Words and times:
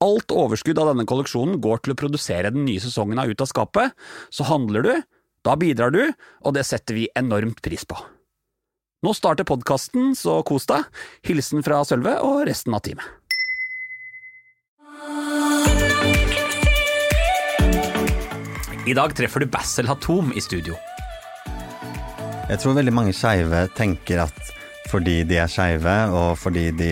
alt 0.00 0.32
overskudd 0.32 0.78
av 0.80 0.92
denne 0.92 1.06
kolleksjonen 1.08 1.60
går 1.62 1.84
til 1.84 1.94
å 1.94 1.98
produsere 1.98 2.52
den 2.54 2.64
nye 2.66 2.80
sesongen 2.82 3.20
av 3.20 3.30
Ut 3.30 3.44
av 3.44 3.50
skapet, 3.50 3.96
så 4.32 4.46
handler 4.48 4.86
du, 4.86 4.94
da 5.44 5.56
bidrar 5.60 5.92
du, 5.94 6.02
og 6.44 6.56
det 6.56 6.64
setter 6.68 6.96
vi 6.96 7.08
enormt 7.16 7.60
pris 7.64 7.84
på. 7.88 7.98
Nå 9.00 9.14
starter 9.16 9.48
podkasten, 9.48 10.12
så 10.16 10.42
kos 10.44 10.68
deg. 10.68 10.84
Hilsen 11.24 11.64
fra 11.64 11.80
Sølve 11.88 12.18
og 12.24 12.44
resten 12.48 12.76
av 12.76 12.84
teamet. 12.84 13.16
I 18.88 18.96
dag 18.96 19.12
treffer 19.16 19.44
du 19.44 19.48
Bassel 19.52 19.88
Hatom 19.88 20.32
i 20.36 20.42
studio. 20.42 20.74
Jeg 22.50 22.58
tror 22.58 22.74
veldig 22.74 22.94
mange 22.96 23.12
skeive 23.14 23.68
tenker 23.78 24.24
at 24.24 24.56
fordi 24.90 25.20
de 25.28 25.36
er 25.38 25.50
skeive, 25.50 25.92
og 26.10 26.32
fordi 26.40 26.70
de 26.74 26.88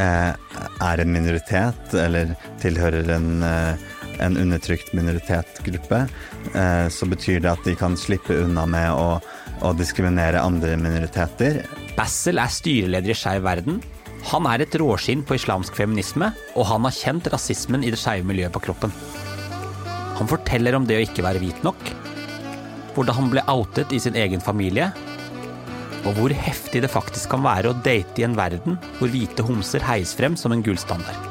er 0.00 1.02
en 1.02 1.12
minoritet, 1.12 1.94
eller 1.94 2.34
tilhører 2.62 3.10
en, 3.16 3.42
eh, 3.42 3.88
en 4.24 4.36
undertrykt 4.36 4.92
minoritetsgruppe, 4.96 6.04
eh, 6.54 6.86
så 6.88 7.08
betyr 7.08 7.40
det 7.40 7.52
at 7.52 7.64
de 7.64 7.74
kan 7.78 7.96
slippe 7.96 8.36
unna 8.44 8.66
med 8.66 8.90
å, 8.92 9.20
å 9.62 9.72
diskriminere 9.76 10.42
andre 10.42 10.76
minoriteter. 10.76 11.62
Bassel 11.96 12.40
er 12.40 12.52
styreleder 12.52 13.12
i 13.12 13.18
Skeiv 13.18 13.44
verden. 13.44 13.82
Han 14.30 14.46
er 14.46 14.62
et 14.62 14.74
råskinn 14.78 15.24
på 15.26 15.34
islamsk 15.34 15.74
feminisme, 15.74 16.30
og 16.54 16.66
han 16.68 16.86
har 16.86 16.94
kjent 16.94 17.26
rasismen 17.32 17.82
i 17.82 17.90
det 17.90 17.98
skeive 17.98 18.28
miljøet 18.28 18.54
på 18.54 18.62
kroppen. 18.68 18.92
Han 20.20 20.30
forteller 20.30 20.76
om 20.78 20.86
det 20.86 21.00
å 21.00 21.02
ikke 21.02 21.24
være 21.26 21.42
hvit 21.42 21.64
nok, 21.66 21.80
hvordan 22.94 23.18
han 23.18 23.32
ble 23.32 23.42
outet 23.50 23.90
i 23.90 23.98
sin 24.02 24.14
egen 24.14 24.42
familie, 24.44 24.92
og 26.02 26.16
hvor 26.16 26.34
heftig 26.34 26.82
det 26.82 26.90
faktisk 26.90 27.30
kan 27.32 27.44
være 27.44 27.70
å 27.70 27.78
date 27.84 28.22
i 28.22 28.26
en 28.26 28.36
verden 28.38 28.78
hvor 28.98 29.12
hvite 29.12 29.44
homser 29.46 29.84
heies 29.86 30.14
frem 30.18 30.36
som 30.38 30.54
en 30.54 30.64
gullstandard. 30.64 31.30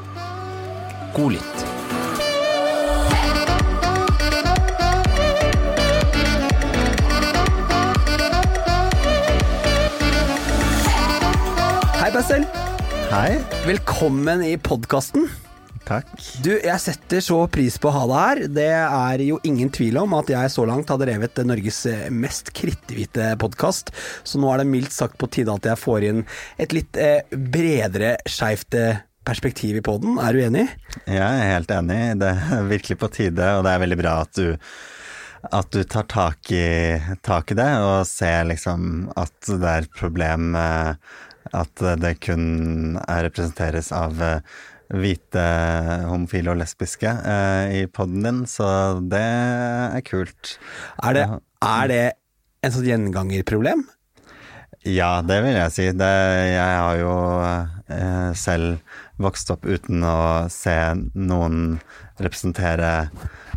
God 1.16 1.36
lytt. 1.36 1.68
Hei, 12.02 12.10
Bassel. 12.16 12.48
Hei. 13.12 13.38
Velkommen 13.68 14.42
i 14.48 14.56
podkasten. 14.58 15.28
Takk. 15.88 16.10
Du, 16.46 16.52
jeg 16.54 16.78
setter 16.84 17.24
så 17.26 17.40
pris 17.52 17.78
på 17.82 17.90
å 17.90 17.96
ha 17.96 18.04
deg 18.08 18.22
her. 18.22 18.42
Det 18.54 18.70
er 18.72 19.24
jo 19.26 19.40
ingen 19.48 19.72
tvil 19.74 20.00
om 20.04 20.16
at 20.20 20.30
jeg 20.32 20.54
så 20.54 20.66
langt 20.70 20.92
hadde 20.94 21.10
revet 21.10 21.42
Norges 21.48 21.84
mest 22.14 22.54
kritthvite 22.58 23.34
podkast, 23.42 23.92
så 24.24 24.42
nå 24.42 24.52
er 24.54 24.62
det 24.62 24.70
mildt 24.72 24.96
sagt 24.96 25.18
på 25.22 25.30
tide 25.32 25.54
at 25.54 25.68
jeg 25.72 25.82
får 25.82 26.08
inn 26.12 26.26
et 26.62 26.76
litt 26.76 27.00
eh, 27.00 27.26
bredere 27.32 28.16
skeivt 28.30 28.78
eh, 28.78 29.02
perspektiv 29.28 29.78
i 29.78 29.84
poden. 29.86 30.18
Er 30.22 30.34
du 30.34 30.44
enig? 30.46 30.68
Jeg 31.06 31.22
er 31.22 31.54
helt 31.56 31.72
enig. 31.74 32.00
Det 32.22 32.32
er 32.32 32.70
virkelig 32.70 33.00
på 33.02 33.12
tide, 33.14 33.54
og 33.58 33.66
det 33.66 33.74
er 33.74 33.84
veldig 33.84 34.00
bra 34.02 34.16
at 34.24 34.38
du, 34.38 34.56
at 35.52 35.74
du 35.74 35.82
tar 35.84 36.08
tak 36.12 36.54
i, 36.54 36.70
tak 37.26 37.54
i 37.54 37.58
det 37.58 37.72
og 37.82 38.08
ser 38.10 38.48
liksom 38.50 39.12
at 39.18 39.52
det 39.52 39.76
er 39.76 39.86
et 39.86 40.00
problem 40.00 40.56
eh, 40.58 40.96
at 41.58 41.84
det 42.00 42.16
kun 42.24 43.00
er 43.02 43.26
representeres 43.28 43.92
av 43.96 44.22
eh, 44.24 44.60
hvite 44.92 45.46
homofile 46.10 46.52
og 46.54 46.60
lesbiske 46.62 47.08
eh, 47.08 47.76
i 47.82 47.86
poden 47.92 48.26
din, 48.26 48.44
så 48.50 48.68
det 49.12 49.22
er 49.22 50.04
kult. 50.08 50.58
Er 51.04 51.18
det, 51.18 51.26
er 51.64 51.92
det 51.92 52.04
en 52.62 52.76
sånn 52.76 52.90
gjengangerproblem? 52.90 53.86
Ja, 54.88 55.20
det 55.22 55.38
vil 55.46 55.54
jeg 55.54 55.74
si. 55.76 55.86
Det, 55.94 56.10
jeg 56.50 56.78
har 56.82 56.98
jo 56.98 57.14
eh, 57.94 58.32
selv 58.38 58.82
vokst 59.22 59.52
opp 59.54 59.68
uten 59.70 60.02
å 60.06 60.50
se 60.50 60.74
noen 61.14 61.78
representere 62.22 63.12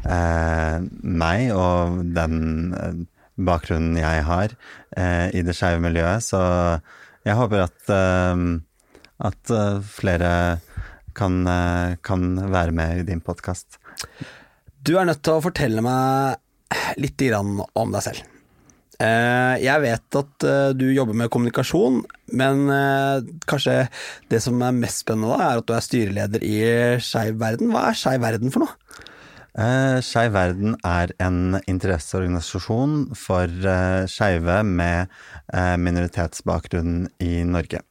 eh, 0.04 0.84
meg 1.00 1.48
og 1.56 2.02
den 2.16 2.36
eh, 2.76 3.00
bakgrunnen 3.40 3.96
jeg 3.98 4.26
har 4.28 4.52
eh, 4.96 5.32
i 5.32 5.42
det 5.46 5.56
skeive 5.56 5.80
miljøet, 5.82 6.22
så 6.28 6.42
jeg 7.24 7.38
håper 7.40 7.64
at, 7.64 7.80
eh, 7.88 8.44
at 9.30 9.56
flere 9.96 10.30
kan, 11.14 11.46
eh, 11.46 11.96
kan 12.02 12.36
være 12.50 12.74
med 12.74 13.00
i 13.00 13.08
din 13.08 13.22
podkast. 13.24 13.78
Du 14.84 14.96
er 14.98 15.08
nødt 15.08 15.22
til 15.24 15.38
å 15.38 15.44
fortelle 15.44 15.82
meg 15.84 16.36
litt 17.00 17.22
om 17.32 17.92
deg 17.94 18.02
selv. 18.02 18.22
Eh, 19.00 19.56
Jeg 19.62 19.80
vet 19.82 20.18
at 20.20 20.44
eh, 20.44 20.72
du 20.72 20.86
jobber 20.92 21.14
med 21.14 21.30
kommunikasjon, 21.30 22.02
men 22.32 22.68
kanskje 23.46 23.88
det 24.30 24.42
som 24.42 24.60
er 24.62 24.76
mest 24.76 25.04
spennende 25.04 25.34
da, 25.34 25.50
er 25.52 25.62
at 25.62 25.66
du 25.66 25.74
er 25.74 25.84
styreleder 25.84 26.42
i 26.42 26.58
Skeiv 27.00 27.38
verden. 27.38 27.70
Hva 27.72 27.88
er 27.90 27.98
Skeiv 27.98 28.20
verden 28.20 28.54
for 28.54 28.66
noe? 28.66 28.74
Skeiv 30.02 30.32
verden 30.34 30.74
er 30.82 31.12
en 31.22 31.60
interesseorganisasjon 31.70 33.14
for 33.14 33.46
skeive 34.10 34.56
med 34.66 35.12
minoritetsbakgrunn 35.78 37.04
i 37.22 37.44
Norge. 37.46 37.84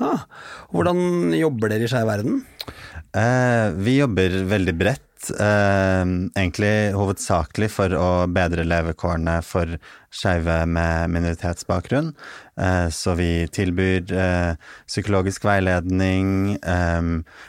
Ah, 0.00 0.24
hvordan 0.72 1.34
jobber 1.36 1.68
dere 1.74 1.84
i 1.84 1.92
Skeiv 1.92 2.08
verden? 2.08 2.40
Eh, 3.16 3.70
vi 3.74 3.96
jobber 3.98 4.30
veldig 4.46 4.74
bredt, 4.78 5.30
eh, 5.40 6.04
egentlig 6.38 6.92
hovedsakelig 6.94 7.70
for 7.74 7.94
å 7.98 8.10
bedre 8.30 8.62
levekårene 8.62 9.40
for 9.42 9.78
skeive 10.14 10.62
med 10.66 11.10
minoritetsbakgrunn. 11.10 12.12
Eh, 12.56 12.88
så 12.94 13.16
vi 13.18 13.48
tilbyr 13.50 14.12
eh, 14.14 14.54
psykologisk 14.86 15.44
veiledning, 15.44 16.58
eh, 16.62 17.02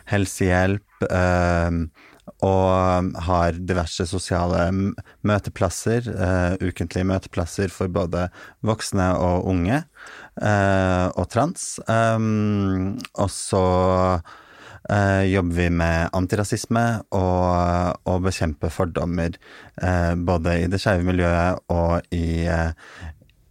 helsehjelp, 0.10 1.06
eh, 1.12 1.70
og 2.42 3.14
har 3.28 3.52
diverse 3.54 4.06
sosiale 4.10 4.66
møteplasser, 5.22 6.10
eh, 6.10 6.58
ukentlige 6.58 7.06
møteplasser 7.06 7.70
for 7.70 7.88
både 7.88 8.30
voksne 8.66 9.14
og 9.20 9.46
unge, 9.54 9.84
eh, 10.42 11.08
og 11.14 11.30
trans. 11.30 11.80
Um, 11.88 12.98
og 13.14 13.30
så 13.30 14.22
eh, 14.90 15.24
jobber 15.32 15.56
vi 15.56 15.70
med 15.82 16.10
antirasisme 16.18 16.86
og, 17.18 17.98
og 18.10 18.24
bekjempe 18.28 18.70
fordommer, 18.74 19.32
eh, 19.82 20.14
både 20.16 20.50
i 20.64 20.68
det 20.72 20.80
skeive 20.82 21.04
miljøet 21.08 21.54
og 21.74 21.94
i, 22.16 22.48
eh, 22.48 22.72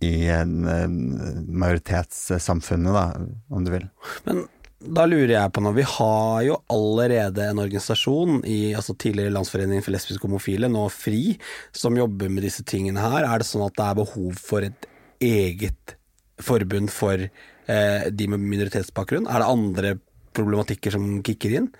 i 0.06 0.14
majoritetssamfunnet, 0.32 2.92
da, 2.96 3.04
om 3.52 3.64
du 3.66 3.70
vil. 3.74 3.86
Men 4.24 4.36
da 4.80 5.04
lurer 5.04 5.34
jeg 5.34 5.52
på 5.52 5.60
noe. 5.60 5.76
Vi 5.76 5.84
har 5.84 6.40
jo 6.46 6.54
allerede 6.72 7.50
en 7.50 7.58
organisasjon 7.60 8.40
i 8.48 8.72
altså 8.72 8.94
tidligere 8.96 9.34
Landsforeningen 9.34 9.84
for 9.84 9.92
lesbiske 9.92 10.24
homofile, 10.24 10.72
nå 10.72 10.86
FRI, 10.94 11.36
som 11.76 11.98
jobber 12.00 12.32
med 12.32 12.48
disse 12.48 12.64
tingene 12.64 13.04
her. 13.04 13.28
Er 13.28 13.42
det 13.42 13.48
sånn 13.50 13.66
at 13.66 13.76
det 13.76 13.86
er 13.86 14.00
behov 14.00 14.40
for 14.40 14.64
et 14.64 14.88
eget 15.20 15.96
forbund 16.40 16.88
for 16.94 17.20
eh, 17.20 18.02
de 18.08 18.30
med 18.32 18.40
minoritetsbakgrunn? 18.40 19.28
Er 19.28 19.44
det 19.44 19.52
andre 19.52 19.92
problematikker 20.36 20.94
som 20.94 21.08
kicker 21.26 21.56
inn? 21.60 21.70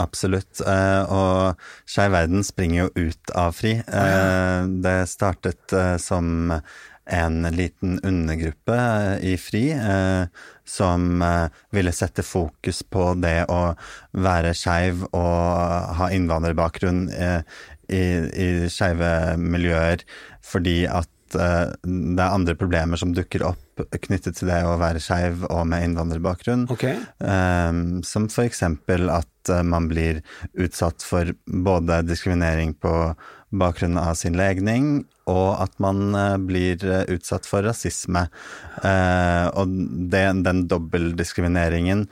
Absolutt. 0.00 0.60
eh, 0.64 1.02
Og 1.12 1.56
Skeiv 1.88 2.12
verden 2.14 2.44
springer 2.46 2.86
jo 2.86 3.08
ut 3.08 3.32
av 3.36 3.52
FRI. 3.52 3.74
Eh, 3.86 4.66
Det 4.84 5.08
startet 5.08 5.72
eh, 5.72 5.96
som 5.98 6.60
en 7.08 7.42
liten 7.56 7.98
undergruppe 8.04 8.78
i 9.24 9.36
FRI 9.40 9.72
eh, 9.72 10.26
som 10.68 11.22
ville 11.72 11.92
sette 11.96 12.22
fokus 12.22 12.82
på 12.84 13.14
det 13.16 13.46
å 13.48 13.74
være 14.12 14.52
skeiv 14.52 15.06
og 15.16 15.94
ha 15.96 16.10
innvandrerbakgrunn 16.12 17.06
i, 17.08 18.02
i 18.36 18.48
skeive 18.68 19.38
miljøer 19.40 20.04
fordi 20.44 20.82
at 20.84 21.08
uh, 21.36 21.72
det 21.84 22.22
er 22.22 22.34
andre 22.34 22.54
problemer 22.58 23.00
som 23.00 23.14
dukker 23.16 23.44
opp 23.48 23.82
knyttet 24.04 24.38
til 24.38 24.50
det 24.50 24.60
å 24.66 24.78
være 24.80 25.02
skeiv 25.02 25.44
og 25.48 25.66
med 25.70 25.86
innvandrerbakgrunn. 25.86 26.66
Okay. 26.74 26.98
Um, 27.18 28.00
som 28.06 28.28
eksempel 28.28 29.10
at 29.12 29.52
uh, 29.52 29.62
man 29.66 29.88
blir 29.90 30.22
utsatt 30.58 31.04
for 31.06 31.34
både 31.46 32.02
diskriminering 32.08 32.74
på 32.78 32.94
bakgrunn 33.48 33.96
av 33.96 34.12
sin 34.20 34.36
legning, 34.36 35.06
og 35.28 35.62
at 35.62 35.76
man 35.82 36.16
uh, 36.16 36.36
blir 36.40 36.82
utsatt 37.08 37.48
for 37.48 37.64
rasisme. 37.64 38.26
og 39.58 39.78
det, 40.12 40.24
den 40.46 40.66
dobbeltdiskrimineringen 40.70 42.06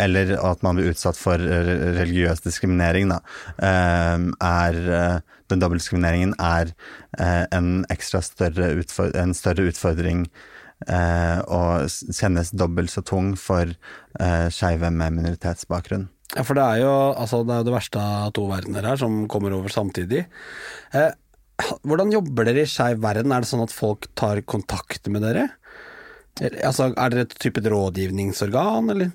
eller 0.00 0.34
at 0.40 0.62
man 0.64 0.78
blir 0.78 0.92
utsatt 0.92 1.18
for 1.20 1.36
religiøs 1.36 2.40
diskriminering, 2.46 3.12
da, 3.12 3.20
er 3.60 5.22
Den 5.46 5.60
dobbeltdiskrimineringen 5.62 6.32
er 6.42 6.72
en 7.54 7.84
ekstra 7.92 8.22
større, 8.24 8.72
en 9.20 9.34
større 9.36 9.68
utfordring 9.68 10.24
og 10.88 11.92
kjennes 12.16 12.50
dobbelt 12.50 12.90
så 12.90 13.04
tung 13.06 13.36
for 13.38 13.70
skeive 14.50 14.90
med 14.90 15.20
minoritetsbakgrunn. 15.20 16.08
Ja, 16.34 16.42
for 16.42 16.58
det 16.58 16.64
er 16.64 16.82
jo 16.82 16.94
altså, 17.14 17.42
det, 17.46 17.54
er 17.54 17.68
det 17.68 17.76
verste 17.76 18.02
av 18.02 18.32
to 18.34 18.48
verdener 18.50 18.88
her, 18.90 18.98
som 18.98 19.24
kommer 19.30 19.54
over 19.54 19.72
samtidig. 19.72 20.24
Eh, 20.96 21.12
hvordan 21.86 22.12
jobber 22.12 22.48
dere 22.48 22.66
i 22.66 22.70
Skeiv 22.70 23.00
verden? 23.04 23.32
Er 23.32 23.44
det 23.44 23.50
sånn 23.50 23.64
at 23.64 23.74
folk 23.74 24.08
tar 24.18 24.42
kontakt 24.48 25.08
med 25.12 25.24
dere? 25.24 25.46
Altså, 26.36 26.90
er 26.92 27.12
dere 27.12 27.24
et 27.24 27.34
type 27.40 27.62
rådgivningsorgan, 27.64 28.90
eller? 28.92 29.12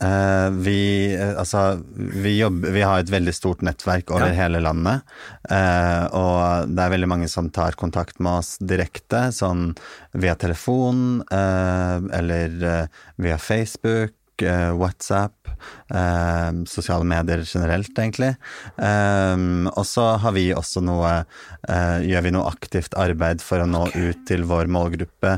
Uh, 0.00 0.48
vi, 0.64 0.78
uh, 1.12 1.34
altså, 1.42 1.82
vi, 1.94 2.38
jobber, 2.38 2.72
vi, 2.72 2.82
har 2.84 3.02
et 3.02 3.12
veldig 3.12 3.34
stort 3.36 3.64
nettverk 3.66 4.12
over 4.14 4.30
ja. 4.30 4.38
hele 4.38 4.62
landet. 4.64 5.04
Uh, 5.44 6.08
og 6.16 6.72
det 6.72 6.86
er 6.86 6.94
veldig 6.96 7.10
mange 7.12 7.28
som 7.32 7.52
tar 7.52 7.76
kontakt 7.80 8.16
med 8.24 8.40
oss 8.40 8.56
direkte, 8.64 9.26
sånn 9.36 9.74
via 10.16 10.36
telefon 10.40 11.20
eller 11.30 12.88
via 13.20 13.38
Facebook. 13.40 14.16
Eh, 14.42 14.72
WhatsApp, 14.74 15.48
eh, 15.94 16.64
sosiale 16.66 17.04
medier 17.04 17.44
generelt, 17.44 17.98
egentlig. 17.98 18.34
Eh, 18.76 19.36
og 19.70 19.86
så 19.86 20.16
har 20.18 20.32
vi 20.34 20.52
også 20.54 20.82
noe 20.82 21.24
Gjør 21.64 22.20
vi 22.26 22.30
noe 22.34 22.50
aktivt 22.50 22.92
arbeid 23.00 23.40
for 23.40 23.62
å 23.62 23.66
nå 23.68 23.86
ut 23.94 24.26
til 24.28 24.42
vår 24.44 24.68
målgruppe 24.68 25.30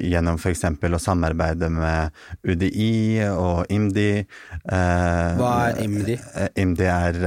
gjennom 0.00 0.38
f.eks. 0.40 0.62
å 0.64 1.00
samarbeide 1.04 1.68
med 1.68 2.16
UDI 2.48 3.28
og 3.28 3.68
IMDi. 3.68 4.24
Hva 4.64 5.52
er 5.66 5.82
IMDi? 5.84 6.16
IMDi 6.56 6.88
er 6.88 7.20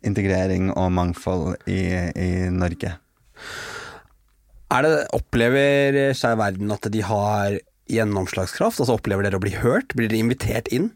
integrering 0.00 0.72
og 0.72 0.94
mangfold 0.96 1.68
i, 1.68 1.82
i 2.16 2.30
Norge. 2.56 2.96
Det, 4.72 4.96
opplever 5.20 6.00
Skeiv 6.16 6.40
Verden 6.40 6.72
at 6.72 6.88
de 6.88 7.04
har 7.04 7.60
gjennomslagskraft? 7.92 8.80
Altså 8.80 8.96
Opplever 8.96 9.26
dere 9.26 9.40
å 9.40 9.42
bli 9.42 9.54
hørt? 9.56 9.94
Blir 9.96 10.10
dere 10.10 10.22
invitert 10.24 10.70
inn? 10.74 10.92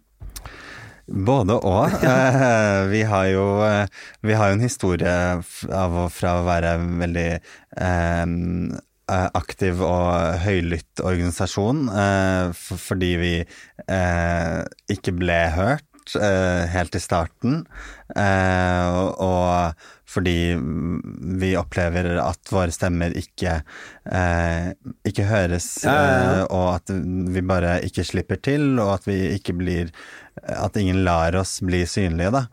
Både 1.11 1.59
og. 1.67 1.97
Eh, 2.11 2.87
vi 2.91 3.03
har 3.07 3.27
jo 3.31 3.47
eh, 3.67 3.87
vi 4.27 4.37
har 4.39 4.53
en 4.53 4.63
historie 4.63 5.11
av, 5.75 5.99
fra 6.15 6.37
å 6.39 6.47
være 6.47 6.77
veldig 7.03 7.29
eh, 7.35 8.25
aktiv 9.11 9.83
og 9.83 10.39
høylytt 10.45 11.03
organisasjon, 11.03 11.87
eh, 11.91 12.53
fordi 12.55 13.11
vi 13.21 13.35
eh, 13.43 14.59
ikke 14.95 15.15
ble 15.19 15.41
hørt 15.57 15.90
uh, 16.17 16.67
helt 16.73 16.95
i 16.95 17.01
starten. 17.03 17.65
Eh, 18.17 19.01
og 19.23 19.75
fordi 20.11 20.57
vi 21.41 21.53
opplever 21.55 22.17
at 22.19 22.51
våre 22.51 22.75
stemmer 22.75 23.15
ikke, 23.15 23.61
eh, 24.11 24.73
ikke 25.07 25.29
høres, 25.29 25.69
ja. 25.87 26.49
og 26.51 26.81
at 26.81 26.91
vi 26.91 27.45
bare 27.47 27.77
ikke 27.87 28.03
slipper 28.09 28.41
til, 28.43 28.73
og 28.83 28.97
at 28.97 29.07
vi 29.07 29.21
ikke 29.37 29.55
blir 29.61 29.95
At 30.41 30.77
ingen 30.79 31.03
lar 31.05 31.35
oss 31.37 31.59
bli 31.61 31.83
synlige, 31.85 32.31
da. 32.33 32.47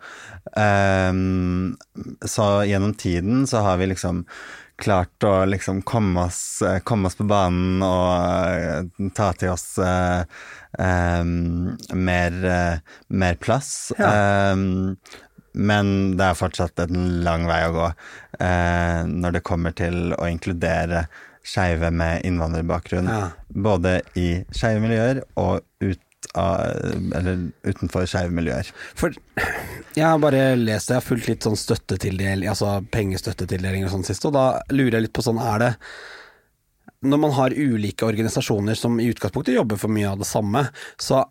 så 2.27 2.47
gjennom 2.67 2.93
tiden 2.99 3.45
så 3.47 3.61
har 3.63 3.77
vi 3.79 3.85
liksom 3.93 4.25
klart 4.77 5.23
å 5.25 5.45
liksom 5.49 5.81
komme 5.81 6.27
oss, 6.27 6.63
komme 6.85 7.09
oss 7.09 7.17
på 7.17 7.25
banen 7.27 7.81
og 7.85 9.09
ta 9.17 9.31
til 9.37 9.53
oss 9.55 9.77
uh, 9.81 10.21
um, 10.77 11.73
mer, 11.93 12.37
uh, 12.45 12.97
mer, 13.09 13.39
plass. 13.41 13.91
Ja. 13.97 14.51
Um, 14.53 14.97
men 15.57 16.17
det 16.19 16.27
er 16.27 16.37
fortsatt 16.37 16.83
en 16.85 17.23
lang 17.25 17.47
vei 17.49 17.63
å 17.65 17.73
gå 17.73 17.87
uh, 17.89 19.01
når 19.09 19.39
det 19.39 19.45
kommer 19.47 19.73
til 19.77 20.13
å 20.13 20.29
inkludere 20.29 21.07
skeive 21.47 21.89
med 21.91 22.25
innvandrerbakgrunn. 22.27 23.09
Ja. 23.09 23.29
Både 23.47 24.01
i 24.19 24.29
skeive 24.53 24.83
miljøer 24.83 25.23
og 25.39 25.63
ut 25.81 26.01
av, 26.37 27.11
eller 27.15 27.47
utenfor 27.67 28.07
skeive 28.09 28.33
miljøer. 28.33 28.69
For 28.97 29.15
jeg 29.95 30.05
har 30.05 30.19
bare 30.21 30.43
lest 30.59 30.89
det, 30.89 30.97
jeg 30.97 31.01
har 31.01 31.07
fulgt 31.07 31.29
litt 31.31 31.47
sånn 31.47 31.59
støttetildeling, 31.59 32.49
altså 32.51 32.77
pengestøttetildeling 32.93 33.87
og 33.87 33.93
sånn 33.95 34.07
sist, 34.07 34.27
og 34.27 34.35
da 34.37 34.47
lurer 34.73 34.99
jeg 34.99 35.07
litt 35.07 35.17
på 35.17 35.25
sånn, 35.25 35.41
er 35.41 35.63
det 35.63 35.73
når 37.07 37.19
man 37.21 37.33
har 37.37 37.53
ulike 37.53 38.07
organisasjoner 38.07 38.77
som 38.77 38.95
i 38.99 39.09
utgangspunktet 39.11 39.53
jobber 39.53 39.77
for 39.77 39.93
mye 39.93 40.09
av 40.09 40.21
det 40.21 40.27
samme, 40.29 40.63
så 40.97 41.21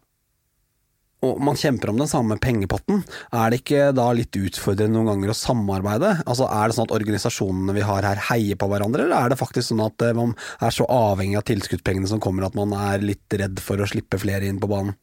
og 1.26 1.42
man 1.44 1.58
kjemper 1.58 1.90
om 1.92 2.00
den 2.00 2.10
samme 2.10 2.38
pengepotten, 2.42 3.02
er 3.34 3.50
det 3.52 3.60
ikke 3.62 3.90
da 3.96 4.06
litt 4.16 4.36
utfordrende 4.38 4.96
noen 4.96 5.10
ganger 5.12 5.32
å 5.32 5.38
samarbeide? 5.38 6.12
Altså 6.24 6.46
Er 6.46 6.68
det 6.68 6.76
sånn 6.76 6.88
at 6.88 6.94
organisasjonene 6.96 7.76
vi 7.76 7.84
har 7.86 8.06
her 8.06 8.22
heier 8.30 8.60
på 8.60 8.70
hverandre, 8.70 9.06
eller 9.06 9.18
er 9.26 9.34
det 9.34 9.40
faktisk 9.40 9.70
sånn 9.72 9.84
at 9.86 10.06
eh, 10.06 10.16
man 10.16 10.36
er 10.60 10.74
så 10.74 10.86
avhengig 10.90 11.40
av 11.40 11.46
tilskuddspengene 11.50 12.10
som 12.10 12.22
kommer 12.22 12.46
at 12.46 12.56
man 12.58 12.72
er 12.76 13.04
litt 13.04 13.38
redd 13.40 13.60
for 13.62 13.80
å 13.80 13.90
slippe 13.90 14.20
flere 14.22 14.48
inn 14.48 14.62
på 14.62 14.70
banen? 14.70 14.96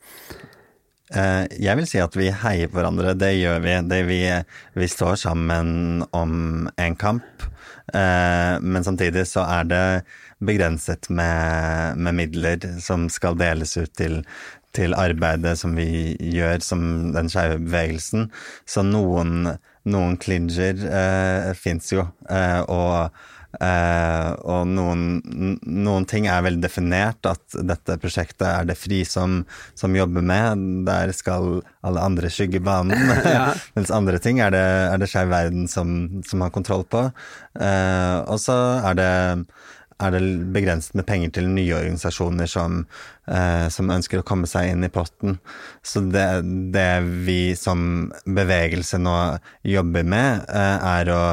Eh, 1.14 1.46
jeg 1.62 1.78
vil 1.78 1.88
si 1.90 2.00
at 2.02 2.16
vi 2.18 2.31
heier 2.31 2.70
på 2.72 2.80
hverandre, 2.80 3.14
det 3.20 3.36
gjør 3.38 3.62
vi. 3.64 3.75
Det 3.92 4.02
vi, 4.08 4.22
vi 4.80 4.90
står 4.90 5.18
sammen 5.22 6.06
om 6.16 6.70
en 6.74 6.96
kamp, 6.98 7.46
eh, 7.94 8.56
men 8.62 8.86
samtidig 8.86 9.28
så 9.30 9.46
er 9.60 9.70
det 9.70 9.86
begrenset 10.44 11.10
med, 11.14 12.00
med 12.02 12.18
midler 12.18 12.66
som 12.84 13.08
skal 13.12 13.38
deles 13.40 13.78
ut 13.78 13.94
til, 13.96 14.22
til 14.75 14.96
arbeidet 14.98 15.56
som 15.60 15.75
vi 15.78 16.16
gjør 16.18 16.64
som 16.66 16.88
den 17.16 17.30
skeive 17.31 17.60
bevegelsen. 17.62 18.30
Så 18.66 18.86
noen, 18.86 19.54
noen 19.90 20.18
klinger 20.22 20.81
eh, 20.88 21.54
fins 21.58 21.92
jo, 21.94 22.06
eh, 22.30 22.62
og, 22.72 23.13
eh, 23.60 24.30
og 24.50 24.70
noen, 24.72 25.03
noen, 25.62 26.08
ting 26.10 26.27
er 26.32 26.46
veldig 26.46 26.63
definert, 26.63 27.22
at 27.30 27.60
dette 27.62 28.00
prosjektet 28.01 28.48
er 28.50 28.70
det 28.70 28.77
FRI 28.80 29.03
som, 29.08 29.42
som 29.77 29.96
jobber 29.98 30.25
med. 30.25 30.65
Der 30.89 31.13
skal 31.15 31.62
alle 31.86 32.08
andre 32.08 32.32
skygge 32.34 32.63
banen. 32.63 32.98
ja. 33.38 33.51
Mens 33.77 33.94
andre 33.94 34.22
ting 34.24 34.42
er 34.44 34.56
det, 34.56 34.65
er 34.89 35.03
det 35.03 35.12
Skeiv 35.12 35.32
Verden 35.34 35.70
som, 35.72 36.24
som, 36.27 36.46
har 36.46 36.56
kontroll 36.56 36.88
på. 36.89 37.06
Eh, 37.60 38.18
og 38.25 38.42
så 38.42 38.58
er 38.82 39.00
det 39.00 39.13
er 40.02 40.14
det 40.16 40.22
begrenset 40.56 40.96
med 40.98 41.08
penger 41.08 41.34
til 41.38 41.50
nye 41.52 41.76
organisasjoner 41.78 42.50
som, 42.50 42.84
eh, 43.28 43.68
som 43.74 43.92
ønsker 43.94 44.22
å 44.22 44.28
komme 44.28 44.50
seg 44.50 44.72
inn 44.72 44.86
i 44.86 44.92
potten. 44.94 45.40
Så 45.86 46.04
det, 46.14 46.28
det 46.74 47.04
vi 47.28 47.56
som 47.60 48.12
bevegelse 48.26 49.02
nå 49.02 49.18
jobber 49.68 50.08
med, 50.16 50.46
eh, 50.50 50.88
er 50.94 51.14
å 51.14 51.24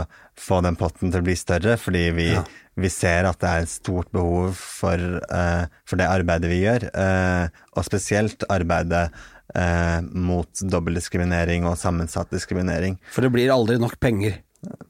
få 0.40 0.60
den 0.64 0.78
potten 0.80 1.12
til 1.12 1.20
å 1.20 1.26
bli 1.26 1.36
større, 1.38 1.76
fordi 1.80 2.04
vi, 2.16 2.28
ja. 2.32 2.44
vi 2.80 2.90
ser 2.92 3.28
at 3.28 3.40
det 3.42 3.50
er 3.50 3.66
et 3.66 3.72
stort 3.72 4.10
behov 4.14 4.56
for, 4.58 5.20
eh, 5.20 5.66
for 5.88 6.00
det 6.00 6.08
arbeidet 6.08 6.50
vi 6.50 6.62
gjør, 6.62 6.88
eh, 6.88 7.60
og 7.76 7.86
spesielt 7.86 8.46
arbeidet 8.52 9.08
eh, 9.54 9.98
mot 10.00 10.62
dobbeltdiskriminering 10.62 11.66
og 11.68 11.78
sammensatt 11.80 12.32
diskriminering. 12.32 12.98
For 13.14 13.26
det 13.26 13.32
blir 13.34 13.52
aldri 13.54 13.80
nok 13.82 13.98
penger? 14.02 14.40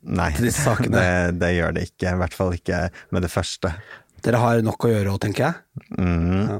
Nei, 0.03 0.31
det, 0.41 0.55
det, 1.41 1.50
gjør 1.57 1.77
det 1.77 1.85
ikke. 1.91 2.15
I 2.15 2.23
hvert 2.23 2.37
fall 2.37 2.57
ikke 2.57 2.87
med 3.15 3.27
det 3.27 3.31
første. 3.33 3.75
Dere 4.25 4.41
har 4.43 4.65
nok 4.65 4.89
å 4.89 4.91
gjøre 4.91 5.12
òg, 5.15 5.21
tenker 5.23 5.47
jeg. 5.47 5.87
Mm. 5.97 6.50
Ja. 6.50 6.59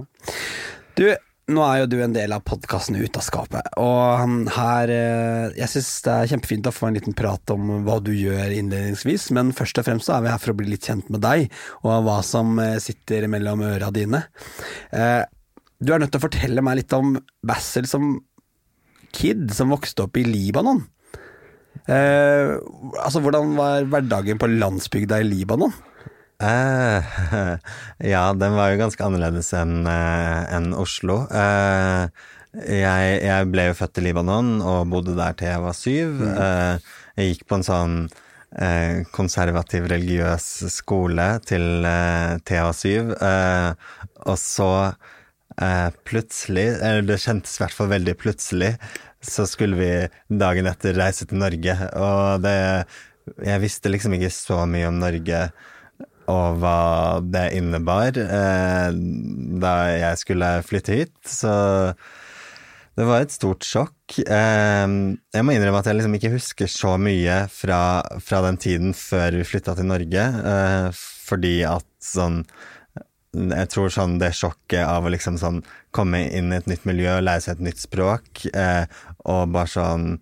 Du, 0.99 1.05
nå 1.51 1.65
er 1.65 1.81
jo 1.81 1.89
du 1.91 1.97
en 2.05 2.15
del 2.15 2.33
av 2.35 2.45
podkasten 2.47 2.99
Ut 3.01 3.17
av 3.19 3.25
skapet, 3.25 3.67
og 3.81 4.51
her 4.55 4.93
eh, 4.95 5.57
Jeg 5.59 5.73
syns 5.73 5.91
det 6.05 6.15
er 6.15 6.31
kjempefint 6.33 6.69
å 6.69 6.75
få 6.75 6.89
en 6.89 6.99
liten 6.99 7.17
prat 7.17 7.55
om 7.55 7.73
hva 7.87 7.99
du 8.05 8.13
gjør 8.15 8.55
innledningsvis, 8.55 9.31
men 9.37 9.53
først 9.57 9.81
og 9.83 9.89
fremst 9.89 10.09
så 10.09 10.17
er 10.17 10.25
vi 10.27 10.33
her 10.33 10.43
for 10.43 10.55
å 10.55 10.59
bli 10.61 10.71
litt 10.71 10.87
kjent 10.87 11.11
med 11.13 11.25
deg, 11.25 11.51
og 11.83 12.07
hva 12.07 12.21
som 12.27 12.55
eh, 12.63 12.79
sitter 12.83 13.27
mellom 13.33 13.65
øra 13.67 13.91
dine. 13.95 14.25
Eh, 14.95 15.23
du 15.81 15.95
er 15.95 16.03
nødt 16.03 16.13
til 16.15 16.21
å 16.21 16.27
fortelle 16.29 16.65
meg 16.65 16.83
litt 16.83 16.97
om 16.97 17.17
Bassel 17.47 17.89
som 17.89 18.19
kid 19.17 19.49
som 19.57 19.73
vokste 19.73 20.07
opp 20.07 20.19
i 20.21 20.27
Libanon. 20.27 20.85
Eh, 21.89 22.57
altså, 23.01 23.23
hvordan 23.25 23.55
var 23.59 23.87
hverdagen 23.89 24.41
på 24.41 24.51
landsbygda 24.51 25.21
i 25.23 25.29
Libanon? 25.29 25.73
Eh, 26.41 27.17
ja, 28.13 28.25
den 28.33 28.57
var 28.57 28.73
jo 28.73 28.81
ganske 28.81 29.05
annerledes 29.05 29.53
enn 29.57 29.85
eh, 29.89 30.43
en 30.57 30.73
Oslo. 30.77 31.23
Eh, 31.29 32.09
jeg, 32.51 33.21
jeg, 33.23 33.51
ble 33.53 33.69
jo 33.69 33.77
født 33.79 34.01
i 34.01 34.07
Libanon 34.09 34.57
og 34.65 34.89
bodde 34.91 35.15
der 35.19 35.37
til 35.39 35.53
jeg 35.53 35.65
var 35.67 35.77
syv. 35.77 36.17
Mm. 36.19 36.35
Eh, 36.47 36.91
jeg 37.21 37.35
gikk 37.35 37.47
på 37.51 37.61
en 37.61 37.67
sånn 37.67 37.95
eh, 38.57 39.07
konservativ 39.15 39.87
religiøs 39.93 40.49
skole 40.73 41.29
til 41.47 41.87
eh, 41.87 42.41
TH7, 42.49 43.15
eh, 43.21 43.89
og 44.27 44.37
så 44.41 44.73
plutselig, 46.09 46.63
eller 46.81 47.03
det 47.05 47.19
kjentes 47.21 47.59
i 47.59 47.61
hvert 47.61 47.75
fall 47.77 47.91
veldig 47.91 48.15
plutselig, 48.17 48.71
så 49.21 49.47
skulle 49.49 49.77
vi 49.77 50.39
dagen 50.41 50.69
etter 50.71 50.97
reise 50.97 51.27
til 51.29 51.41
Norge, 51.43 51.77
og 51.97 52.45
det 52.45 52.59
Jeg 53.47 53.61
visste 53.63 53.91
liksom 53.93 54.15
ikke 54.17 54.31
så 54.33 54.65
mye 54.67 54.89
om 54.89 54.97
Norge 54.99 55.51
og 56.31 56.57
hva 56.63 57.21
det 57.23 57.51
innebar 57.59 58.17
eh, 58.17 58.97
da 59.63 59.75
jeg 59.93 60.19
skulle 60.21 60.49
flytte 60.67 60.97
hit, 60.97 61.15
så 61.27 61.53
det 62.99 63.07
var 63.07 63.23
et 63.23 63.33
stort 63.33 63.65
sjokk. 63.65 64.19
Eh, 64.21 64.87
jeg 65.37 65.47
må 65.47 65.55
innrømme 65.55 65.81
at 65.81 65.91
jeg 65.91 66.01
liksom 66.01 66.17
ikke 66.19 66.35
husker 66.35 66.71
så 66.71 66.97
mye 67.01 67.45
fra, 67.55 68.03
fra 68.25 68.43
den 68.49 68.59
tiden 68.61 68.97
før 68.97 69.39
vi 69.39 69.47
flytta 69.47 69.77
til 69.79 69.89
Norge, 69.91 70.27
eh, 70.55 71.01
fordi 71.31 71.57
at 71.69 71.89
sånn 72.05 72.45
jeg 73.31 73.69
tror 73.71 73.93
sånn 73.95 74.17
det 74.19 74.33
sjokket 74.35 74.83
av 74.83 75.07
å 75.07 75.11
liksom 75.15 75.37
sånn 75.39 75.61
komme 75.95 76.25
inn 76.35 76.51
i 76.51 76.57
et 76.59 76.67
nytt 76.71 76.87
miljø 76.89 77.21
lære 77.23 77.45
seg 77.45 77.59
et 77.59 77.69
nytt 77.69 77.83
språk, 77.83 78.43
eh, 78.51 78.91
og 79.25 79.51
bare 79.55 79.71
sånn 79.71 80.13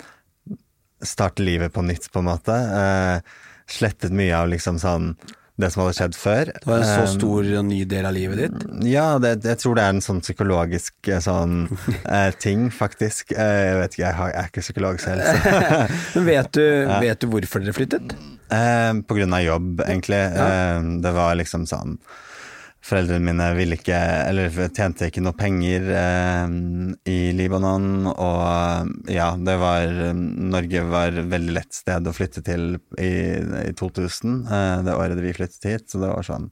starte 1.05 1.45
livet 1.47 1.73
på 1.75 1.85
nytt, 1.87 2.09
på 2.13 2.23
en 2.23 2.31
måte. 2.31 2.55
Eh, 2.55 3.37
slettet 3.71 4.15
mye 4.15 4.35
av 4.35 4.49
liksom 4.51 4.81
sånn 4.83 5.13
det 5.59 5.73
som 5.75 5.83
hadde 5.83 5.95
skjedd 5.99 6.15
før. 6.15 6.51
Det 6.55 6.69
var 6.69 6.83
en 6.85 6.87
så 6.87 7.03
Eh, 7.03 7.13
stor 7.17 7.49
og 7.59 7.65
ny 7.67 7.81
del 7.91 8.07
av 8.07 8.15
livet 8.15 8.39
ditt. 8.45 8.67
ja, 8.87 9.19
det, 9.19 9.33
jeg 9.43 9.59
tror 9.59 9.75
det 9.75 9.85
er 9.85 9.97
en 9.97 10.05
sånn 10.05 10.21
psykologisk 10.23 11.11
eh, 11.11 11.19
sånn 11.19 11.57
eh, 12.05 12.31
ting, 12.45 12.69
faktisk. 12.71 13.35
Jeg 13.35 13.75
vet 13.81 13.97
ikke, 13.97 14.07
jeg, 14.07 14.37
er 14.39 14.53
ikke 14.53 14.63
psykolog 14.63 15.03
selv, 15.03 15.27
så 15.27 15.83
Men 16.15 16.29
vet 16.31 16.53
du, 16.55 16.65
vet 17.07 17.21
du 17.21 17.27
hvorfor 17.33 17.65
dere 17.65 17.75
flyttet? 17.75 18.15
På 18.49 19.19
grunn 19.19 19.35
av 19.35 19.43
jobb, 19.45 19.83
egentlig. 19.85 20.23
Ja. 20.33 20.79
det 21.03 21.11
var 21.13 21.35
liksom 21.37 21.67
sånn 21.69 21.99
Foreldrene 22.89 23.21
mine 23.21 23.47
ville 23.59 23.77
ikke, 23.77 23.97
eller 24.31 24.53
tjente 24.73 25.11
ikke 25.11 25.23
noe 25.25 25.37
penger 25.37 25.89
eh, 25.93 26.55
i 27.13 27.19
Libanon, 27.37 28.09
og 28.09 29.11
ja, 29.13 29.31
det 29.37 29.57
var 29.61 29.93
Norge 30.17 30.85
var 30.89 31.13
et 31.13 31.29
veldig 31.29 31.57
lett 31.59 31.77
sted 31.77 32.09
å 32.09 32.15
flytte 32.17 32.45
til 32.47 32.79
i, 32.97 33.13
i 33.69 33.73
2000, 33.77 34.39
eh, 34.49 34.75
det 34.89 34.97
året 34.97 35.21
vi 35.21 35.35
flyttet 35.37 35.69
hit, 35.69 35.89
så 35.93 36.01
det 36.01 36.13
var 36.15 36.29
sånn 36.29 36.49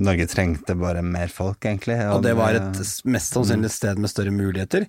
Norge 0.00 0.24
trengte 0.30 0.72
bare 0.80 1.02
mer 1.04 1.28
folk, 1.28 1.58
egentlig. 1.66 1.98
Og 2.08 2.22
det 2.24 2.32
var 2.38 2.56
et 2.56 2.78
mest 3.04 3.34
sannsynlig 3.34 3.68
sted 3.74 4.00
med 4.00 4.08
større 4.08 4.32
muligheter. 4.32 4.86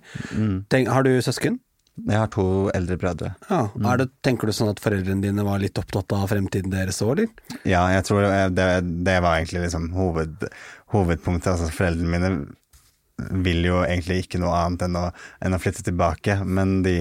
Tenk, 0.72 0.88
har 0.88 1.04
du 1.04 1.12
søsken? 1.20 1.58
Jeg 2.00 2.16
har 2.16 2.30
to 2.32 2.44
eldre 2.72 2.96
brødre. 2.96 3.34
Ja. 3.50 3.66
Er 3.92 4.00
det, 4.00 4.08
tenker 4.24 4.48
du 4.48 4.54
sånn 4.56 4.70
at 4.72 4.80
foreldrene 4.80 5.20
dine 5.20 5.44
var 5.44 5.60
litt 5.60 5.76
opptatt 5.78 6.14
av 6.16 6.24
fremtiden 6.30 6.72
deres 6.72 7.02
òg, 7.04 7.18
eller? 7.18 7.58
Ja, 7.68 7.84
jeg 7.92 8.06
tror 8.08 8.24
det, 8.56 8.68
det 9.04 9.18
var 9.20 9.36
egentlig 9.36 9.66
liksom 9.66 9.90
hoved, 9.96 10.48
hovedpunktet. 10.94 11.52
Altså, 11.52 11.68
foreldrene 11.76 12.14
mine 12.14 12.32
vil 13.44 13.60
jo 13.66 13.82
egentlig 13.84 14.22
ikke 14.24 14.40
noe 14.42 14.56
annet 14.56 14.86
enn 14.86 14.98
å, 14.98 15.04
enn 15.44 15.54
å 15.54 15.60
flytte 15.60 15.84
tilbake, 15.86 16.38
men 16.48 16.80
de, 16.86 16.96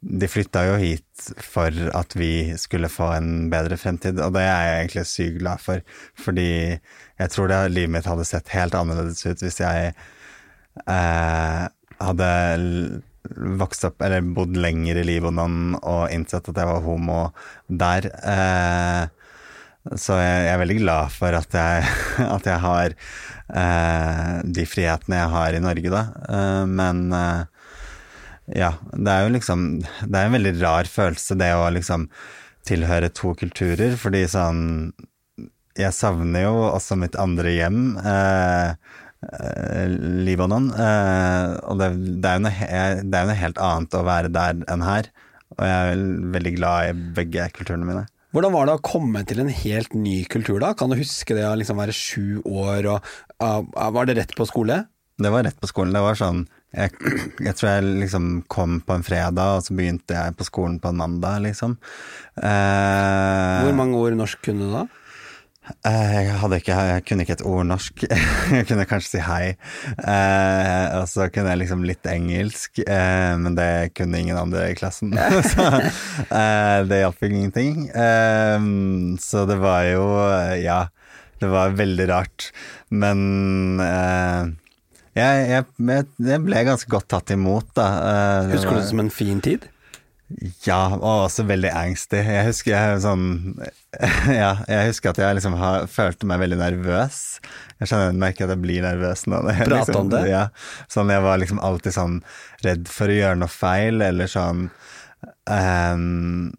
de 0.00 0.30
flytta 0.30 0.64
jo 0.70 0.78
hit 0.80 1.28
for 1.42 1.74
at 1.92 2.16
vi 2.18 2.54
skulle 2.60 2.90
få 2.92 3.10
en 3.18 3.50
bedre 3.52 3.76
fremtid, 3.80 4.20
og 4.22 4.34
det 4.36 4.46
er 4.46 4.66
jeg 4.68 4.80
egentlig 4.80 5.06
sykt 5.10 5.38
glad 5.42 5.62
for, 5.62 5.84
fordi 6.18 6.48
jeg 6.52 7.34
tror 7.34 7.52
det, 7.52 7.60
livet 7.74 7.96
mitt 7.98 8.08
hadde 8.08 8.28
sett 8.28 8.54
helt 8.54 8.78
annerledes 8.78 9.26
ut 9.26 9.44
hvis 9.44 9.60
jeg 9.62 9.92
eh, 10.86 11.64
hadde 12.02 12.30
vokst 13.30 13.86
opp, 13.86 14.02
eller 14.02 14.24
bodd 14.34 14.56
lenger 14.58 14.98
i 15.00 15.04
Libanon 15.06 15.76
og 15.78 16.10
innsett 16.14 16.48
at 16.50 16.58
jeg 16.58 16.68
var 16.68 16.82
homo 16.84 17.20
der. 17.68 18.08
Eh, 18.22 19.94
så 19.98 20.18
jeg, 20.20 20.48
er 20.50 20.60
veldig 20.60 20.78
glad 20.82 21.14
for 21.14 21.34
at 21.34 21.56
jeg, 21.58 21.86
at 22.36 22.50
jeg 22.50 22.62
har 22.66 22.94
eh, 22.94 24.36
de 24.58 24.66
frihetene 24.68 25.22
jeg 25.22 25.34
har 25.36 25.56
i 25.58 25.64
Norge, 25.64 25.94
da. 25.94 26.04
Eh, 26.28 26.62
men 26.70 27.02
ja, 28.52 28.72
det 28.92 29.10
er 29.12 29.22
jo 29.22 29.34
liksom 29.36 29.60
Det 29.80 30.18
er 30.18 30.26
en 30.26 30.34
veldig 30.34 30.52
rar 30.60 30.88
følelse, 30.90 31.36
det 31.38 31.52
å 31.54 31.70
liksom 31.72 32.08
tilhøre 32.66 33.10
to 33.14 33.32
kulturer, 33.38 33.94
fordi 33.98 34.24
sånn 34.30 34.92
Jeg 35.78 35.94
savner 35.96 36.46
jo 36.46 36.56
også 36.68 36.98
mitt 37.00 37.16
andre 37.16 37.54
hjem. 37.54 37.96
Eh, 37.96 38.74
Libanon. 40.26 40.70
Eh, 40.74 41.52
og 41.70 41.78
det, 41.80 41.92
det, 42.22 42.28
er 42.28 42.38
jo 42.38 42.46
noe, 42.46 42.70
det 43.06 43.18
er 43.20 43.28
noe 43.28 43.38
helt 43.38 43.60
annet 43.62 43.98
å 43.98 44.06
være 44.06 44.32
der 44.34 44.64
enn 44.72 44.86
her. 44.86 45.10
Og 45.56 45.62
jeg 45.68 45.92
er 45.92 46.02
veldig 46.34 46.54
glad 46.56 46.90
i 46.90 47.12
begge 47.18 47.46
kulturene 47.56 47.88
mine. 47.88 48.06
Hvordan 48.32 48.54
var 48.54 48.68
det 48.68 48.78
å 48.78 48.84
komme 48.84 49.20
til 49.28 49.42
en 49.42 49.52
helt 49.52 49.92
ny 49.92 50.22
kultur 50.32 50.56
da? 50.62 50.72
Kan 50.78 50.92
du 50.92 50.96
huske 50.96 51.36
det 51.36 51.44
å 51.44 51.56
liksom 51.60 51.76
være 51.82 51.92
sju 51.92 52.40
år 52.48 52.88
og 52.94 53.10
ah, 53.44 53.60
Var 53.92 54.08
det 54.08 54.16
rett 54.22 54.32
på 54.38 54.48
skole? 54.48 54.78
Det 55.20 55.30
var 55.30 55.44
rett 55.44 55.58
på 55.60 55.68
skolen. 55.68 55.92
Det 55.92 56.00
var 56.00 56.16
sånn 56.16 56.46
Jeg, 56.72 56.96
jeg 57.44 57.52
tror 57.58 57.68
jeg 57.68 57.90
liksom 58.00 58.30
kom 58.48 58.78
på 58.80 58.96
en 58.96 59.04
fredag, 59.04 59.58
og 59.58 59.66
så 59.66 59.76
begynte 59.76 60.16
jeg 60.16 60.38
på 60.38 60.48
skolen 60.48 60.78
på 60.80 60.88
en 60.88 61.02
mandag, 61.02 61.42
liksom. 61.44 61.76
Eh, 62.40 63.58
Hvor 63.66 63.76
mange 63.76 64.00
ord 64.00 64.16
norsk 64.16 64.40
kunne 64.48 64.70
du 64.70 64.72
da? 64.78 64.86
Eh, 65.86 66.14
jeg, 66.26 66.36
hadde 66.42 66.58
ikke, 66.60 66.78
jeg 66.88 67.04
kunne 67.08 67.26
ikke 67.26 67.36
et 67.38 67.44
ord 67.48 67.66
norsk. 67.68 68.04
jeg 68.56 68.68
kunne 68.68 68.86
kanskje 68.90 69.16
si 69.16 69.24
hei. 69.26 69.52
Eh, 69.98 70.86
og 70.98 71.06
så 71.10 71.28
kunne 71.32 71.52
jeg 71.52 71.62
liksom 71.64 71.84
litt 71.88 72.08
engelsk, 72.10 72.82
eh, 72.84 73.34
men 73.42 73.58
det 73.58 73.92
kunne 73.98 74.22
ingen 74.22 74.40
andre 74.40 74.70
i 74.70 74.78
klassen. 74.78 75.14
så 75.52 75.68
eh, 75.78 76.78
det 76.88 77.02
hjalp 77.04 77.28
ingenting. 77.28 77.86
Eh, 77.90 78.58
så 79.22 79.46
det 79.50 79.60
var 79.62 79.86
jo 79.90 80.08
Ja, 80.62 80.86
det 81.42 81.50
var 81.50 81.78
veldig 81.78 82.08
rart. 82.10 82.50
Men 82.94 83.80
eh, 83.82 84.52
jeg, 85.18 85.48
jeg, 85.50 85.64
jeg, 86.24 86.40
ble 86.46 86.64
ganske 86.64 86.88
godt 86.88 87.10
tatt 87.12 87.34
imot, 87.34 87.68
da. 87.76 87.88
Eh, 88.08 88.52
Husker 88.54 88.78
du 88.78 88.80
det 88.80 88.88
som 88.88 89.02
en 89.02 89.12
fin 89.12 89.42
tid? 89.44 89.66
Ja, 90.66 90.80
og 90.96 91.26
også 91.26 91.44
veldig 91.48 91.70
angstig. 91.74 92.22
Jeg 92.26 92.46
husker 92.48 92.74
jeg 92.74 93.02
sånn 93.04 93.26
Ja, 94.42 94.54
jeg 94.68 94.88
husker 94.90 95.12
at 95.12 95.20
jeg 95.20 95.38
liksom 95.38 95.56
har, 95.60 95.86
følte 95.90 96.28
meg 96.28 96.42
veldig 96.42 96.58
nervøs. 96.60 97.20
Jeg 97.80 97.90
skjønner, 97.90 98.16
merker 98.24 98.46
at 98.46 98.54
jeg 98.54 98.62
blir 98.64 98.86
nervøs 98.86 99.26
nå. 99.28 99.42
Prate 99.48 99.68
liksom, 99.76 100.00
om 100.04 100.12
det? 100.14 100.24
Ja, 100.30 100.46
sånn 100.92 101.12
jeg 101.12 101.24
var 101.26 101.42
liksom 101.42 101.62
alltid 101.62 101.96
sånn 101.98 102.18
redd 102.64 102.90
for 102.92 103.12
å 103.12 103.18
gjøre 103.20 103.42
noe 103.42 103.52
feil, 103.52 104.04
eller 104.06 104.30
sånn 104.30 104.68
Um, 105.50 106.52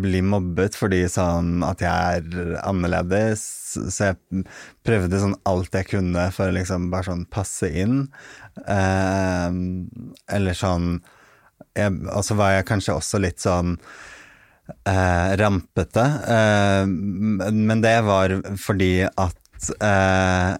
bli 0.00 0.20
mobbet 0.24 0.76
fordi 0.76 1.02
sånn 1.12 1.60
at 1.64 1.82
jeg 1.84 2.20
er 2.20 2.54
annerledes. 2.64 3.44
Så 3.92 4.10
jeg 4.10 4.44
prøvde 4.86 5.20
sånn 5.20 5.36
alt 5.48 5.76
jeg 5.76 5.90
kunne 5.92 6.26
for 6.34 6.48
å 6.48 6.56
liksom 6.56 6.88
bare 6.92 7.10
sånn 7.10 7.26
passe 7.32 7.68
inn. 7.82 8.02
Um, 8.64 9.60
eller 10.32 10.56
sånn 10.56 10.98
Og 11.80 12.22
så 12.26 12.36
var 12.38 12.56
jeg 12.56 12.68
kanskje 12.70 12.96
også 12.96 13.20
litt 13.22 13.40
sånn 13.42 13.76
eh, 14.86 15.36
rampete. 15.40 16.06
Eh, 16.36 16.86
men 16.86 17.82
det 17.84 17.96
var 18.06 18.34
fordi 18.60 18.92
at 19.08 19.70
eh, 19.80 20.56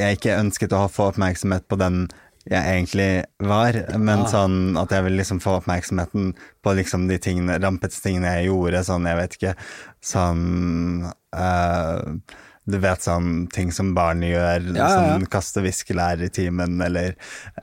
jeg 0.00 0.18
ikke 0.18 0.38
ønsket 0.40 0.74
å 0.76 0.86
få 0.90 1.10
oppmerksomhet 1.12 1.66
på 1.70 1.78
den 1.80 2.06
jeg 2.44 2.60
egentlig 2.60 3.24
var, 3.40 3.72
men 3.96 4.26
Ah. 4.26 4.28
sånn 4.28 4.76
at 4.76 4.90
jeg 4.92 5.06
ville 5.06 5.16
liksom 5.16 5.38
få 5.40 5.54
oppmerksomheten 5.62 6.34
på 6.62 6.74
liksom 6.76 7.06
de 7.08 7.16
tingene, 7.16 7.56
rampete 7.56 7.96
tingene 8.04 8.34
jeg 8.36 8.50
gjorde, 8.50 8.82
sånn, 8.84 9.06
jeg 9.08 9.16
vet 9.16 9.36
ikke, 9.38 9.54
sånn 10.04 11.06
eh, 11.32 12.02
Du 12.64 12.78
vet 12.80 13.04
sånn 13.04 13.46
ting 13.52 13.72
som 13.76 13.90
barn 13.96 14.22
gjør, 14.24 14.70
Ja, 14.70 14.76
ja, 14.78 14.84
ja. 14.88 15.00
sånn 15.12 15.26
kaste 15.32 15.60
viskelær 15.64 16.22
i 16.24 16.30
timen, 16.32 16.78
eller 16.80 17.12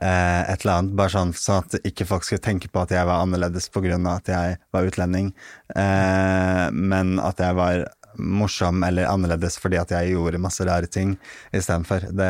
eh, 0.00 0.42
et 0.52 0.62
eller 0.62 0.76
annet, 0.76 0.94
bare 0.98 1.10
sånn, 1.16 1.32
sånn 1.34 1.64
at 1.64 1.88
ikke 1.88 2.06
folk 2.06 2.26
skulle 2.28 2.44
tenke 2.44 2.70
på 2.70 2.84
at 2.84 2.94
jeg 2.94 3.08
var 3.08 3.24
annerledes 3.24 3.66
av 3.74 4.06
at 4.12 4.30
jeg 4.30 4.60
var 4.72 4.86
utlending, 4.86 5.32
eh, 5.74 6.68
men 6.70 7.18
at 7.18 7.42
jeg 7.42 7.58
var 7.58 7.84
morsom 8.18 8.82
eller 8.84 9.06
annerledes 9.10 9.58
fordi 9.62 9.78
at 9.80 9.92
jeg 9.94 10.12
gjorde 10.12 10.40
masse 10.42 10.64
rare 10.66 10.88
ting 10.90 11.14
istedenfor. 11.52 12.08
Det, 12.12 12.28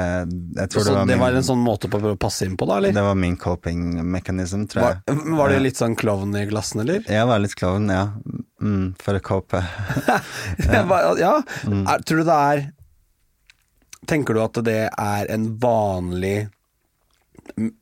jeg 0.58 0.72
tror 0.72 0.84
Så 0.84 0.88
det 0.88 0.96
var, 0.96 1.06
det 1.06 1.16
min, 1.16 1.24
var 1.24 1.38
en 1.40 1.48
sånn 1.48 1.62
måte 1.64 1.90
på 1.92 2.00
å 2.12 2.14
passe 2.20 2.46
inn 2.46 2.56
på 2.60 2.68
da, 2.70 2.78
eller? 2.80 2.94
det 2.96 3.04
var 3.06 3.18
min 3.18 3.36
coping 3.40 4.02
mechanism, 4.06 4.66
tror 4.70 4.86
Var, 4.86 5.02
jeg. 5.06 5.36
var 5.40 5.54
det 5.54 5.60
litt 5.66 5.80
sånn 5.80 5.98
klovn 5.98 6.36
i 6.38 6.46
glassen, 6.50 6.84
eller? 6.84 7.04
Jeg 7.08 7.28
var 7.30 7.42
litt 7.42 7.56
klovn, 7.58 7.90
ja. 7.92 8.06
Mm, 8.62 8.94
for 9.02 9.18
å 9.18 9.24
cope. 9.26 9.62
ja. 10.70 10.82
ja. 11.18 11.34
Mm. 11.66 11.84
Er, 11.86 12.06
tror 12.06 12.22
du 12.22 12.28
det 12.28 12.38
er 12.52 12.66
Tenker 14.10 14.34
du 14.34 14.40
at 14.42 14.58
det 14.66 14.80
er 14.90 15.28
en 15.30 15.44
vanlig 15.62 16.48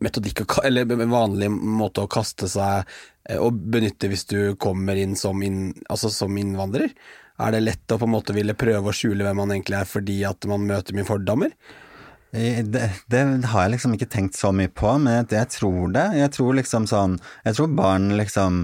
metodikk, 0.01 0.43
eller 0.65 0.93
en 0.93 1.11
vanlig 1.11 1.51
måte 1.51 2.05
å 2.05 2.11
kaste 2.11 2.49
seg 2.51 2.85
eh, 3.29 3.39
og 3.41 3.57
benytte 3.73 4.11
hvis 4.11 4.27
du 4.31 4.39
kommer 4.61 4.99
inn 5.01 5.17
som, 5.17 5.43
inn, 5.43 5.73
altså 5.89 6.11
som 6.13 6.37
innvandrer? 6.41 6.93
Er 7.41 7.55
det 7.57 7.63
lett 7.65 7.95
å 7.95 7.99
på 8.01 8.07
en 8.09 8.15
måte 8.15 8.35
ville 8.37 8.55
prøve 8.59 8.91
å 8.93 8.97
skjule 8.97 9.25
hvem 9.27 9.41
man 9.43 9.55
egentlig 9.55 9.79
er 9.81 9.89
fordi 9.89 10.19
at 10.29 10.45
man 10.51 10.67
møter 10.69 10.97
mye 10.97 11.09
fordommer? 11.09 11.55
Eh, 12.33 12.61
Det, 12.63 12.85
det 13.11 13.25
har 13.53 13.65
jeg 13.67 13.75
liksom 13.79 13.97
ikke 13.97 14.11
tenkt 14.13 14.37
så 14.39 14.53
mye 14.55 14.71
på, 14.71 14.93
men 15.03 15.23
jeg, 15.23 15.33
jeg 15.41 15.53
tror 15.57 15.91
det. 15.97 16.07
Jeg 16.21 16.35
tror 16.37 16.55
liksom 16.61 16.87
sånn 16.91 17.19
Jeg 17.47 17.57
tror 17.59 17.73
barn 17.81 18.11
liksom 18.21 18.61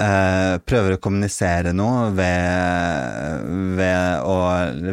eh, 0.00 0.56
prøver 0.64 0.96
å 0.96 1.00
kommunisere 1.02 1.72
noe 1.76 2.08
ved, 2.16 3.46
ved 3.78 4.26
å 4.26 4.36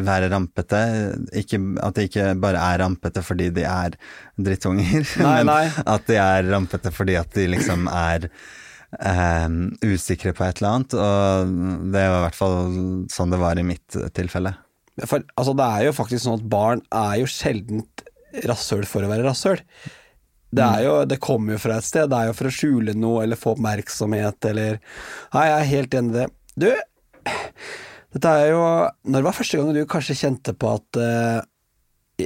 være 0.06 0.30
rampete. 0.32 0.80
Ikke, 1.40 1.60
at 1.84 1.96
de 1.98 2.06
ikke 2.08 2.30
bare 2.42 2.60
er 2.72 2.82
rampete 2.84 3.22
fordi 3.24 3.50
de 3.56 3.64
er 3.68 3.96
drittunger, 4.40 5.04
Nei, 5.24 5.36
men 5.44 5.52
nei. 5.52 5.64
at 5.84 6.08
de 6.08 6.18
er 6.20 6.48
rampete 6.52 6.92
fordi 6.94 7.16
at 7.20 7.32
de 7.36 7.48
liksom 7.56 7.88
er 7.92 8.30
eh, 8.98 9.46
usikre 9.86 10.34
på 10.36 10.46
et 10.46 10.60
eller 10.60 10.74
annet. 10.74 10.96
Og 10.96 11.54
det 11.94 12.04
var 12.04 12.18
i 12.18 12.24
hvert 12.26 12.40
fall 12.40 12.58
sånn 13.12 13.34
det 13.34 13.40
var 13.42 13.60
i 13.60 13.66
mitt 13.66 13.98
tilfelle. 14.16 14.56
For 15.06 15.22
altså, 15.38 15.54
det 15.56 15.66
er 15.66 15.86
jo 15.86 15.96
faktisk 15.96 16.24
sånn 16.26 16.40
at 16.40 16.50
barn 16.52 16.84
er 16.92 17.20
jo 17.22 17.30
sjelden 17.30 17.84
rasshøl 18.46 18.86
for 18.88 19.04
å 19.04 19.10
være 19.10 19.26
rasshøl. 19.26 19.62
Det, 20.50 20.64
er 20.64 20.82
jo, 20.82 20.94
det 21.06 21.20
kommer 21.22 21.54
jo 21.54 21.62
fra 21.62 21.78
et 21.78 21.86
sted. 21.86 22.10
Det 22.10 22.18
er 22.18 22.30
jo 22.30 22.36
for 22.40 22.50
å 22.50 22.54
skjule 22.54 22.96
noe 22.98 23.22
eller 23.24 23.38
få 23.38 23.54
oppmerksomhet 23.54 24.50
eller 24.50 24.80
Nei, 25.34 25.46
jeg 25.46 25.54
er 25.56 25.70
helt 25.70 25.96
enig 26.00 26.10
i 26.10 26.18
det. 26.18 26.26
Du, 26.60 26.66
dette 28.16 28.32
er 28.34 28.50
jo 28.50 28.62
Når 29.12 29.26
var 29.26 29.36
første 29.36 29.60
gang 29.60 29.70
du 29.76 29.84
kanskje 29.88 30.18
kjente 30.18 30.54
på 30.58 30.72
at 30.74 30.98
eh, 30.98 31.38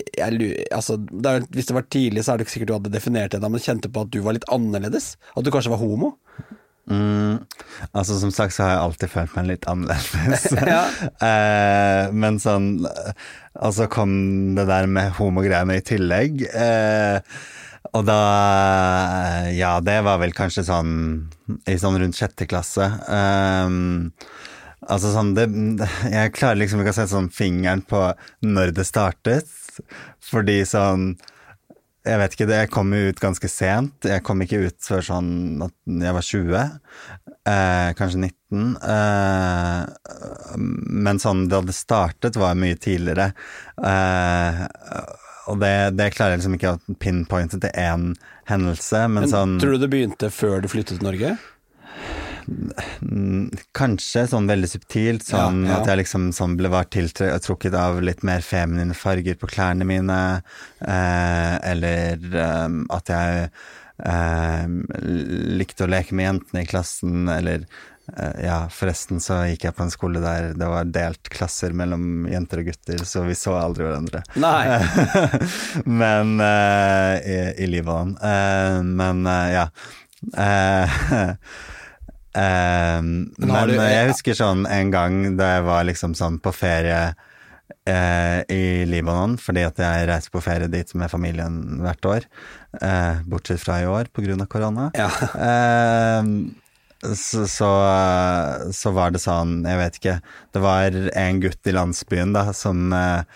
jeg, 0.03 0.67
altså, 0.75 0.99
det 0.99 1.31
er, 1.31 1.47
Hvis 1.55 1.71
det 1.71 1.77
var 1.77 1.89
tidlig, 1.91 2.25
så 2.25 2.35
er 2.35 2.41
det 2.41 2.47
ikke 2.47 2.55
sikkert 2.57 2.73
du 2.73 2.77
hadde 2.79 2.93
definert 2.95 3.35
det, 3.35 3.41
men 3.43 3.63
kjente 3.63 3.91
på 3.93 4.05
at 4.05 4.13
du 4.15 4.21
var 4.25 4.37
litt 4.37 4.47
annerledes? 4.53 5.15
At 5.35 5.47
du 5.47 5.53
kanskje 5.55 5.73
var 5.73 5.83
homo? 5.83 6.15
Mm, 6.85 7.39
altså 7.97 8.19
Som 8.21 8.33
sagt 8.35 8.53
så 8.53 8.67
har 8.67 8.75
jeg 8.75 8.83
alltid 8.85 9.13
følt 9.15 9.37
meg 9.39 9.51
litt 9.55 9.69
annerledes. 9.71 10.47
Ja. 10.75 10.85
eh, 11.31 12.13
men 12.13 12.41
sånn 12.43 12.85
Og 12.85 13.71
så 13.73 13.89
kom 13.89 14.13
det 14.59 14.67
der 14.69 14.89
med 14.91 15.15
homogreiene 15.19 15.79
i 15.81 15.85
tillegg. 15.85 16.45
Eh, 16.51 17.37
og 17.95 18.07
da 18.09 18.21
Ja, 19.55 19.79
det 19.85 20.01
var 20.07 20.21
vel 20.23 20.35
kanskje 20.37 20.67
sånn 20.67 20.95
i 21.71 21.77
sånn 21.81 21.99
rundt 22.01 22.17
sjette 22.19 22.47
klasse. 22.49 22.87
Um, 23.07 24.13
altså 24.81 25.13
sånn 25.15 25.35
det, 25.37 25.47
Jeg 26.11 26.33
klarer 26.37 26.59
liksom 26.61 26.83
ikke 26.83 26.95
å 26.95 26.97
sette 26.97 27.13
sånn 27.13 27.31
fingeren 27.33 27.85
på 27.87 28.07
når 28.45 28.75
det 28.77 28.87
startet, 28.89 29.51
fordi 30.25 30.61
sånn 30.69 31.15
jeg 32.05 32.21
vet 32.21 32.35
ikke, 32.37 32.47
det 32.51 32.57
jeg 32.59 32.69
kom 32.75 32.91
jo 32.93 33.09
ut 33.09 33.21
ganske 33.21 33.49
sent. 33.49 34.05
Jeg 34.05 34.21
kom 34.27 34.43
ikke 34.45 34.61
ut 34.67 34.77
før 34.85 35.05
sånn 35.07 35.63
at 35.65 35.73
jeg 35.89 36.13
var 36.13 36.27
20. 36.29 36.59
Eh, 37.49 37.89
kanskje 37.97 38.21
19. 38.21 38.75
Eh, 38.93 39.79
men 41.09 41.21
sånn 41.23 41.47
det 41.49 41.63
hadde 41.63 41.77
startet, 41.77 42.37
var 42.37 42.61
mye 42.61 42.77
tidligere. 42.77 43.31
Eh, 43.81 44.61
og 45.49 45.61
det, 45.65 45.73
det 45.97 46.11
klarer 46.13 46.37
jeg 46.37 46.43
liksom 46.43 46.59
ikke 46.59 46.75
å 46.77 46.99
pinpointe 47.01 47.61
til 47.61 47.73
én 47.73 48.13
hendelse, 48.49 49.07
men, 49.09 49.25
Men 49.25 49.33
sånn 49.33 49.59
Tror 49.61 49.77
du 49.77 49.85
det 49.87 49.93
begynte 49.93 50.29
før 50.33 50.61
du 50.61 50.69
flyttet 50.73 50.99
til 50.99 51.09
Norge? 51.09 51.35
Kanskje 53.77 54.27
sånn 54.31 54.49
veldig 54.51 54.69
subtilt, 54.71 55.25
sånn 55.27 55.63
Ja, 55.65 55.71
ja. 55.71 55.79
at 55.79 55.91
jeg 55.91 56.03
liksom 56.03 56.29
sånn 56.37 56.57
ble 56.59 56.71
vært 56.73 56.93
tiltrukket 56.97 57.77
av 57.79 58.03
litt 58.05 58.25
mer 58.27 58.45
feminine 58.45 58.97
farger 58.97 59.39
på 59.41 59.49
klærne 59.51 59.87
mine, 59.89 60.21
eh, 60.85 61.55
eller 61.71 62.21
eh, 62.45 62.77
at 62.95 63.13
jeg 63.15 63.49
eh, 64.05 64.69
likte 65.61 65.87
å 65.87 65.91
leke 65.91 66.17
med 66.17 66.29
jentene 66.29 66.65
i 66.65 66.69
klassen, 66.69 67.29
eller 67.33 67.65
eh, 68.17 68.45
ja, 68.47 68.59
forresten 68.73 69.23
så 69.25 69.41
gikk 69.49 69.69
jeg 69.69 69.77
på 69.79 69.87
en 69.87 69.95
skole 69.95 70.23
der 70.25 70.53
det 70.59 70.69
var 70.71 70.91
delt 70.93 71.33
klasser 71.33 71.73
mellom 71.77 72.27
jenter 72.31 72.61
og 72.65 72.73
gutter, 72.73 73.05
så 73.09 73.25
vi 73.29 73.37
så 73.39 73.57
aldri 73.61 73.89
hverandre. 73.89 74.25
Nei. 74.37 74.65
men 76.03 76.37
eh, 76.45 77.15
i, 77.25 77.39
i 77.65 77.71
Libanon. 77.73 78.17
Eh, 78.21 78.83
men 78.85 79.25
eh, 79.31 79.61
ja. 79.61 79.69
Eh, 82.35 83.01
men, 83.03 83.31
men 83.39 83.69
du- 83.69 83.75
jeg 83.79 84.11
husker 84.11 84.35
sånn 84.39 84.67
en 84.67 84.91
gang 84.91 85.37
da 85.39 85.53
jeg 85.57 85.65
var 85.69 85.85
liksom 85.87 86.15
sånn 86.19 86.41
på 86.43 86.53
ferie 86.55 87.15
eh, 87.87 88.41
i 88.53 88.85
Libanon, 88.89 89.37
fordi 89.41 89.63
at 89.67 89.79
jeg 89.81 90.09
reiser 90.11 90.31
på 90.35 90.43
ferie 90.45 90.69
dit 90.73 90.91
med 90.99 91.11
familien 91.13 91.81
hvert 91.85 92.05
år, 92.11 92.27
eh, 92.83 93.23
bortsett 93.29 93.61
fra 93.63 93.79
i 93.83 93.87
år 93.87 94.11
av 94.41 94.47
korona. 94.51 94.91
Ja. 94.99 95.11
Eh, 97.05 97.15
så, 97.15 97.43
så, 97.51 97.69
så 98.73 98.91
var 98.97 99.11
det 99.13 99.21
sånn, 99.21 99.59
jeg 99.69 99.77
vet 99.77 99.97
ikke 99.99 100.15
Det 100.55 100.61
var 100.65 100.95
en 101.21 101.41
gutt 101.43 101.69
i 101.69 101.75
landsbyen 101.77 102.33
da 102.33 102.47
som, 102.57 102.87
eh, 102.97 103.27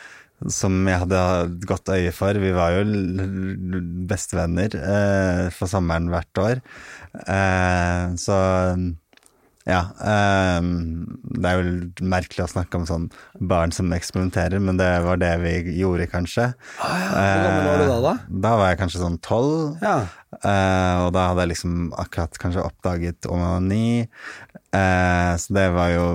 som 0.46 0.79
jeg 0.87 1.03
hadde 1.03 1.20
godt 1.66 1.90
øye 1.90 2.12
for. 2.14 2.38
Vi 2.38 2.55
var 2.55 2.77
jo 2.77 3.83
bestevenner 4.09 4.79
eh, 4.79 5.44
for 5.55 5.70
sommeren 5.70 6.09
hvert 6.12 6.42
år. 6.42 6.62
Eh, 7.27 8.14
så 8.20 8.38
ja. 9.68 9.83
eh, 9.98 10.68
det 11.42 11.51
er 11.51 11.59
jo 11.59 12.07
merkelig 12.09 12.46
å 12.46 12.51
snakke 12.55 12.79
om 12.79 12.87
sånn 12.88 13.11
barn 13.51 13.74
som 13.74 13.92
eksperimenterer, 13.92 14.62
men 14.62 14.79
det 14.81 14.88
var 15.05 15.20
det 15.20 15.35
vi 15.42 15.55
gjorde, 15.81 16.09
kanskje. 16.12 16.53
Hvor 16.79 17.44
gammel 17.44 17.68
var 17.68 17.83
du 17.83 17.87
da, 17.90 18.01
da? 18.07 18.16
Da 18.46 18.57
var 18.62 18.72
jeg 18.72 18.83
kanskje 18.85 19.05
sånn 19.05 19.20
tolv. 19.27 19.77
Ja. 19.85 20.01
Eh, 20.38 20.96
og 21.03 21.12
da 21.16 21.31
hadde 21.31 21.46
jeg 21.46 21.57
liksom 21.57 21.79
akkurat 21.98 22.38
kanskje 22.40 22.64
oppdaget 22.64 23.29
onani, 23.33 24.07
eh, 24.70 25.33
så 25.40 25.57
det 25.57 25.70
var 25.74 25.94
jo 25.96 26.11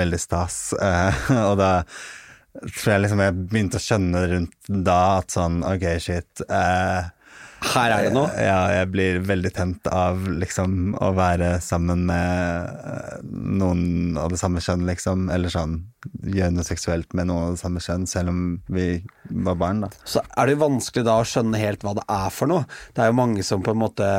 veldig 0.00 0.22
stas. 0.22 0.70
Eh, 0.80 1.26
og 1.50 1.58
da 1.60 1.72
tror 2.62 2.92
jeg 2.94 3.04
liksom 3.06 3.20
jeg 3.24 3.36
begynte 3.50 3.80
å 3.80 3.84
skjønne 3.88 4.24
rundt 4.32 4.72
da 4.86 5.00
at 5.20 5.34
sånn 5.36 5.60
ok, 5.66 5.84
shit. 6.02 6.42
eh, 6.48 7.12
Her 7.66 7.90
er 7.90 8.04
det 8.06 8.10
noe. 8.14 8.28
ja, 8.36 8.58
jeg 8.76 8.90
blir 8.92 9.16
veldig 9.26 9.50
tent 9.56 9.88
av 9.90 10.20
liksom 10.38 10.92
å 11.02 11.08
være 11.16 11.54
sammen 11.64 12.04
med 12.06 12.68
eh, 12.92 13.16
noen 13.32 14.18
av 14.20 14.30
det 14.30 14.38
samme 14.38 14.60
kjønn, 14.62 14.84
liksom. 14.86 15.28
Eller 15.32 15.50
sånn 15.50 15.78
gjøre 16.22 16.52
noe 16.54 16.66
seksuelt 16.68 17.16
med 17.16 17.26
noen 17.30 17.48
av 17.48 17.56
det 17.56 17.62
samme 17.64 17.82
kjønn, 17.82 18.04
selv 18.06 18.30
om 18.34 18.42
vi 18.70 18.86
var 19.48 19.56
barn, 19.58 19.80
da. 19.86 19.90
Så 20.04 20.22
er 20.36 20.46
det 20.46 20.54
jo 20.58 20.64
vanskelig 20.66 21.06
da 21.08 21.16
å 21.18 21.26
skjønne 21.26 21.58
helt 21.64 21.82
hva 21.86 21.96
det 21.98 22.04
er 22.20 22.28
for 22.30 22.52
noe. 22.52 22.68
Det 22.94 23.02
er 23.02 23.10
jo 23.10 23.18
mange 23.24 23.42
som 23.48 23.64
på 23.66 23.74
en 23.74 23.82
måte 23.82 24.10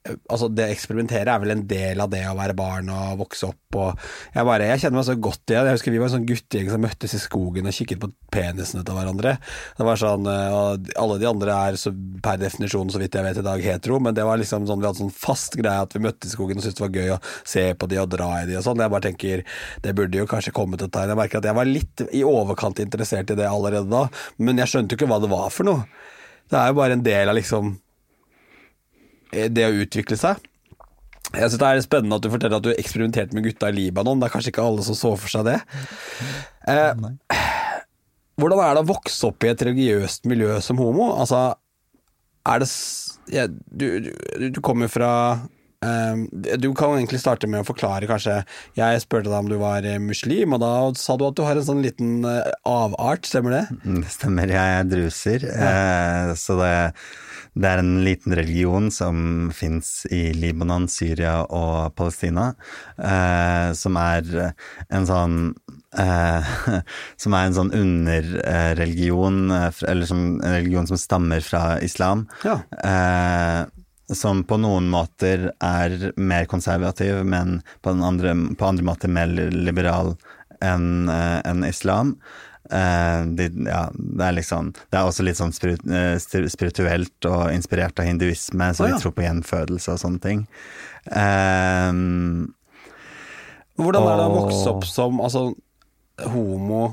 Altså 0.00 0.46
Det 0.48 0.64
å 0.64 0.72
eksperimentere 0.72 1.28
er 1.28 1.40
vel 1.42 1.52
en 1.52 1.66
del 1.68 2.00
av 2.00 2.08
det 2.08 2.22
å 2.24 2.36
være 2.38 2.54
barn 2.56 2.86
og 2.88 3.18
vokse 3.20 3.50
opp 3.50 3.76
og 3.76 3.98
Jeg 4.32 4.46
bare, 4.48 4.68
jeg 4.70 4.80
kjenner 4.80 4.96
meg 4.96 5.06
så 5.06 5.16
godt 5.20 5.52
igjen. 5.52 5.66
Jeg 5.68 5.76
husker 5.76 5.92
vi 5.92 5.98
var 6.00 6.08
en 6.08 6.14
sånn 6.14 6.28
guttegjeng 6.30 6.70
som 6.72 6.82
møttes 6.82 7.14
i 7.14 7.20
skogen 7.20 7.68
og 7.68 7.76
kikket 7.76 8.00
på 8.00 8.08
penisene 8.32 8.80
til 8.86 8.96
hverandre. 8.96 9.34
Det 9.76 9.86
var 9.86 10.00
sånn 10.00 10.24
eh, 10.30 10.56
og 10.56 10.88
Alle 11.04 11.18
de 11.20 11.28
andre 11.28 11.58
er 11.68 11.76
så, 11.80 11.92
per 12.24 12.40
definisjon, 12.40 12.90
så 12.90 13.02
vidt 13.02 13.18
jeg 13.18 13.26
vet 13.26 13.42
i 13.42 13.44
dag, 13.44 13.62
hetero, 13.62 14.00
men 14.00 14.16
det 14.16 14.24
var 14.26 14.40
liksom 14.40 14.64
sånn 14.70 14.80
vi 14.80 14.88
hadde 14.88 15.02
sånn 15.02 15.12
fast 15.14 15.58
greie 15.60 15.84
at 15.84 15.94
vi 15.94 16.02
møttes 16.06 16.32
i 16.32 16.34
skogen 16.34 16.58
og 16.58 16.64
syntes 16.64 16.80
det 16.80 16.86
var 16.86 16.96
gøy 16.96 17.12
å 17.14 17.20
se 17.52 17.66
på 17.76 17.90
de 17.92 18.00
og 18.00 18.08
dra 18.16 18.30
i 18.40 18.48
de 18.48 18.56
og 18.56 18.64
sånn. 18.66 18.80
Jeg 18.80 18.94
bare 18.96 19.06
tenker 19.10 19.44
det 19.84 19.94
burde 20.00 20.22
jo 20.22 20.30
kanskje 20.30 20.56
kommet 20.56 20.86
et 20.86 20.94
tegn. 20.96 21.12
Jeg 21.12 21.20
merker 21.20 21.42
at 21.42 21.50
jeg 21.50 21.58
var 21.60 21.68
litt 21.68 22.06
i 22.08 22.24
overkant 22.26 22.80
interessert 22.82 23.30
i 23.30 23.38
det 23.38 23.50
allerede 23.50 23.92
da, 23.92 24.06
men 24.40 24.64
jeg 24.64 24.72
skjønte 24.72 24.96
jo 24.96 25.02
ikke 25.02 25.12
hva 25.12 25.20
det 25.22 25.30
var 25.36 25.52
for 25.52 25.68
noe. 25.68 25.86
Det 26.50 26.58
er 26.58 26.72
jo 26.72 26.80
bare 26.80 26.96
en 26.96 27.06
del 27.06 27.30
av 27.30 27.36
liksom 27.38 27.76
det 29.30 29.66
å 29.66 29.76
utvikle 29.84 30.18
seg. 30.18 30.40
Jeg 31.30 31.46
synes 31.46 31.60
Det 31.60 31.68
er 31.68 31.82
spennende 31.84 32.16
at 32.18 32.24
du 32.24 32.30
forteller 32.32 32.58
at 32.58 32.66
du 32.66 32.72
eksperimenterte 32.74 33.36
med 33.36 33.46
gutta 33.46 33.68
i 33.70 33.76
Libanon. 33.76 34.18
Det 34.18 34.26
er 34.26 34.34
kanskje 34.34 34.50
ikke 34.50 34.66
alle 34.66 34.82
som 34.86 34.96
så 34.98 35.12
for 35.20 35.30
seg 35.30 35.46
det. 35.46 35.58
Eh, 36.70 37.04
hvordan 38.40 38.62
er 38.64 38.74
det 38.74 38.82
å 38.82 38.90
vokse 38.90 39.28
opp 39.28 39.46
i 39.46 39.52
et 39.52 39.62
religiøst 39.68 40.26
miljø 40.30 40.58
som 40.64 40.80
homo? 40.82 41.12
Altså, 41.14 41.52
er 42.50 42.62
det 42.62 42.70
ja, 43.30 43.46
Du, 43.46 43.86
du, 44.08 44.10
du 44.50 44.60
kommer 44.64 44.90
fra 44.90 45.12
eh, 45.84 46.56
Du 46.60 46.70
kan 46.76 46.96
egentlig 46.96 47.20
starte 47.22 47.48
med 47.50 47.62
å 47.62 47.68
forklare, 47.68 48.08
kanskje. 48.10 48.40
Jeg 48.78 49.02
spurte 49.04 49.30
deg 49.30 49.38
om 49.38 49.50
du 49.50 49.56
var 49.60 49.86
eh, 49.86 50.00
muslim, 50.02 50.54
og 50.56 50.62
da 50.64 50.72
sa 50.98 51.16
du 51.16 51.26
at 51.28 51.38
du 51.38 51.44
har 51.46 51.58
en 51.58 51.66
sånn 51.66 51.82
liten 51.84 52.20
eh, 52.28 52.52
avart, 52.68 53.28
stemmer 53.28 53.56
det? 53.56 53.64
Mm, 53.84 54.00
Det 54.04 54.14
stemmer, 54.14 54.54
jeg 54.54 54.76
er 54.78 54.88
druser. 54.90 55.48
Eh, 55.50 56.34
så 56.40 56.58
det, 56.60 56.72
det 57.56 57.72
er 57.72 57.82
en 57.82 57.96
liten 58.06 58.36
religion 58.38 58.90
som 58.94 59.50
fins 59.56 60.04
i 60.12 60.30
Libanon, 60.36 60.88
Syria 60.90 61.40
og 61.48 61.94
Palestina, 61.98 62.52
som 63.74 63.96
er 64.00 64.52
en 64.92 65.08
sånn 65.08 65.36
Som 67.22 67.34
er 67.34 67.48
en 67.48 67.56
sånn 67.56 67.72
underreligion, 67.74 69.50
eller 69.50 70.06
som, 70.06 70.20
en 70.38 70.54
religion 70.54 70.86
som 70.86 71.00
stammer 71.00 71.42
fra 71.42 71.80
islam. 71.82 72.28
Ja. 72.46 72.60
Eh, 74.10 74.14
som 74.14 74.44
på 74.44 74.58
noen 74.60 74.90
måter 74.90 75.50
er 75.62 76.12
mer 76.16 76.44
konservativ, 76.50 77.24
men 77.24 77.60
på, 77.80 77.94
den 77.94 78.04
andre, 78.04 78.34
på 78.58 78.66
andre 78.66 78.86
måter 78.86 79.08
mer 79.12 79.30
liberal 79.30 80.16
enn 80.60 81.08
en 81.08 81.64
islam. 81.64 82.16
Uh, 82.70 83.26
de, 83.34 83.48
ja, 83.66 83.88
det 83.90 84.22
er 84.22 84.34
liksom 84.36 84.68
Det 84.70 84.94
er 84.94 85.08
også 85.08 85.24
litt 85.26 85.38
sånn 85.40 85.50
spirit, 85.50 85.80
eh, 85.90 86.14
spirituelt 86.22 87.26
og 87.26 87.48
inspirert 87.50 87.98
av 87.98 88.06
hinduisme, 88.06 88.68
så 88.76 88.84
oh, 88.84 88.90
ja. 88.92 88.94
de 88.94 89.02
tror 89.02 89.14
på 89.16 89.24
gjenfødelse 89.24 89.96
og 89.96 89.98
sånne 90.04 90.22
ting. 90.22 90.44
Uh, 91.10 92.46
Hvordan 93.80 94.06
er 94.06 94.20
det 94.20 94.28
å 94.28 94.36
vokse 94.36 94.70
opp 94.70 94.86
som 94.86 95.18
altså, 95.24 95.48
homo 96.30 96.84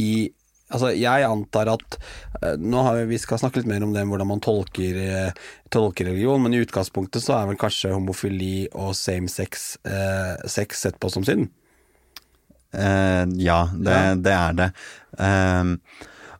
i 0.00 0.30
Altså, 0.70 0.92
jeg 0.94 1.24
antar 1.26 1.70
at 1.72 1.96
eh, 2.42 2.56
Nå 2.62 2.82
har 2.86 3.00
vi, 3.00 3.08
vi 3.14 3.18
skal 3.22 3.40
snakke 3.42 3.60
litt 3.60 3.70
mer 3.70 3.82
om 3.86 3.94
det, 3.94 4.04
hvordan 4.06 4.30
man 4.30 4.42
tolker, 4.44 5.00
eh, 5.02 5.32
tolker 5.74 6.06
religion, 6.10 6.42
men 6.44 6.54
i 6.54 6.62
utgangspunktet 6.62 7.24
så 7.24 7.38
er 7.40 7.48
vel 7.50 7.58
kanskje 7.60 7.90
homofili 7.94 8.68
og 8.72 8.94
same 8.98 9.28
sex 9.30 9.74
eh, 9.84 10.36
sex 10.50 10.86
sett 10.86 11.00
på 11.02 11.10
som 11.10 11.26
synd? 11.26 11.50
Eh, 12.72 13.24
ja, 13.42 13.64
det, 13.74 13.90
Ja. 13.90 14.14
det 14.14 14.32
er 14.38 14.52
det. 14.60 14.70
Eh, 15.18 15.74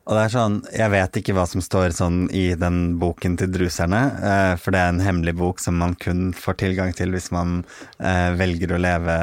og 0.01 0.17
det 0.17 0.21
er 0.25 0.31
sånn, 0.33 0.55
jeg 0.73 0.89
vet 0.91 1.17
ikke 1.19 1.33
hva 1.37 1.43
som 1.47 1.61
står 1.61 1.91
sånn 1.93 2.23
i 2.33 2.55
den 2.57 2.97
boken 2.99 3.35
til 3.37 3.51
druserne, 3.53 3.99
eh, 4.17 4.53
for 4.57 4.73
det 4.73 4.79
er 4.81 4.89
en 4.95 5.03
hemmelig 5.03 5.35
bok 5.37 5.61
som 5.61 5.77
man 5.77 5.93
kun 5.95 6.31
får 6.33 6.57
tilgang 6.63 6.95
til 6.97 7.13
hvis 7.13 7.29
man 7.35 7.61
eh, 7.99 8.31
velger 8.39 8.73
å 8.73 8.81
leve 8.81 9.17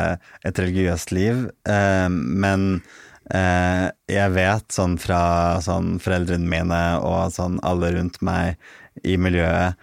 et 0.46 0.60
religiøst 0.62 1.12
liv. 1.16 1.48
Eh, 1.66 2.08
men 2.08 2.80
jeg 3.28 4.32
vet 4.34 4.72
sånn 4.72 4.96
fra 5.00 5.20
sånn 5.60 5.98
foreldrene 6.00 6.48
mine 6.48 6.82
og 7.04 7.32
sånn 7.34 7.58
alle 7.66 7.92
rundt 7.98 8.20
meg 8.24 8.56
i 9.04 9.18
miljøet 9.20 9.76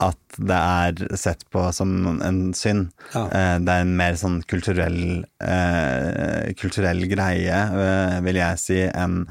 at 0.00 0.38
det 0.40 0.56
er 0.56 1.16
sett 1.20 1.42
på 1.52 1.66
som 1.76 2.20
en 2.24 2.38
synd. 2.56 2.88
Ja. 3.12 3.26
Eh, 3.28 3.56
Det 3.60 3.74
er 3.74 3.84
en 3.84 3.96
mer 3.98 4.16
sånn 4.16 4.40
kulturell, 4.48 5.24
eh, 5.44 6.52
kulturell 6.56 7.04
greie, 7.10 7.58
eh, 7.84 8.20
vil 8.24 8.40
jeg 8.40 8.58
si, 8.62 8.80
enn 8.88 9.26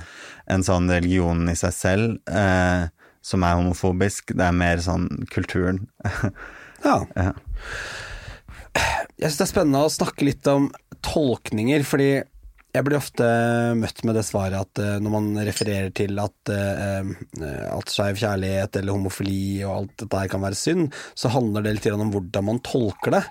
en 0.48 0.66
sånn 0.66 0.90
religion 0.90 1.50
i 1.50 1.56
seg 1.58 1.74
selv, 1.74 2.20
eh, 2.30 2.88
som 3.22 3.44
er 3.44 3.58
homofobisk. 3.58 4.36
Det 4.36 4.46
er 4.46 4.52
mer 4.54 4.78
sånn 4.78 5.26
kulturen. 5.34 5.88
Ja. 6.80 7.02
Ja. 7.14 7.34
Jeg 9.20 9.32
syns 9.34 9.38
det 9.38 9.44
er 9.44 9.50
spennende 9.50 9.82
å 9.84 9.92
snakke 9.92 10.24
litt 10.24 10.48
om 10.48 10.70
tolkninger, 11.04 11.84
fordi 11.84 12.24
jeg 12.70 12.86
blir 12.86 13.00
ofte 13.00 13.26
møtt 13.80 14.04
med 14.06 14.14
det 14.20 14.24
svaret 14.28 14.60
at 14.60 14.82
eh, 14.82 14.98
når 15.02 15.14
man 15.14 15.30
refererer 15.48 15.90
til 15.96 16.20
at, 16.22 16.52
uh, 16.54 17.10
at 17.74 17.90
skeiv 17.94 18.20
kjærlighet 18.22 18.78
eller 18.78 18.94
homofili 18.94 19.64
og 19.64 19.74
alt 19.74 19.96
dette 20.04 20.22
her 20.22 20.30
kan 20.30 20.44
være 20.44 20.60
synd, 20.60 20.94
så 21.18 21.32
handler 21.34 21.66
det 21.66 21.80
litt 21.80 21.90
om 21.96 22.14
hvordan 22.14 22.46
man 22.52 22.62
tolker 22.66 23.18
det. 23.18 23.24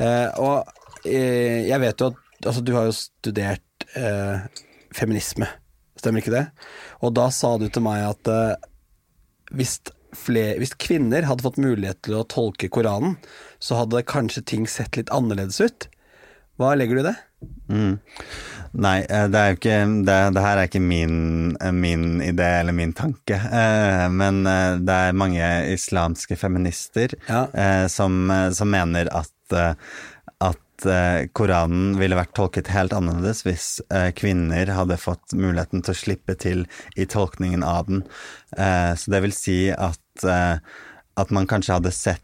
Eh, 0.00 0.40
og 0.40 1.04
eh, 1.04 1.68
jeg 1.68 1.82
vet 1.84 2.00
jo 2.00 2.10
at 2.14 2.24
altså, 2.46 2.64
du 2.64 2.72
har 2.78 2.88
jo 2.88 2.96
studert 2.96 3.88
eh, 3.98 4.48
feminisme, 4.96 5.50
stemmer 5.98 6.24
ikke 6.24 6.36
det? 6.38 6.46
Og 7.04 7.12
da 7.18 7.28
sa 7.34 7.56
du 7.60 7.68
til 7.68 7.84
meg 7.84 8.06
at 8.08 8.32
eh, 8.32 8.56
hvis, 9.52 9.78
flere, 10.16 10.56
hvis 10.62 10.76
kvinner 10.80 11.28
hadde 11.28 11.44
fått 11.44 11.60
mulighet 11.60 12.00
til 12.08 12.18
å 12.22 12.26
tolke 12.28 12.72
Koranen, 12.72 13.18
så 13.60 13.82
hadde 13.82 14.06
kanskje 14.08 14.46
ting 14.48 14.68
sett 14.70 14.96
litt 14.96 15.12
annerledes 15.12 15.60
ut. 15.60 15.90
Hva 16.58 16.72
legger 16.74 16.98
du 16.98 17.04
i 17.04 17.10
det? 17.12 17.18
Mm. 17.70 17.98
Nei, 18.76 18.98
eh, 19.08 19.26
det 19.32 19.38
er 19.40 19.52
jo 19.52 19.56
ikke 19.58 19.78
Det, 20.06 20.16
det 20.36 20.44
her 20.44 20.60
er 20.60 20.68
ikke 20.68 20.82
min, 20.84 21.56
eh, 21.60 21.72
min 21.72 22.20
idé 22.24 22.48
eller 22.60 22.76
min 22.76 22.92
tanke. 22.96 23.38
Eh, 23.38 24.06
men 24.12 24.42
det 24.44 24.94
er 24.94 25.16
mange 25.16 25.48
islamske 25.72 26.36
feminister 26.38 27.14
Ja. 27.28 27.46
som, 27.88 28.30
som 28.52 28.70
mener 28.70 29.08
at, 29.14 29.54
at 30.40 30.86
Koranen 31.34 31.96
ville 31.98 32.16
vært 32.16 32.34
tolket 32.38 32.68
helt 32.70 32.92
annerledes 32.94 33.42
hvis 33.46 33.66
kvinner 34.14 34.70
hadde 34.76 34.98
fått 35.00 35.34
muligheten 35.34 35.82
til 35.82 35.94
å 35.94 35.98
slippe 35.98 36.36
til 36.38 36.66
i 36.96 37.06
tolkningen 37.10 37.64
av 37.66 37.88
den. 37.88 38.04
Så 38.54 39.10
det 39.10 39.22
vil 39.24 39.34
si 39.34 39.58
at, 39.74 40.24
at 40.24 41.34
man 41.34 41.48
kanskje 41.50 41.80
hadde 41.80 41.94
sett 41.94 42.22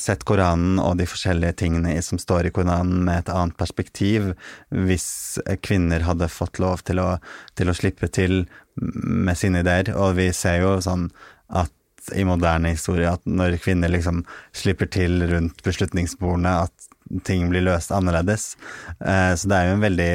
sett 0.00 0.24
Koranen 0.28 0.80
og 0.82 0.98
de 0.98 1.06
forskjellige 1.08 1.58
tingene 1.64 1.94
som 2.04 2.20
står 2.20 2.48
i 2.48 2.52
Koranen 2.54 3.04
med 3.06 3.22
et 3.22 3.32
annet 3.32 3.56
perspektiv, 3.60 4.32
hvis 4.70 5.38
kvinner 5.64 6.06
hadde 6.06 6.30
fått 6.32 6.60
lov 6.62 6.84
til 6.88 7.02
å, 7.02 7.14
til 7.58 7.70
å 7.70 7.76
slippe 7.76 8.10
til 8.12 8.44
med 8.74 9.38
sine 9.38 9.64
ideer. 9.64 9.92
Og 9.96 10.16
vi 10.18 10.30
ser 10.36 10.62
jo 10.64 10.76
sånn 10.84 11.08
at 11.54 11.72
i 12.12 12.24
moderne 12.28 12.74
historie 12.74 13.08
at 13.08 13.22
når 13.24 13.56
kvinner 13.64 13.92
liksom 13.92 14.24
slipper 14.56 14.90
til 14.92 15.24
rundt 15.30 15.62
beslutningsbordene, 15.64 16.66
at 16.66 16.90
ting 17.24 17.48
blir 17.52 17.64
løst 17.64 17.92
annerledes. 17.94 18.54
Eh, 19.00 19.32
så 19.36 19.48
det 19.48 19.56
er 19.56 19.68
jo 19.68 19.76
en 19.76 19.84
veldig 19.84 20.12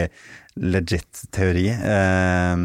legit 0.60 1.24
teori. 1.32 1.68
Eh, 1.72 2.56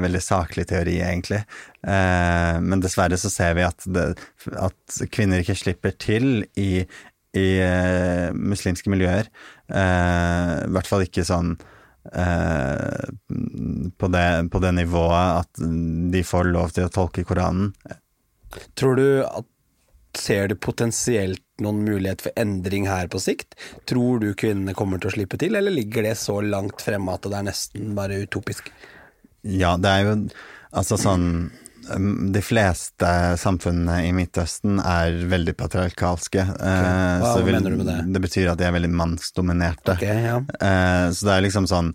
veldig 0.00 0.22
saklig 0.22 0.68
teori, 0.70 0.98
egentlig. 1.02 1.42
Eh, 1.82 2.60
men 2.62 2.82
dessverre 2.84 3.18
så 3.18 3.30
ser 3.32 3.56
vi 3.58 3.66
at, 3.66 3.86
det, 3.90 4.06
at 4.54 5.00
kvinner 5.14 5.42
ikke 5.42 5.58
slipper 5.58 5.96
til 5.98 6.46
i, 6.58 6.84
i 7.36 7.48
eh, 7.64 8.28
muslimske 8.32 8.92
miljøer. 8.92 9.30
Eh, 9.66 10.54
I 10.64 10.72
hvert 10.76 10.90
fall 10.90 11.06
ikke 11.06 11.26
sånn 11.26 11.56
eh, 12.12 13.04
på, 13.98 14.12
det, 14.14 14.28
på 14.54 14.64
det 14.64 14.74
nivået 14.78 15.44
at 15.44 15.62
de 16.14 16.24
får 16.24 16.52
lov 16.54 16.74
til 16.76 16.86
å 16.86 16.94
tolke 16.94 17.26
Koranen. 17.26 17.72
Tror 18.78 18.96
du 18.96 19.08
at 19.26 19.46
Ser 20.16 20.48
du 20.48 20.54
potensielt 20.56 21.42
noen 21.60 21.82
mulighet 21.84 22.22
for 22.24 22.32
endring 22.40 22.86
her 22.88 23.08
på 23.12 23.20
sikt? 23.20 23.54
Tror 23.86 24.20
du 24.22 24.30
kvinnene 24.38 24.74
kommer 24.74 24.98
til 25.02 25.10
å 25.10 25.14
slippe 25.16 25.38
til, 25.38 25.54
eller 25.58 25.70
ligger 25.74 26.02
det 26.06 26.16
så 26.18 26.38
langt 26.42 26.80
fremme 26.82 27.12
at 27.14 27.22
det 27.28 27.34
er 27.38 27.46
nesten 27.50 27.94
bare 27.98 28.22
utopisk? 28.24 28.70
Ja, 29.42 29.76
det 29.78 29.88
er 29.90 30.04
jo 30.06 30.14
altså 30.76 30.98
sånn 31.00 31.50
De 31.88 32.40
fleste 32.44 33.08
samfunnene 33.40 34.02
i 34.04 34.10
Midtøsten 34.12 34.76
er 34.82 35.14
veldig 35.30 35.54
patriarkalske. 35.56 36.42
Okay. 36.52 37.20
Hva 37.22 37.30
så 37.32 37.44
vil- 37.46 37.54
mener 37.56 37.70
du 37.70 37.76
med 37.80 37.86
det? 37.88 38.12
Det 38.12 38.20
betyr 38.26 38.50
at 38.52 38.58
de 38.58 38.64
er 38.68 38.74
veldig 38.76 38.90
mannsdominerte. 38.92 39.94
Okay, 39.96 40.18
ja. 40.26 40.36
Eh, 40.60 41.06
så 41.16 41.24
det 41.24 41.32
er 41.36 41.46
liksom 41.46 41.66
sånn 41.70 41.94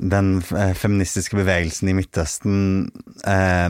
Den 0.00 0.38
eh, 0.56 0.72
feministiske 0.74 1.36
bevegelsen 1.38 1.90
i 1.92 1.94
Midtøsten 1.94 2.56
eh, 3.28 3.68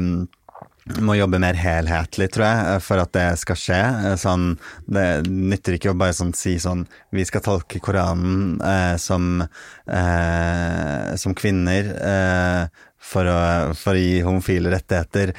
må 1.03 1.15
jobbe 1.15 1.39
mer 1.43 1.55
helhetlig, 1.59 2.29
tror 2.35 2.47
jeg, 2.47 2.63
eh, 2.73 2.81
for 2.83 3.03
at 3.03 3.13
det 3.15 3.27
skal 3.43 3.59
skje. 3.59 3.81
Eh, 4.11 4.17
Sånn, 4.23 4.47
det 4.91 5.07
nytter 5.29 5.77
ikke 5.79 5.93
å 5.93 5.99
bare 5.99 6.15
sånn 6.17 6.33
si 6.37 6.57
sånn 6.63 6.85
Vi 7.15 7.25
skal 7.29 7.43
tolke 7.45 7.81
Koranen 7.83 8.61
eh, 8.63 8.97
som, 9.03 9.43
eh, 9.87 11.15
som 11.17 11.35
kvinner 11.39 11.93
eh, 11.97 12.83
for, 13.03 13.27
å, 13.27 13.39
for 13.77 13.97
å 13.97 14.01
gi 14.01 14.23
homofile 14.25 14.71
rettigheter. 14.73 15.33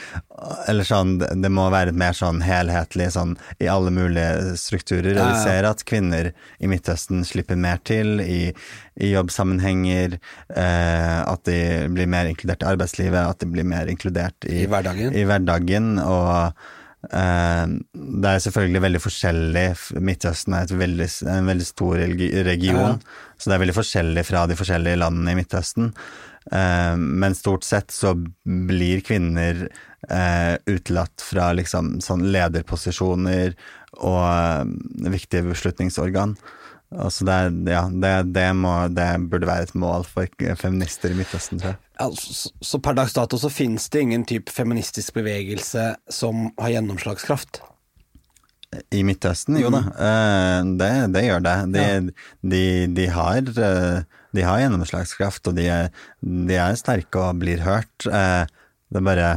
Eller 0.69 0.87
sånn, 0.87 1.15
det 1.19 1.51
må 1.53 1.69
være 1.73 1.95
mer 1.95 2.15
sånn 2.17 2.41
helhetlig 2.43 3.09
sånn 3.15 3.35
i 3.63 3.69
alle 3.71 3.93
mulige 3.95 4.57
strukturer. 4.59 5.15
Og 5.15 5.31
vi 5.31 5.41
ser 5.45 5.67
at 5.69 5.85
kvinner 5.87 6.33
i 6.59 6.69
Midtøsten 6.71 7.23
slipper 7.27 7.59
mer 7.59 7.79
til 7.87 8.19
i, 8.23 8.51
i 8.99 9.13
jobbsammenhenger, 9.13 10.19
eh, 10.53 11.19
at 11.23 11.43
de 11.49 11.59
blir 11.93 12.09
mer 12.11 12.29
inkludert 12.31 12.65
i 12.65 12.71
arbeidslivet, 12.73 13.21
at 13.23 13.43
de 13.43 13.51
blir 13.53 13.67
mer 13.67 13.91
inkludert 13.91 14.49
i, 14.49 14.63
I 14.65 14.71
hverdagen. 14.71 15.15
I 15.15 15.25
hverdagen 15.29 15.93
og 16.03 16.33
eh, 17.09 17.77
det 17.93 18.33
er 18.33 18.43
selvfølgelig 18.49 18.83
veldig 18.89 19.03
forskjellig. 19.05 19.65
Midtøsten 20.03 20.59
er 20.59 20.67
et 20.67 20.75
veldig, 20.83 21.09
en 21.37 21.49
veldig 21.53 21.71
stor 21.71 22.05
region, 22.51 23.01
så 23.37 23.49
det 23.49 23.57
er 23.57 23.65
veldig 23.65 23.79
forskjellig 23.79 24.27
fra 24.27 24.45
de 24.51 24.59
forskjellige 24.59 25.03
landene 25.05 25.33
i 25.33 25.39
Midtøsten. 25.39 25.91
Eh, 26.51 26.95
men 26.97 27.35
stort 27.35 27.63
sett 27.63 27.91
så 27.91 28.13
blir 28.43 29.03
kvinner 29.05 29.67
eh, 30.09 30.55
utelatt 30.65 31.23
fra 31.23 31.51
liksom 31.55 31.99
sånn 32.03 32.25
lederposisjoner 32.33 33.55
og 34.01 34.25
eh, 34.25 35.07
viktige 35.13 35.47
beslutningsorgan. 35.51 36.35
Altså 36.93 37.25
det, 37.25 37.37
ja, 37.73 37.87
det, 37.89 38.13
det, 38.35 38.49
må, 38.53 38.73
det 38.93 39.07
burde 39.31 39.49
være 39.49 39.65
et 39.65 39.75
mål 39.79 40.05
for 40.05 40.29
feminister 40.59 41.09
i 41.13 41.17
Midtøsten, 41.17 41.61
tror 41.61 41.73
jeg. 41.73 41.79
Altså, 42.03 42.35
så, 42.37 42.51
så 42.61 42.79
per 42.83 42.97
dags 42.97 43.15
dato 43.15 43.39
så 43.41 43.49
finnes 43.53 43.87
det 43.93 44.03
ingen 44.05 44.25
type 44.29 44.53
feministisk 44.53 45.15
bevegelse 45.17 45.93
som 46.11 46.51
har 46.61 46.75
gjennomslagskraft? 46.75 47.63
I 48.95 49.03
Midtøsten, 49.07 49.57
jo 49.61 49.69
da. 49.73 49.81
Eh, 49.93 50.59
det, 50.79 50.89
det 51.15 51.23
gjør 51.27 51.43
det. 51.45 51.55
De, 51.73 51.85
de, 52.53 52.63
de, 52.97 53.07
har, 53.13 53.39
eh, 53.67 54.19
de 54.35 54.45
har 54.47 54.61
gjennomslagskraft, 54.63 55.47
og 55.51 55.57
de 55.59 55.67
er, 55.71 55.89
de 56.21 56.59
er 56.59 56.77
sterke 56.79 57.21
og 57.21 57.39
blir 57.43 57.63
hørt. 57.65 58.07
Eh, 58.09 58.43
Det 58.93 59.01
bare 59.01 59.29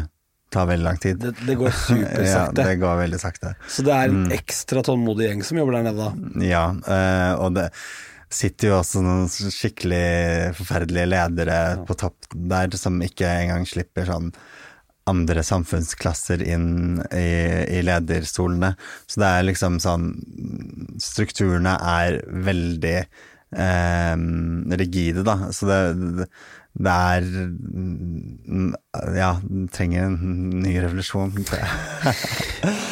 tar 0.53 0.67
veldig 0.69 0.85
lang 0.85 0.99
tid. 1.01 1.19
Det, 1.23 1.33
det 1.47 1.57
går 1.59 1.73
Ja, 2.27 2.43
det 2.55 2.75
går 2.81 2.99
veldig 3.05 3.21
sakte. 3.21 3.55
Så 3.73 3.85
det 3.87 3.95
er 3.97 4.13
en 4.13 4.29
ekstra 4.35 4.83
tålmodig 4.85 5.31
gjeng 5.31 5.43
som 5.47 5.59
jobber 5.59 5.79
der 5.79 5.89
nede, 5.89 6.11
da. 6.11 6.45
Ja, 6.45 6.67
og 7.41 7.57
det 7.57 7.71
sitter 8.33 8.73
jo 8.73 8.77
også 8.81 9.01
noen 9.05 9.29
skikkelig 9.31 10.53
forferdelige 10.59 11.09
ledere 11.09 11.59
på 11.87 11.95
topp 11.99 12.27
der 12.35 12.75
som 12.77 12.99
ikke 13.05 13.29
engang 13.47 13.67
slipper 13.71 14.09
sånn 14.09 14.33
andre 15.07 15.43
samfunnsklasser 15.47 16.43
inn 16.43 16.99
i, 17.15 17.27
i 17.79 17.83
lederstolene. 17.87 18.73
Så 19.07 19.21
det 19.23 19.29
er 19.31 19.47
liksom 19.47 19.79
sånn 19.83 20.09
Strukturene 21.03 21.77
er 21.79 22.21
veldig 22.47 22.97
eh, 22.99 24.15
rigide, 24.81 25.23
da. 25.27 25.37
Så 25.55 25.69
det, 25.71 26.27
det 26.77 26.95
er 26.95 27.29
Ja, 29.17 29.31
trenger 29.77 30.09
en 30.09 30.17
ny 30.65 30.75
revolusjon, 30.83 31.35
tror 31.47 31.63
jeg. 31.63 32.17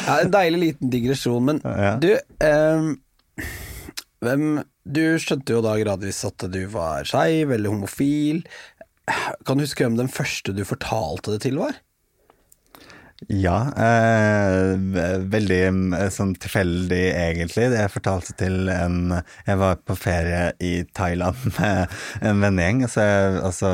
Ja, 0.05 0.19
en 0.21 0.31
deilig 0.33 0.61
liten 0.67 0.93
digresjon, 0.93 1.43
men 1.51 1.61
Ja. 1.65 1.95
du 2.01 2.11
eh, 2.15 2.93
hvem, 4.25 4.45
Du 4.85 5.01
skjønte 5.21 5.53
jo 5.57 5.63
da 5.65 5.75
gradvis 5.81 6.23
at 6.27 6.45
du 6.53 6.61
var 6.71 7.03
skeiv 7.09 7.51
eller 7.55 7.73
homofil. 7.73 8.43
Kan 9.45 9.57
du 9.59 9.65
huske 9.65 9.83
hvem 9.85 9.97
den 9.99 10.09
første 10.09 10.53
du 10.55 10.63
fortalte 10.65 11.33
det 11.35 11.41
til 11.45 11.57
var? 11.61 11.75
Ja, 13.31 13.71
eh, 13.79 14.75
veldig 15.31 15.59
eh, 15.95 16.09
sånn 16.11 16.33
tilfeldig 16.35 17.03
egentlig. 17.15 17.69
Jeg 17.71 17.93
fortalte 17.93 18.35
til 18.35 18.67
en 18.69 19.15
Jeg 19.15 19.59
var 19.61 19.79
på 19.87 19.95
ferie 19.95 20.49
i 20.59 20.83
Thailand 20.91 21.39
med 21.57 21.95
en 22.21 22.43
vennegjeng. 22.43 22.87
Så 22.91 23.05
jeg, 23.07 23.37
altså 23.41 23.71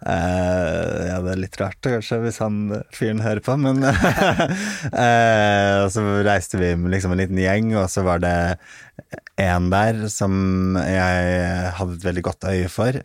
Uh, 0.00 1.10
Ja, 1.10 1.18
det 1.20 1.32
er 1.34 1.40
litt 1.42 1.58
rart 1.60 1.76
kanskje 1.84 2.22
hvis 2.22 2.38
han 2.40 2.70
fyren 2.96 3.20
hører 3.20 3.42
på, 3.44 3.52
men 3.60 3.84
uh, 3.84 5.82
så 5.92 6.04
reiste 6.24 6.56
vi 6.56 6.70
liksom 6.94 7.12
en 7.12 7.20
liten 7.20 7.40
gjeng, 7.40 7.74
og 7.76 7.84
så 7.92 8.06
var 8.06 8.22
det 8.24 8.32
en 9.40 9.68
der 9.72 10.06
som 10.12 10.78
jeg 10.80 11.74
hadde 11.76 11.98
et 11.98 12.06
veldig 12.08 12.24
godt 12.30 12.48
øye 12.48 12.72
for. 12.72 12.96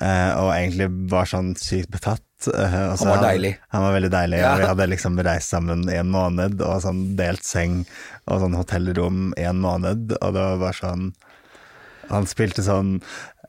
Eh, 0.00 0.30
og 0.38 0.50
egentlig 0.54 0.88
var 1.10 1.24
sånn 1.30 1.54
sykt 1.58 1.90
betatt. 1.94 2.22
eh, 2.54 2.70
Han 2.70 3.08
var 3.08 3.22
deilig. 3.22 3.54
Han 3.74 3.82
var 3.82 3.92
veldig 3.96 4.10
deilig. 4.14 4.38
Ja. 4.38 4.52
og 4.52 4.58
Vi 4.60 4.68
hadde 4.72 4.86
liksom 4.94 5.18
reist 5.26 5.50
sammen 5.50 5.88
i 5.90 5.96
en 5.98 6.10
måned, 6.14 6.60
og 6.62 6.82
sånn 6.84 7.16
delt 7.18 7.42
seng 7.44 7.80
og 8.26 8.40
sånn 8.44 8.54
hotellrom 8.58 9.32
i 9.36 9.42
en 9.48 9.60
måned, 9.64 10.12
og 10.20 10.34
det 10.36 10.44
var 10.44 10.58
bare 10.62 10.78
sånn 10.82 11.12
Han 12.10 12.24
spilte 12.24 12.62
sånn 12.64 13.02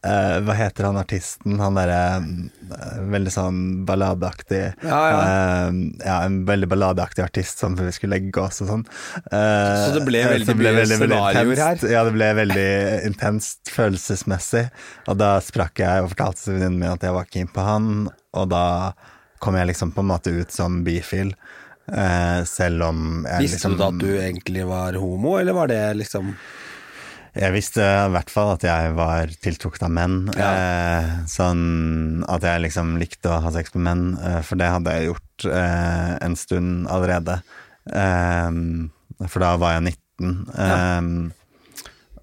eh, 0.06 0.38
Hva 0.46 0.56
heter 0.58 0.88
han 0.88 1.00
artisten? 1.00 1.58
Han 1.62 1.78
derre 1.78 2.00
uh, 2.20 3.00
veldig 3.12 3.34
sånn 3.34 3.60
balladeaktig 3.88 4.62
Ja, 4.86 5.00
ja. 5.12 5.20
Uh, 5.20 5.80
ja, 6.04 6.18
en 6.26 6.42
veldig 6.48 6.70
balladeaktig 6.72 7.24
artist 7.26 7.64
som 7.64 7.78
vi 7.80 7.92
skulle 7.96 8.18
legge 8.18 8.42
oss 8.44 8.62
og 8.64 8.72
sånn. 8.72 8.86
Så 9.30 9.94
det 9.98 10.04
ble 10.08 10.24
veldig 10.30 10.56
mye 10.60 10.86
scenarioer 10.90 11.64
her? 11.66 11.86
Ja, 11.92 12.04
det 12.08 12.16
ble 12.16 12.32
veldig 12.42 12.70
intenst 13.10 13.72
følelsesmessig. 13.74 14.68
Og 15.10 15.20
da 15.20 15.36
sprakk 15.44 15.84
jeg 15.84 16.04
og 16.04 16.12
fortalte 16.14 16.54
venninnen 16.54 16.80
min 16.80 16.94
at 16.94 17.06
jeg 17.06 17.16
var 17.16 17.30
keen 17.32 17.52
på 17.52 17.66
han, 17.66 18.08
og 18.10 18.52
da 18.52 18.66
kom 19.44 19.58
jeg 19.60 19.72
liksom 19.72 19.94
på 19.96 20.04
en 20.04 20.12
måte 20.12 20.34
ut 20.36 20.54
som 20.54 20.82
bifil. 20.86 21.34
Selv 22.46 22.84
om 22.86 23.24
jeg 23.26 23.46
Visste 23.46 23.58
liksom 23.58 23.78
du 23.78 23.80
da 23.80 23.88
at 23.90 24.02
du 24.04 24.10
egentlig 24.22 24.66
var 24.70 24.98
homo, 25.02 25.38
eller 25.40 25.56
var 25.58 25.72
det 25.72 25.82
liksom 26.04 26.36
Jeg 27.38 27.54
visste 27.54 27.84
i 27.86 28.12
hvert 28.14 28.32
fall 28.34 28.54
at 28.56 28.66
jeg 28.66 28.94
var 28.98 29.34
tiltrukket 29.44 29.86
av 29.86 29.94
menn. 29.94 30.20
Ja. 30.34 30.50
Eh, 30.50 31.10
sånn 31.30 32.24
at 32.30 32.46
jeg 32.48 32.66
liksom 32.66 32.96
likte 33.02 33.34
å 33.34 33.42
ha 33.44 33.52
sex 33.54 33.76
med 33.76 33.86
menn, 33.86 34.06
eh, 34.18 34.40
for 34.46 34.60
det 34.60 34.72
hadde 34.74 34.96
jeg 34.96 35.12
gjort 35.12 35.50
eh, 35.50 36.14
en 36.26 36.38
stund 36.40 36.90
allerede. 36.90 37.40
Eh, 37.94 39.28
for 39.28 39.46
da 39.46 39.54
var 39.62 39.78
jeg 39.78 39.92
19. 40.20 40.34
Eh, 40.58 41.12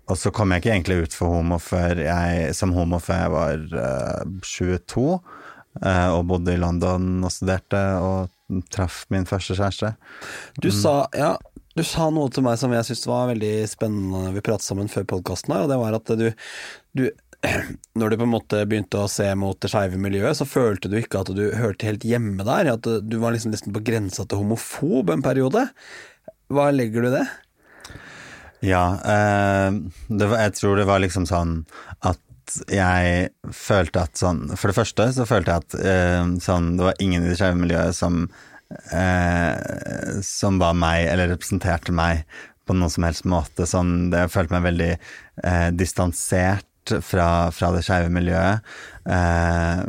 og 0.07 0.19
så 0.21 0.31
kom 0.35 0.53
jeg 0.55 0.63
ikke 0.63 0.75
egentlig 0.75 1.01
ut 1.07 1.17
for 1.19 1.41
homo 1.41 1.59
jeg, 1.59 2.55
som 2.55 2.75
homo 2.77 3.01
før 3.03 3.23
jeg 3.25 3.35
var 3.35 3.65
eh, 3.83 4.37
22, 4.47 5.07
eh, 5.83 6.09
og 6.15 6.27
bodde 6.31 6.55
i 6.55 6.61
London 6.63 7.25
og 7.27 7.35
studerte 7.35 7.83
og 7.99 8.63
traff 8.71 9.05
min 9.11 9.27
første 9.27 9.57
kjæreste. 9.59 9.97
Du 10.63 10.71
sa 10.71 11.09
ja, 11.19 11.35
du 11.77 11.85
sa 11.85 12.09
noe 12.09 12.33
til 12.33 12.45
meg 12.47 12.57
som 12.61 12.73
jeg 12.73 12.89
syntes 12.89 13.09
var 13.09 13.31
veldig 13.31 13.55
spennende 13.69 14.33
vi 14.35 14.43
pratet 14.45 14.65
sammen 14.67 14.89
før 14.89 15.07
podkasten 15.17 15.53
her, 15.55 15.67
og 15.67 15.73
det 15.73 15.81
var 15.83 15.97
at 15.99 16.13
du, 16.17 16.29
du 16.97 17.07
når 17.99 18.11
du 18.11 18.19
på 18.19 18.27
en 18.27 18.33
måte 18.33 18.63
begynte 18.69 19.01
å 19.01 19.11
se 19.11 19.29
mot 19.39 19.59
det 19.61 19.71
skeive 19.73 20.01
miljøet, 20.01 20.39
så 20.39 20.49
følte 20.49 20.91
du 20.91 20.99
ikke 21.01 21.23
at 21.23 21.33
du 21.37 21.45
hørte 21.57 21.89
helt 21.89 22.07
hjemme 22.07 22.47
der. 22.47 22.73
At 22.77 22.87
du 22.87 23.17
var 23.23 23.35
liksom 23.35 23.53
nesten 23.55 23.75
på 23.77 23.85
grensa 23.87 24.25
til 24.25 24.41
homofob 24.43 25.13
en 25.13 25.25
periode. 25.25 25.67
Hva 26.53 26.71
legger 26.75 27.05
du 27.05 27.11
i 27.11 27.17
det? 27.19 27.27
Ja, 28.65 28.85
eh, 29.05 29.77
det 30.09 30.31
var, 30.31 30.41
jeg 30.47 30.57
tror 30.57 30.81
det 30.81 30.89
var 30.89 31.03
liksom 31.05 31.27
sånn 31.29 31.59
at 32.01 32.23
jeg 32.71 33.31
følte 33.51 34.05
at 34.07 34.21
sånn 34.21 34.45
For 34.55 34.71
det 34.71 34.77
første 34.77 35.09
så 35.17 35.25
følte 35.27 35.51
jeg 35.51 35.65
at 35.65 35.75
eh, 35.83 36.29
sånn 36.39 36.77
Det 36.79 36.85
var 36.87 37.01
ingen 37.03 37.25
i 37.25 37.33
det 37.33 37.41
skeive 37.41 37.59
miljøet 37.59 37.97
som 37.99 38.29
eh, 38.93 40.21
Som 40.27 40.61
var 40.63 40.77
meg, 40.79 41.07
eller 41.13 41.33
representerte 41.35 41.95
meg 41.95 42.25
på 42.67 42.75
noen 42.75 42.91
som 42.91 43.07
helst 43.07 43.27
måte. 43.29 43.67
Sånn, 43.69 44.09
det, 44.11 44.25
jeg 44.25 44.35
følte 44.35 44.57
meg 44.57 44.67
veldig 44.67 44.93
eh, 44.97 45.69
distansert 45.77 46.67
fra, 47.03 47.51
fra 47.55 47.71
det 47.75 47.83
skeive 47.87 48.11
miljøet. 48.15 48.67
Eh, 49.11 49.83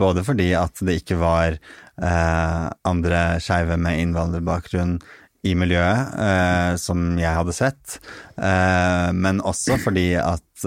både 0.00 0.24
fordi 0.26 0.50
at 0.56 0.82
det 0.84 1.00
ikke 1.02 1.20
var 1.20 1.56
eh, 1.56 2.66
andre 2.88 3.22
skeive 3.44 3.78
med 3.80 4.02
innvandrerbakgrunn 4.04 4.98
i 5.46 5.54
miljøet 5.56 6.18
eh, 6.18 6.72
som 6.80 7.12
jeg 7.20 7.36
hadde 7.36 7.54
sett, 7.54 7.98
eh, 8.36 9.08
men 9.14 9.38
også 9.46 9.78
fordi 9.80 10.10
at 10.18 10.66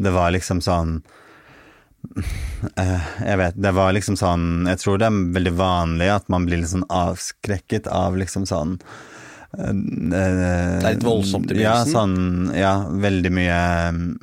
det 0.00 0.12
var 0.14 0.32
liksom 0.32 0.62
sånn 0.64 0.98
Jeg 2.18 3.38
vet, 3.40 3.56
det 3.58 3.70
var 3.74 3.92
liksom 3.94 4.16
sånn 4.18 4.66
Jeg 4.68 4.78
tror 4.80 5.00
det 5.00 5.08
er 5.08 5.16
veldig 5.34 5.52
vanlig 5.58 6.08
at 6.14 6.28
man 6.32 6.46
blir 6.46 6.60
litt 6.60 6.70
sånn 6.70 6.86
avskrekket 6.86 7.88
av 7.90 8.18
liksom 8.18 8.46
sånn 8.48 8.78
det 9.48 10.18
er 10.18 10.82
litt 10.84 11.04
voldsomt 11.06 11.50
i 11.54 11.62
Ja, 11.62 11.80
sånn, 11.88 12.50
ja, 12.52 12.82
veldig 13.00 13.30
mye 13.32 13.56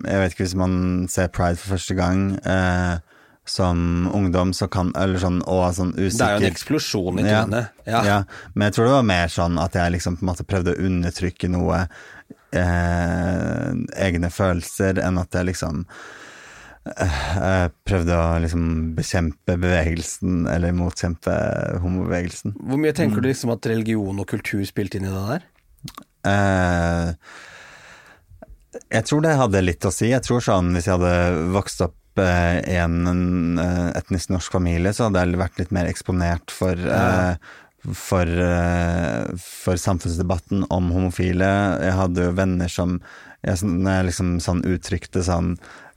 Jeg 0.05 0.21
vet 0.21 0.35
ikke 0.35 0.45
hvis 0.45 0.57
man 0.59 0.75
ser 1.09 1.31
Pride 1.33 1.57
for 1.57 1.73
første 1.73 1.97
gang 1.97 2.27
eh, 2.45 3.01
som 3.45 4.09
ungdom, 4.13 4.53
så 4.53 4.67
kan 4.71 4.91
Eller 4.97 5.21
sånn, 5.21 5.41
og 5.49 5.65
sånn 5.77 5.95
usikker 5.97 6.19
Det 6.19 6.27
er 6.27 6.35
jo 6.37 6.43
en 6.43 6.51
eksplosjon 6.51 7.21
i 7.21 7.25
ja, 7.25 7.41
ja. 7.85 8.03
Ja. 8.05 8.19
Men 8.53 8.69
jeg 8.69 8.77
tror 8.77 8.89
det 8.89 8.95
var 8.99 9.09
mer 9.09 9.33
sånn 9.33 9.57
at 9.61 9.77
jeg 9.77 9.95
liksom 9.97 10.19
på 10.19 10.25
en 10.25 10.31
måte 10.31 10.45
prøvde 10.47 10.75
å 10.75 10.85
undertrykke 10.89 11.49
noe 11.53 11.81
eh, 12.53 13.71
egne 14.07 14.31
følelser, 14.33 15.01
enn 15.01 15.19
at 15.21 15.37
jeg 15.37 15.49
liksom 15.51 15.83
eh, 16.85 17.67
prøvde 17.87 18.17
å 18.19 18.37
liksom 18.43 18.63
bekjempe 18.97 19.57
bevegelsen, 19.61 20.45
eller 20.51 20.75
motkjempe 20.77 21.33
homobevegelsen. 21.83 22.55
Hvor 22.61 22.81
mye 22.81 22.95
tenker 22.95 23.23
du 23.23 23.29
liksom 23.29 23.53
at 23.55 23.67
religion 23.71 24.21
og 24.21 24.29
kultur 24.29 24.63
spilte 24.67 24.99
inn 24.99 25.09
i 25.09 25.13
det 25.13 25.25
der? 25.31 25.49
Eh, 26.29 27.11
jeg 28.91 29.07
tror 29.09 29.25
det 29.25 29.35
hadde 29.39 29.65
litt 29.65 29.85
å 29.87 29.93
si. 29.93 30.09
Jeg 30.11 30.25
tror 30.25 30.43
sånn 30.43 30.73
hvis 30.75 30.89
jeg 30.89 30.97
hadde 30.97 31.51
vokst 31.55 31.85
opp 31.85 32.01
i 32.21 32.77
en 32.79 33.59
eh, 33.59 33.91
etnisk 33.99 34.31
norsk 34.31 34.53
familie, 34.55 34.93
så 34.95 35.09
hadde 35.09 35.25
jeg 35.25 35.41
vært 35.41 35.61
litt 35.61 35.75
mer 35.75 35.89
eksponert 35.91 36.53
for 36.53 36.79
eh, 36.79 37.53
for, 37.85 38.25
for 39.37 39.77
samfunnsdebatten 39.77 40.63
om 40.73 40.87
homofile. 40.89 41.49
Jeg 41.85 41.93
hadde 41.99 42.23
jo 42.23 42.31
venner 42.33 42.71
som 42.71 42.95
jeg, 43.45 43.59
Når 43.61 43.91
jeg 43.91 44.05
liksom 44.07 44.31
sånn 44.41 44.63
uttrykte 44.65 45.21
sånn 45.21 45.51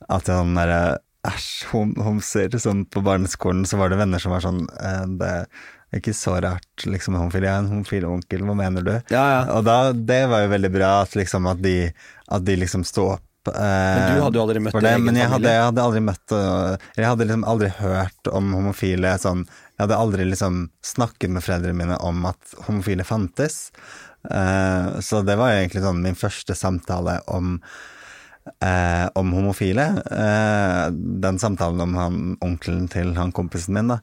at 0.09 0.31
sånn 0.31 0.57
derre 0.59 0.81
Æsj, 1.29 1.49
hom 1.73 1.91
homser. 2.01 2.53
Sånn 2.63 2.85
på 2.89 3.01
barneskolen 3.05 3.65
så 3.67 3.77
var 3.81 3.91
det 3.91 3.97
venner 3.99 4.23
som 4.23 4.31
var 4.33 4.41
sånn 4.45 4.61
eh, 4.81 5.03
Det 5.19 5.31
er 5.35 5.99
ikke 5.99 6.15
så 6.17 6.37
rart, 6.41 6.85
liksom, 6.87 7.17
homofil. 7.19 7.43
Jeg 7.45 7.51
er 7.53 7.65
en 7.65 7.71
homofil 7.73 8.07
onkel, 8.07 8.45
hva 8.47 8.55
mener 8.57 8.87
du? 8.87 8.93
Ja, 9.11 9.25
ja. 9.35 9.41
Og 9.59 9.65
da, 9.67 9.91
det 9.93 10.21
var 10.31 10.45
jo 10.47 10.53
veldig 10.55 10.71
bra 10.73 10.93
at, 11.03 11.17
liksom, 11.19 11.49
at, 11.51 11.61
de, 11.65 11.75
at 12.33 12.47
de 12.47 12.57
liksom 12.63 12.87
sto 12.87 13.09
opp. 13.17 13.51
eh, 13.51 13.59
Men 13.59 14.15
du 14.15 14.23
hadde 14.29 14.39
jo 14.41 14.45
aldri 14.47 14.63
møtt 14.69 14.79
det, 14.87 14.95
men 15.05 15.19
jeg 15.19 15.33
hadde, 15.35 15.53
jeg 15.59 15.67
hadde 15.67 15.85
aldri 15.89 16.05
møtt 16.07 16.37
Jeg 16.39 17.09
hadde 17.09 17.27
liksom 17.29 17.45
aldri 17.51 17.71
hørt 17.83 18.33
om 18.41 18.55
homofile 18.57 19.13
sånn 19.23 19.45
Jeg 19.49 19.83
hadde 19.85 20.01
aldri 20.07 20.27
liksom 20.31 20.63
snakket 20.95 21.35
med 21.35 21.45
foreldrene 21.45 21.79
mine 21.83 21.99
om 22.05 22.25
at 22.31 22.57
homofile 22.71 23.05
fantes. 23.09 23.71
Eh, 24.31 24.99
så 25.05 25.23
det 25.27 25.37
var 25.41 25.55
egentlig 25.59 25.83
sånn 25.85 26.03
min 26.07 26.17
første 26.19 26.57
samtale 26.59 27.21
om 27.27 27.59
eh, 28.65 29.07
om 29.19 29.33
homofile. 29.37 29.87
Eh, 30.05 30.85
den 31.25 31.39
samtalen 31.39 31.81
om 31.85 31.97
han 31.99 32.21
onkelen 32.45 32.89
til 32.93 33.15
han 33.19 33.33
kompisen 33.37 33.77
min, 33.77 33.93
da. 33.95 33.99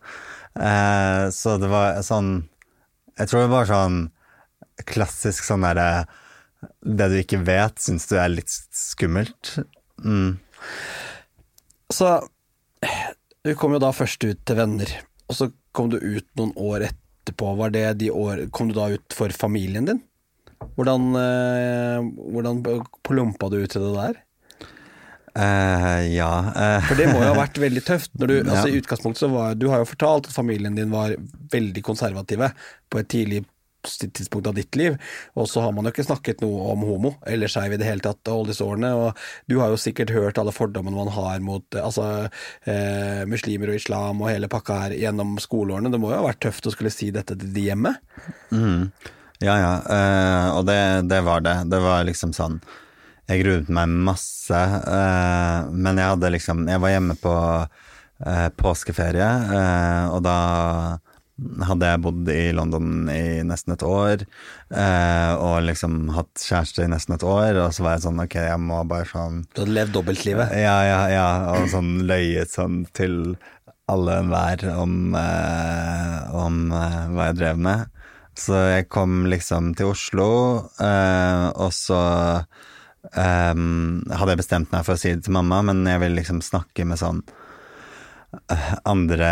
Eh, 0.55 1.23
så 1.35 1.57
det 1.59 1.67
var 1.67 1.99
sånn 2.05 2.45
Jeg 3.19 3.27
tror 3.27 3.41
det 3.43 3.51
var 3.51 3.67
sånn 3.67 3.97
klassisk 4.87 5.43
sånn 5.43 5.65
derre 5.65 6.05
Det 6.79 7.09
du 7.11 7.17
ikke 7.19 7.41
vet, 7.43 7.75
syns 7.83 8.07
du 8.07 8.15
er 8.19 8.31
litt 8.31 8.51
skummelt. 8.75 9.57
Mm. 9.99 10.37
Så 11.91 12.17
du 13.45 13.53
kom 13.59 13.75
jo 13.75 13.83
da 13.83 13.91
først 13.93 14.23
ut 14.25 14.39
til 14.47 14.57
venner, 14.57 14.89
og 15.29 15.37
så 15.37 15.51
kom 15.75 15.91
du 15.91 15.99
ut 15.99 16.25
noen 16.39 16.55
år 16.57 16.87
etterpå. 16.87 17.51
Var 17.59 17.73
det 17.75 17.85
de 18.01 18.09
år 18.09 18.47
Kom 18.55 18.71
du 18.71 18.77
da 18.77 18.87
ut 18.95 19.15
for 19.15 19.29
familien 19.35 19.85
din? 19.85 20.01
Hvordan, 20.75 21.11
eh, 21.19 21.99
hvordan 22.31 22.63
plumpa 23.05 23.49
du 23.51 23.59
ut 23.61 23.69
til 23.71 23.85
det 23.85 23.93
der? 23.95 24.21
Eh, 25.35 26.15
ja 26.15 26.31
Uh. 26.55 26.79
For 26.87 26.95
det 26.99 27.09
må 27.11 27.19
jo 27.19 27.31
ha 27.31 27.35
vært 27.37 27.57
veldig 27.59 27.83
tøft. 27.85 28.13
Du, 28.15 28.37
altså 28.51 28.69
i 28.69 28.79
utgangspunktet 28.79 29.25
så 29.25 29.31
var, 29.31 29.57
Du 29.59 29.67
har 29.71 29.83
jo 29.83 29.89
fortalt 29.89 30.29
at 30.29 30.35
familien 30.35 30.77
din 30.77 30.93
var 30.93 31.15
veldig 31.51 31.83
konservative 31.83 32.53
på 32.91 33.01
et 33.01 33.11
tidlig 33.11 33.43
tidspunkt 33.85 34.47
av 34.47 34.55
ditt 34.57 34.75
liv, 34.75 34.95
og 35.37 35.45
så 35.49 35.61
har 35.61 35.73
man 35.75 35.85
jo 35.85 35.91
ikke 35.93 36.07
snakket 36.07 36.39
noe 36.41 36.71
om 36.71 36.85
homo 36.87 37.11
eller 37.29 37.51
skeiv 37.51 37.75
i 37.75 37.77
det 37.77 37.85
hele 37.85 38.01
tatt 38.01 38.31
alle 38.31 38.49
disse 38.49 38.65
årene, 38.65 38.89
og 38.97 39.19
du 39.51 39.59
har 39.59 39.69
jo 39.69 39.77
sikkert 39.77 40.13
hørt 40.15 40.39
alle 40.41 40.53
fordommene 40.55 40.97
man 40.97 41.11
har 41.13 41.43
mot 41.45 41.77
eh, 41.77 41.83
altså, 41.85 42.07
eh, 42.65 43.21
muslimer 43.29 43.69
og 43.69 43.77
islam 43.77 44.23
og 44.23 44.31
hele 44.31 44.49
pakka 44.49 44.79
her 44.85 44.95
gjennom 44.97 45.35
skoleårene. 45.41 45.91
Det 45.93 45.99
må 46.01 46.09
jo 46.09 46.17
ha 46.17 46.25
vært 46.25 46.41
tøft 46.47 46.65
å 46.65 46.73
skulle 46.73 46.93
si 46.93 47.11
dette 47.13 47.37
til 47.37 47.53
de 47.55 47.67
hjemme? 47.67 47.93
Mm. 48.49 48.89
Ja, 49.43 49.55
ja. 49.59 49.73
uh, 49.85 50.57
og 50.57 50.65
det, 50.65 50.79
det 51.11 51.21
var 51.27 51.45
det. 51.45 51.59
Det 51.69 51.81
var 51.83 52.05
liksom 52.07 52.33
sånn 52.33 52.57
Jeg 53.25 53.41
gruet 53.41 53.69
meg 53.73 53.89
masse, 54.05 54.53
eh, 54.53 55.71
men 55.73 55.97
jeg 55.97 56.13
hadde 56.13 56.31
liksom 56.35 56.67
Jeg 56.69 56.81
var 56.83 56.93
hjemme 56.93 57.17
på 57.17 57.33
eh, 57.65 58.47
påskeferie, 58.53 59.29
eh, 59.57 60.13
og 60.13 60.21
da 60.25 60.37
hadde 61.67 61.87
jeg 61.89 61.99
bodd 61.99 62.29
i 62.31 62.43
London 62.55 63.09
i 63.11 63.41
nesten 63.43 63.73
et 63.73 63.81
år, 63.83 64.21
og 65.35 65.55
liksom 65.67 66.13
hatt 66.15 66.39
kjæreste 66.39 66.85
i 66.85 66.87
nesten 66.87 67.17
et 67.17 67.25
år, 67.27 67.57
og 67.59 67.73
så 67.75 67.83
var 67.83 67.97
jeg 67.97 68.05
sånn 68.05 68.21
ok, 68.23 68.37
jeg 68.45 68.61
må 68.63 68.77
bare 68.87 69.09
sånn 69.09 69.41
Du 69.49 69.59
hadde 69.65 69.75
levd 69.75 69.91
dobbeltlivet. 69.97 70.53
Ja, 70.55 70.77
ja, 70.87 71.01
ja, 71.11 71.25
og 71.57 71.67
sånn 71.73 72.05
løyet 72.07 72.55
sånn 72.55 72.85
til 72.95 73.35
alle 73.91 74.15
og 74.15 74.21
enhver 74.23 74.63
om, 74.77 74.95
om 76.45 76.61
hva 76.71 77.27
jeg 77.27 77.37
drev 77.41 77.59
med. 77.67 77.91
Så 78.39 78.55
jeg 78.77 78.87
kom 78.87 79.25
liksom 79.27 79.73
til 79.75 79.91
Oslo, 79.91 80.29
og 80.71 81.75
så 81.75 81.99
eh, 83.13 83.55
hadde 83.55 84.35
jeg 84.35 84.41
bestemt 84.43 84.71
meg 84.73 84.85
for 84.87 84.95
å 84.95 85.01
si 85.01 85.15
det 85.15 85.25
til 85.25 85.35
mamma, 85.37 85.61
men 85.69 85.85
jeg 85.89 86.01
ville 86.03 86.19
liksom 86.19 86.41
snakke 86.45 86.85
med 86.87 86.99
sånn 87.01 87.21
eh, 88.51 88.73
andre, 88.89 89.29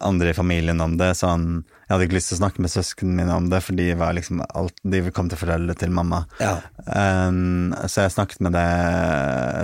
andre 0.00 0.32
i 0.32 0.36
familien 0.36 0.82
om 0.84 0.96
det. 1.00 1.12
Sånn, 1.18 1.62
jeg 1.86 1.94
hadde 1.94 2.08
ikke 2.08 2.18
lyst 2.18 2.32
til 2.32 2.38
å 2.38 2.42
snakke 2.42 2.64
med 2.64 2.72
søsknene 2.72 3.18
mine 3.20 3.36
om 3.36 3.50
det, 3.52 3.62
for 3.66 3.76
de 3.76 3.90
var 4.00 4.16
liksom 4.16 4.40
alt, 4.48 4.76
de 4.80 5.04
kom 5.14 5.28
til 5.32 5.42
foreldre 5.42 5.76
til 5.78 5.92
mamma. 5.94 6.24
Ja. 6.40 6.56
Um, 6.86 7.74
så 7.84 8.06
jeg 8.06 8.16
snakket 8.16 8.42
med 8.44 8.56
det 8.56 8.66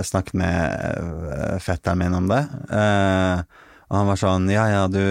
snakket 0.09 0.37
med 0.37 0.59
uh, 1.33 1.57
fetteren 1.63 2.03
min 2.03 2.17
om 2.19 2.29
det. 2.29 2.43
Uh, 2.69 3.41
og 3.89 3.97
han 3.97 4.09
var 4.11 4.19
sånn 4.21 4.49
Ja, 4.53 4.67
ja, 4.69 4.83
du 4.85 5.01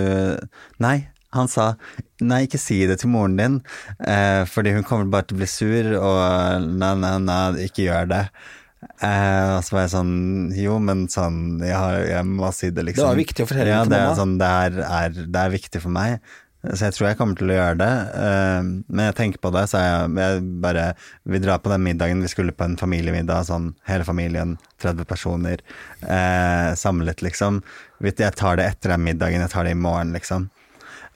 Nei. 0.79 1.09
Han 1.39 1.51
sa 1.51 1.73
nei, 2.21 2.45
ikke 2.49 2.61
si 2.61 2.81
det 2.91 2.99
til 3.01 3.13
moren 3.15 3.37
din, 3.39 3.59
eh, 4.03 4.43
fordi 4.51 4.75
hun 4.75 4.87
kommer 4.87 5.11
bare 5.13 5.29
til 5.29 5.39
å 5.39 5.43
bli 5.43 5.51
sur, 5.51 5.93
og 6.01 6.65
nei, 6.67 6.95
nei, 6.99 7.13
nei, 7.23 7.43
ikke 7.69 7.87
gjør 7.87 8.11
det. 8.11 8.25
Eh, 9.03 9.57
og 9.57 9.65
så 9.67 9.75
var 9.75 9.85
jeg 9.85 9.91
sånn 9.91 10.13
Jo, 10.55 10.77
men 10.79 11.01
sånn 11.11 11.59
Jeg, 11.65 11.75
har, 11.75 11.97
jeg 12.07 12.27
må 12.29 12.47
si 12.55 12.69
det, 12.71 12.85
liksom. 12.87 13.03
Det 13.03 13.09
var 13.09 13.19
viktig 13.19 13.43
å 13.43 13.49
fortelle 13.51 13.73
ja, 13.73 13.81
det 13.83 13.91
til 13.91 14.05
mamma. 14.05 14.19
Sånn, 14.19 14.37
det, 14.39 14.51
er, 14.67 14.77
er, 14.87 15.17
det 15.19 15.41
er 15.43 15.57
viktig 15.57 15.83
for 15.83 15.95
meg. 15.97 16.21
Så 16.67 16.89
jeg 16.89 16.95
tror 16.97 17.07
jeg 17.07 17.19
kommer 17.21 17.39
til 17.39 17.53
å 17.53 17.57
gjøre 17.57 17.79
det. 17.79 17.91
eh, 18.19 18.71
men 18.91 19.03
jeg 19.07 19.17
tenker 19.19 19.43
på 19.43 19.53
det, 19.55 19.65
så 19.71 19.83
jeg, 19.83 20.09
jeg 20.19 20.47
bare 20.63 20.87
Vi 21.31 21.43
drar 21.43 21.63
på 21.63 21.71
den 21.71 21.85
middagen. 21.87 22.23
Vi 22.25 22.31
skulle 22.33 22.55
på 22.55 22.67
en 22.67 22.79
familiemiddag, 22.81 23.47
sånn 23.47 23.73
hele 23.89 24.07
familien, 24.07 24.57
30 24.83 25.07
personer, 25.09 25.63
eh, 26.03 26.71
samlet, 26.79 27.23
liksom. 27.23 27.63
Jeg 28.03 28.35
tar 28.39 28.59
det 28.59 28.67
etter 28.73 28.95
den 28.95 29.07
middagen, 29.07 29.43
jeg 29.43 29.55
tar 29.55 29.67
det 29.67 29.75
i 29.77 29.79
morgen, 29.79 30.15
liksom. 30.15 30.51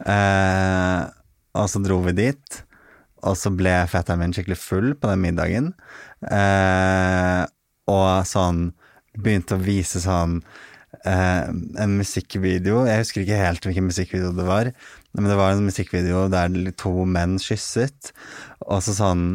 Eh, 0.09 1.01
og 1.59 1.69
så 1.69 1.83
dro 1.85 2.01
vi 2.07 2.15
dit, 2.17 2.61
og 3.23 3.37
så 3.39 3.53
ble 3.55 3.75
fetteren 3.91 4.23
min 4.23 4.35
skikkelig 4.35 4.59
full 4.59 4.95
på 4.99 5.11
den 5.13 5.23
middagen. 5.23 5.73
Eh, 6.27 7.43
og 7.93 8.27
sånn 8.29 8.71
begynte 9.19 9.59
å 9.59 9.63
vise 9.63 10.01
sånn 10.03 10.41
eh, 11.05 11.51
en 11.53 11.97
musikkvideo. 11.99 12.87
Jeg 12.89 13.05
husker 13.05 13.25
ikke 13.25 13.43
helt 13.43 13.69
hvilken 13.69 13.89
musikkvideo 13.91 14.33
det 14.37 14.49
var, 14.49 14.73
men 15.13 15.31
det 15.31 15.39
var 15.39 15.55
en 15.55 15.67
musikkvideo 15.69 16.27
der 16.33 16.73
to 16.81 17.07
menn 17.07 17.39
kysset, 17.43 18.15
og 18.65 18.83
så 18.87 18.97
sånn 18.97 19.27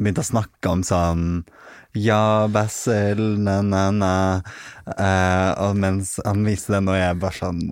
begynte 0.00 0.24
å 0.24 0.30
snakke 0.30 0.72
om 0.72 0.84
sånn 0.86 1.26
ja, 1.98 2.46
Basil, 2.46 3.18
na-na-na. 3.42 4.14
Eh, 4.94 5.50
og 5.64 5.78
mens 5.80 6.18
han 6.22 6.44
viste 6.46 6.76
den, 6.76 6.90
og 6.92 6.98
jeg 7.00 7.18
bare 7.18 7.38
sånn 7.40 7.64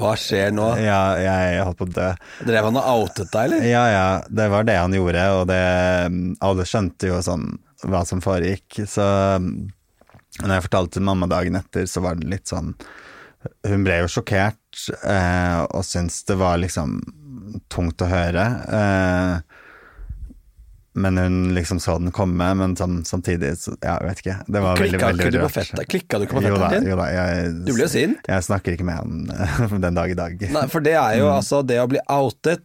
Hva 0.00 0.14
skjer 0.18 0.54
nå? 0.56 0.66
Ja, 0.80 1.00
jeg 1.20 1.64
holdt 1.66 1.80
på 1.80 1.88
å 1.88 1.92
dø. 1.94 2.08
Drev 2.48 2.70
han 2.70 2.78
og 2.80 2.88
outet 2.94 3.28
deg, 3.32 3.50
eller? 3.50 3.66
Ja, 3.68 3.82
ja, 3.92 4.06
det 4.28 4.48
var 4.52 4.64
det 4.68 4.78
han 4.80 4.96
gjorde, 4.96 5.26
og 5.36 5.44
det 5.50 5.60
Alle 6.46 6.66
skjønte 6.68 7.12
jo 7.12 7.20
sånn 7.24 7.50
hva 7.88 8.02
som 8.04 8.20
foregikk, 8.20 8.82
så 8.88 9.06
når 9.40 10.52
jeg 10.54 10.66
fortalte 10.66 11.04
mamma 11.04 11.28
dagen 11.30 11.56
etter, 11.58 11.86
så 11.88 12.02
var 12.04 12.18
det 12.20 12.28
litt 12.30 12.50
sånn 12.50 12.74
Hun 13.66 13.86
ble 13.86 14.02
jo 14.02 14.10
sjokkert, 14.12 14.82
eh, 15.00 15.60
og 15.64 15.84
syntes 15.86 16.22
det 16.28 16.36
var 16.40 16.60
liksom 16.60 16.98
tungt 17.72 18.02
å 18.04 18.08
høre. 18.10 18.44
Eh, 18.68 19.49
men 20.94 21.16
hun 21.16 21.34
liksom 21.54 21.78
så 21.80 21.98
den 22.00 22.10
komme, 22.10 22.48
men 22.58 22.76
sam, 22.76 23.02
samtidig 23.06 23.52
så, 23.58 23.76
Ja, 23.82 23.98
jeg 24.00 24.08
vet 24.08 24.22
ikke. 24.24 24.36
Det 24.48 24.62
var 24.64 24.76
Klikka 24.80 25.10
veldig 25.12 25.24
veldig 25.28 25.42
rørt. 25.44 25.86
Klikka 25.88 26.18
du 26.18 26.24
ikke 26.26 26.34
på 26.38 26.42
fetteren 26.42 26.74
din? 26.74 26.88
jo 26.90 26.96
da. 26.98 27.06
Jeg, 27.14 27.52
Du 27.66 27.72
ble 27.76 27.84
jo 27.84 27.88
sint. 27.92 28.18
Jeg 28.26 28.42
snakker 28.48 28.74
ikke 28.74 28.88
med 28.88 28.98
han 28.98 29.80
den 29.86 29.94
dag 30.00 30.10
i 30.10 30.18
dag. 30.18 30.40
Nei, 30.50 30.66
for 30.72 30.80
det 30.80 30.96
er 30.98 31.18
jo 31.20 31.28
Mm. 31.30 31.36
altså 31.38 31.62
det 31.66 31.78
å 31.78 31.86
bli 31.88 32.00
outet, 32.08 32.64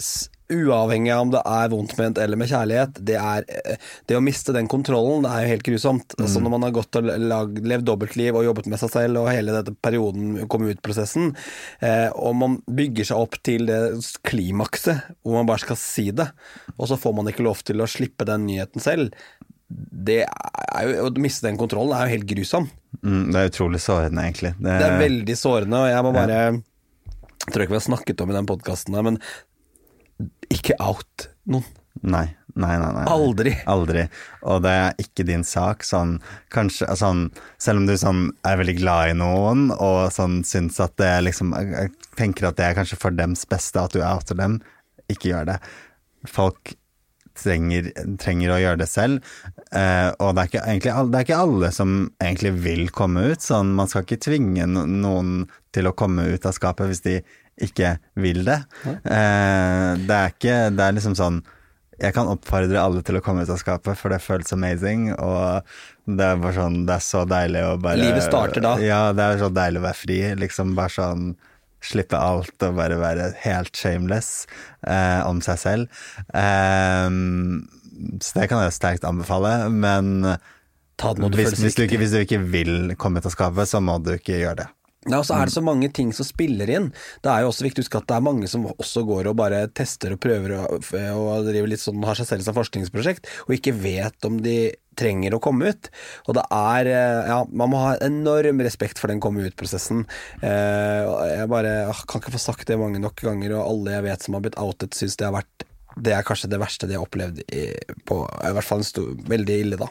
s- 0.00 0.28
uavhengig 0.52 1.12
av 1.12 1.22
om 1.26 1.32
det 1.32 1.42
er 1.44 1.72
vondt 1.72 1.94
ment 1.98 2.18
eller 2.22 2.40
med 2.40 2.50
kjærlighet, 2.50 3.00
det 3.04 3.16
er 3.20 3.44
eh, 3.48 3.90
Det 4.08 4.16
å 4.16 4.22
miste 4.24 4.54
den 4.56 4.68
kontrollen, 4.70 5.24
det 5.26 5.32
er 5.32 5.44
jo 5.44 5.52
helt 5.52 5.66
grusomt. 5.66 6.14
Mm. 6.16 6.22
Altså 6.24 6.42
Når 6.44 6.54
man 6.54 6.66
har 6.66 6.74
gått 6.78 7.00
og 7.00 7.10
lag, 7.20 7.58
levd 7.72 7.88
dobbeltliv 7.88 8.38
og 8.38 8.46
jobbet 8.46 8.70
med 8.72 8.80
seg 8.80 8.94
selv 8.94 9.22
og 9.22 9.30
hele 9.32 9.54
dette 9.56 9.74
perioden 9.84 10.48
kom 10.50 10.64
ut-prosessen, 10.68 11.34
eh, 11.84 12.08
og 12.14 12.38
man 12.40 12.58
bygger 12.64 13.10
seg 13.10 13.26
opp 13.26 13.38
til 13.44 13.68
det 13.68 13.82
klimakset 14.28 15.12
hvor 15.22 15.38
man 15.38 15.48
bare 15.48 15.64
skal 15.66 15.78
si 15.80 16.08
det, 16.16 16.30
og 16.76 16.88
så 16.90 16.98
får 17.00 17.16
man 17.18 17.30
ikke 17.30 17.46
lov 17.46 17.62
til 17.66 17.82
å 17.82 17.90
slippe 17.90 18.26
den 18.28 18.46
nyheten 18.48 18.82
selv. 18.82 19.12
Det 19.68 20.22
er 20.24 20.88
jo, 20.88 21.08
Å 21.08 21.12
miste 21.20 21.44
den 21.44 21.58
kontrollen 21.60 21.92
er 21.92 22.08
jo 22.08 22.16
helt 22.16 22.28
grusom. 22.30 22.70
Mm, 23.02 23.28
det 23.34 23.40
er 23.40 23.50
utrolig 23.52 23.82
sårende, 23.84 24.24
egentlig. 24.24 24.54
Det 24.64 24.80
er 24.80 24.96
veldig 25.02 25.36
sårende, 25.36 25.84
og 25.84 25.92
jeg 25.92 26.06
må 26.06 26.12
bare 26.16 26.40
Jeg 26.48 27.52
tror 27.52 27.64
ikke 27.64 27.74
vi 27.76 27.78
har 27.78 27.84
snakket 27.84 28.22
om 28.24 28.32
i 28.32 28.36
den 28.36 28.48
podkasten, 28.48 28.96
men 29.04 29.20
ikke 30.52 30.78
out 30.80 31.28
noen. 31.48 31.66
Nei, 31.98 32.28
nei, 32.54 32.76
nei, 32.78 32.90
nei. 32.94 33.04
Aldri. 33.10 33.52
Aldri. 33.66 34.04
Og 34.46 34.62
det 34.62 34.70
er 34.70 35.00
ikke 35.02 35.26
din 35.26 35.42
sak. 35.46 35.82
Sånn, 35.86 36.18
kanskje, 36.54 36.86
sånn, 36.98 37.24
selv 37.58 37.82
om 37.82 37.88
du 37.88 37.96
sånn, 37.98 38.28
er 38.46 38.60
veldig 38.60 38.76
glad 38.78 39.12
i 39.12 39.16
noen 39.18 39.68
og 39.74 40.12
sånn, 40.14 40.40
syns 40.46 40.78
at 40.84 40.94
det 41.00 41.08
er 41.16 41.24
liksom 41.26 41.54
Jeg 41.58 41.90
tenker 42.18 42.50
at 42.50 42.58
det 42.58 42.68
er 42.68 42.76
kanskje 42.78 43.00
for 43.00 43.14
dems 43.14 43.42
beste 43.50 43.82
at 43.82 43.96
du 43.96 44.02
outer 44.04 44.38
dem, 44.38 44.60
ikke 45.10 45.32
gjør 45.32 45.50
det. 45.52 45.58
Folk 46.30 46.76
trenger, 47.38 47.90
trenger 48.20 48.54
å 48.54 48.60
gjøre 48.62 48.82
det 48.82 48.88
selv. 48.90 49.34
Eh, 49.70 50.08
og 50.18 50.34
det 50.34 50.44
er, 50.44 50.50
ikke, 50.50 50.64
egentlig, 50.64 50.94
det 51.10 51.18
er 51.18 51.26
ikke 51.26 51.42
alle 51.42 51.72
som 51.74 51.98
egentlig 52.22 52.54
vil 52.64 52.86
komme 52.94 53.26
ut. 53.32 53.44
Sånn, 53.44 53.74
man 53.78 53.90
skal 53.90 54.06
ikke 54.06 54.22
tvinge 54.28 54.66
noen 54.70 55.48
til 55.74 55.90
å 55.90 55.94
komme 55.98 56.26
ut 56.32 56.48
av 56.48 56.56
skapet 56.56 56.90
hvis 56.90 57.04
de 57.06 57.18
ikke 57.64 57.96
vil 58.20 58.44
det. 58.46 58.58
Eh, 58.86 59.92
det 60.04 60.18
er 60.18 60.34
ikke 60.34 60.58
Det 60.74 60.84
er 60.84 60.98
liksom 60.98 61.16
sånn 61.18 61.40
jeg 61.98 62.14
kan 62.14 62.28
oppfordre 62.30 62.78
alle 62.78 63.00
til 63.02 63.18
å 63.18 63.22
komme 63.24 63.42
ut 63.42 63.50
av 63.50 63.58
skapet, 63.58 63.98
for 63.98 64.14
det 64.14 64.20
føles 64.22 64.54
amazing. 64.54 65.08
Og 65.18 65.66
det 66.06 66.28
er 66.28 66.36
bare 66.38 66.54
sånn 66.54 66.84
Det 66.86 66.94
er 66.94 67.02
så 67.04 67.24
deilig 67.26 67.64
å 67.66 67.72
bare 67.82 67.98
Livet 67.98 68.22
starter 68.28 68.62
da. 68.62 68.76
Ja, 68.78 69.00
det 69.16 69.24
er 69.24 69.40
så 69.42 69.48
deilig 69.50 69.82
å 69.82 69.86
være 69.88 69.98
fri. 69.98 70.18
Liksom 70.38 70.76
bare 70.78 70.94
sånn 70.94 71.32
Slippe 71.88 72.18
alt 72.18 72.64
og 72.66 72.74
bare 72.74 72.96
være 72.98 73.28
helt 73.44 73.76
shameless 73.78 74.48
eh, 74.82 75.20
om 75.22 75.38
seg 75.42 75.60
selv. 75.62 76.00
Eh, 76.34 77.10
så 78.22 78.34
det 78.34 78.48
kan 78.50 78.64
jeg 78.64 78.74
sterkt 78.74 79.06
anbefale, 79.06 79.52
men 79.70 80.34
hvis, 80.98 81.54
hvis, 81.62 81.76
du 81.78 81.84
ikke, 81.84 82.00
hvis 82.02 82.14
du 82.14 82.18
ikke 82.24 82.40
vil 82.50 82.96
komme 82.98 83.22
ut 83.22 83.30
av 83.30 83.34
skapet, 83.34 83.70
så 83.70 83.78
må 83.82 84.00
du 84.02 84.16
ikke 84.16 84.40
gjøre 84.40 84.64
det. 84.64 84.68
Ja, 85.08 85.20
og 85.20 85.26
så 85.28 85.38
er 85.38 85.48
det 85.48 85.54
så 85.54 85.64
mange 85.64 85.88
ting 85.94 86.10
som 86.16 86.26
spiller 86.26 86.68
inn. 86.72 86.90
Det 87.24 87.30
er 87.32 87.44
jo 87.44 87.52
også 87.52 87.64
viktig 87.64 87.82
å 87.82 87.86
huske 87.86 88.00
at 88.02 88.08
det 88.10 88.18
er 88.18 88.26
mange 88.26 88.50
som 88.50 88.66
også 88.70 89.04
går 89.08 89.30
og 89.30 89.38
bare 89.40 89.62
tester 89.72 90.14
og 90.14 90.20
prøver 90.22 90.58
og, 90.58 90.90
og 90.92 91.48
driver 91.48 91.72
litt 91.72 91.82
sånn, 91.82 92.04
har 92.04 92.18
seg 92.18 92.28
selv 92.28 92.44
som 92.46 92.56
forskningsprosjekt, 92.58 93.30
og 93.46 93.56
ikke 93.56 93.76
vet 93.78 94.28
om 94.28 94.40
de 94.44 94.58
trenger 94.98 95.36
å 95.36 95.40
komme 95.42 95.70
ut. 95.72 95.88
Og 96.26 96.36
det 96.36 96.44
er 96.54 96.90
eh, 96.90 97.30
Ja, 97.30 97.38
man 97.48 97.72
må 97.72 97.80
ha 97.84 97.94
enorm 98.04 98.62
respekt 98.66 99.00
for 99.00 99.12
den 99.12 99.22
komme 99.22 99.46
ut-prosesen. 99.46 100.04
Eh, 100.42 101.08
jeg 101.32 101.50
bare 101.52 101.74
jeg 101.86 102.08
kan 102.10 102.22
ikke 102.22 102.34
få 102.34 102.42
sagt 102.42 102.68
det 102.68 102.80
mange 102.80 103.00
nok 103.02 103.22
ganger, 103.22 103.56
og 103.56 103.72
alle 103.72 103.96
jeg 103.96 104.08
vet 104.08 104.26
som 104.26 104.36
har 104.36 104.44
blitt 104.44 104.60
outet, 104.60 104.98
syns 104.98 105.16
det 105.18 105.28
har 105.28 105.38
vært 105.38 105.68
det 105.98 106.12
er 106.14 106.26
kanskje 106.26 106.50
det 106.52 106.60
verste 106.62 106.86
de 106.86 106.94
har 106.94 107.02
opplevd 107.02 107.40
i, 107.50 107.64
på 108.06 108.20
I 108.22 108.52
hvert 108.54 108.66
fall 108.66 108.84
en 108.84 108.86
stor, 108.86 109.08
veldig 109.26 109.56
ille, 109.64 109.78
da. 109.80 109.88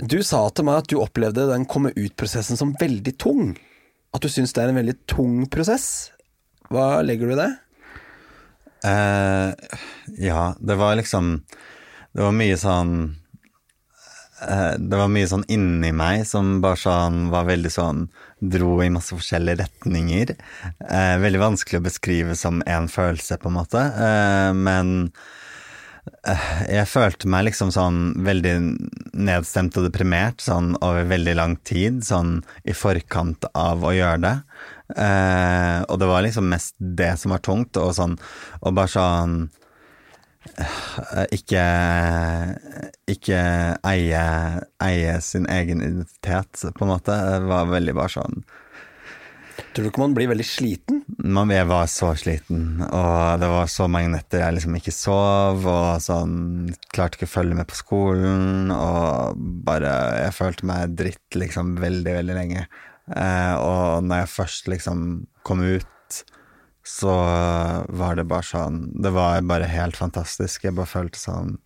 Du 0.00 0.20
sa 0.24 0.46
til 0.54 0.64
meg 0.64 0.80
at 0.80 0.88
du 0.88 0.96
opplevde 1.00 1.48
den 1.50 1.66
komme 1.68 1.92
ut-prosessen 1.92 2.56
som 2.56 2.72
veldig 2.80 3.12
tung. 3.20 3.52
At 4.16 4.24
du 4.24 4.30
syns 4.32 4.54
det 4.56 4.64
er 4.64 4.72
en 4.72 4.80
veldig 4.80 4.96
tung 5.10 5.42
prosess. 5.52 6.10
Hva 6.72 7.02
legger 7.04 7.28
du 7.28 7.36
i 7.36 7.40
det? 7.40 7.50
Uh, 8.80 9.52
ja, 10.16 10.54
det 10.56 10.76
var 10.80 10.94
liksom 10.96 11.42
Det 12.14 12.22
var 12.24 12.32
mye 12.32 12.54
sånn 12.56 12.94
eh, 14.40 14.78
Det 14.80 14.96
var 14.96 15.10
mye 15.12 15.28
sånn 15.28 15.44
inni 15.52 15.90
meg 15.92 16.22
som 16.24 16.62
bare 16.64 16.80
sånn 16.80 17.26
var 17.28 17.44
veldig 17.50 17.72
sånn 17.74 18.06
Dro 18.40 18.78
i 18.80 18.88
masse 18.88 19.12
forskjellige 19.12 19.66
retninger. 19.66 20.32
Eh, 20.80 21.16
veldig 21.20 21.42
vanskelig 21.42 21.82
å 21.82 21.84
beskrive 21.84 22.36
som 22.40 22.62
én 22.64 22.88
følelse, 22.88 23.36
på 23.36 23.50
en 23.50 23.58
måte. 23.58 23.82
Men 24.56 25.10
jeg 26.68 26.88
følte 26.90 27.28
meg 27.32 27.46
liksom 27.48 27.70
sånn 27.72 28.00
veldig 28.26 28.54
nedstemt 29.16 29.76
og 29.80 29.86
deprimert 29.86 30.42
sånn 30.44 30.74
over 30.84 31.08
veldig 31.08 31.34
lang 31.38 31.56
tid, 31.64 32.02
sånn 32.04 32.40
i 32.68 32.74
forkant 32.76 33.46
av 33.56 33.84
å 33.84 33.94
gjøre 33.96 34.20
det. 34.24 34.34
Eh, 35.00 35.78
og 35.86 36.00
det 36.02 36.10
var 36.10 36.26
liksom 36.26 36.50
mest 36.52 36.74
det 36.78 37.14
som 37.20 37.32
var 37.32 37.42
tungt, 37.46 37.78
og 37.78 37.92
sånn 37.94 38.16
Og 38.66 38.74
bare 38.74 38.90
sånn 38.90 39.36
eh, 40.58 41.26
ikke 41.36 41.64
ikke 43.14 43.42
eie, 43.86 44.24
eie 44.82 45.14
sin 45.22 45.46
egen 45.46 45.84
identitet, 45.86 46.64
på 46.74 46.84
en 46.84 46.92
måte. 46.92 47.14
Det 47.14 47.46
var 47.48 47.70
veldig 47.70 47.96
bare 47.96 48.16
sånn 48.18 48.42
Tror 49.74 49.84
du 49.86 49.88
ikke 49.90 50.02
man 50.02 50.14
blir 50.16 50.28
veldig 50.30 50.44
sliten? 50.46 51.00
Man, 51.20 51.50
jeg 51.54 51.66
var 51.70 51.86
så 51.90 52.10
sliten, 52.18 52.80
og 52.86 53.40
det 53.42 53.48
var 53.52 53.68
så 53.70 53.86
mange 53.92 54.10
netter 54.14 54.42
jeg 54.44 54.56
liksom 54.56 54.76
ikke 54.78 54.94
sov, 54.94 55.66
og 55.68 56.00
sånn 56.04 56.34
Klarte 56.94 57.18
ikke 57.20 57.28
å 57.28 57.34
følge 57.34 57.58
med 57.60 57.68
på 57.70 57.78
skolen, 57.78 58.70
og 58.74 59.38
bare 59.66 59.92
Jeg 60.26 60.36
følte 60.38 60.68
meg 60.70 60.96
dritt 60.98 61.38
liksom 61.38 61.76
veldig, 61.82 62.16
veldig 62.20 62.36
lenge. 62.36 62.66
Eh, 63.10 63.54
og 63.58 64.04
når 64.06 64.24
jeg 64.24 64.32
først 64.36 64.68
liksom 64.70 65.06
kom 65.46 65.62
ut, 65.64 65.86
så 66.86 67.12
var 67.92 68.16
det 68.18 68.24
bare 68.30 68.46
sånn 68.46 68.78
Det 69.02 69.10
var 69.14 69.42
bare 69.46 69.66
helt 69.70 69.98
fantastisk. 69.98 70.64
Jeg 70.64 70.74
bare 70.78 70.88
følte 70.90 71.20
sånn 71.20 71.58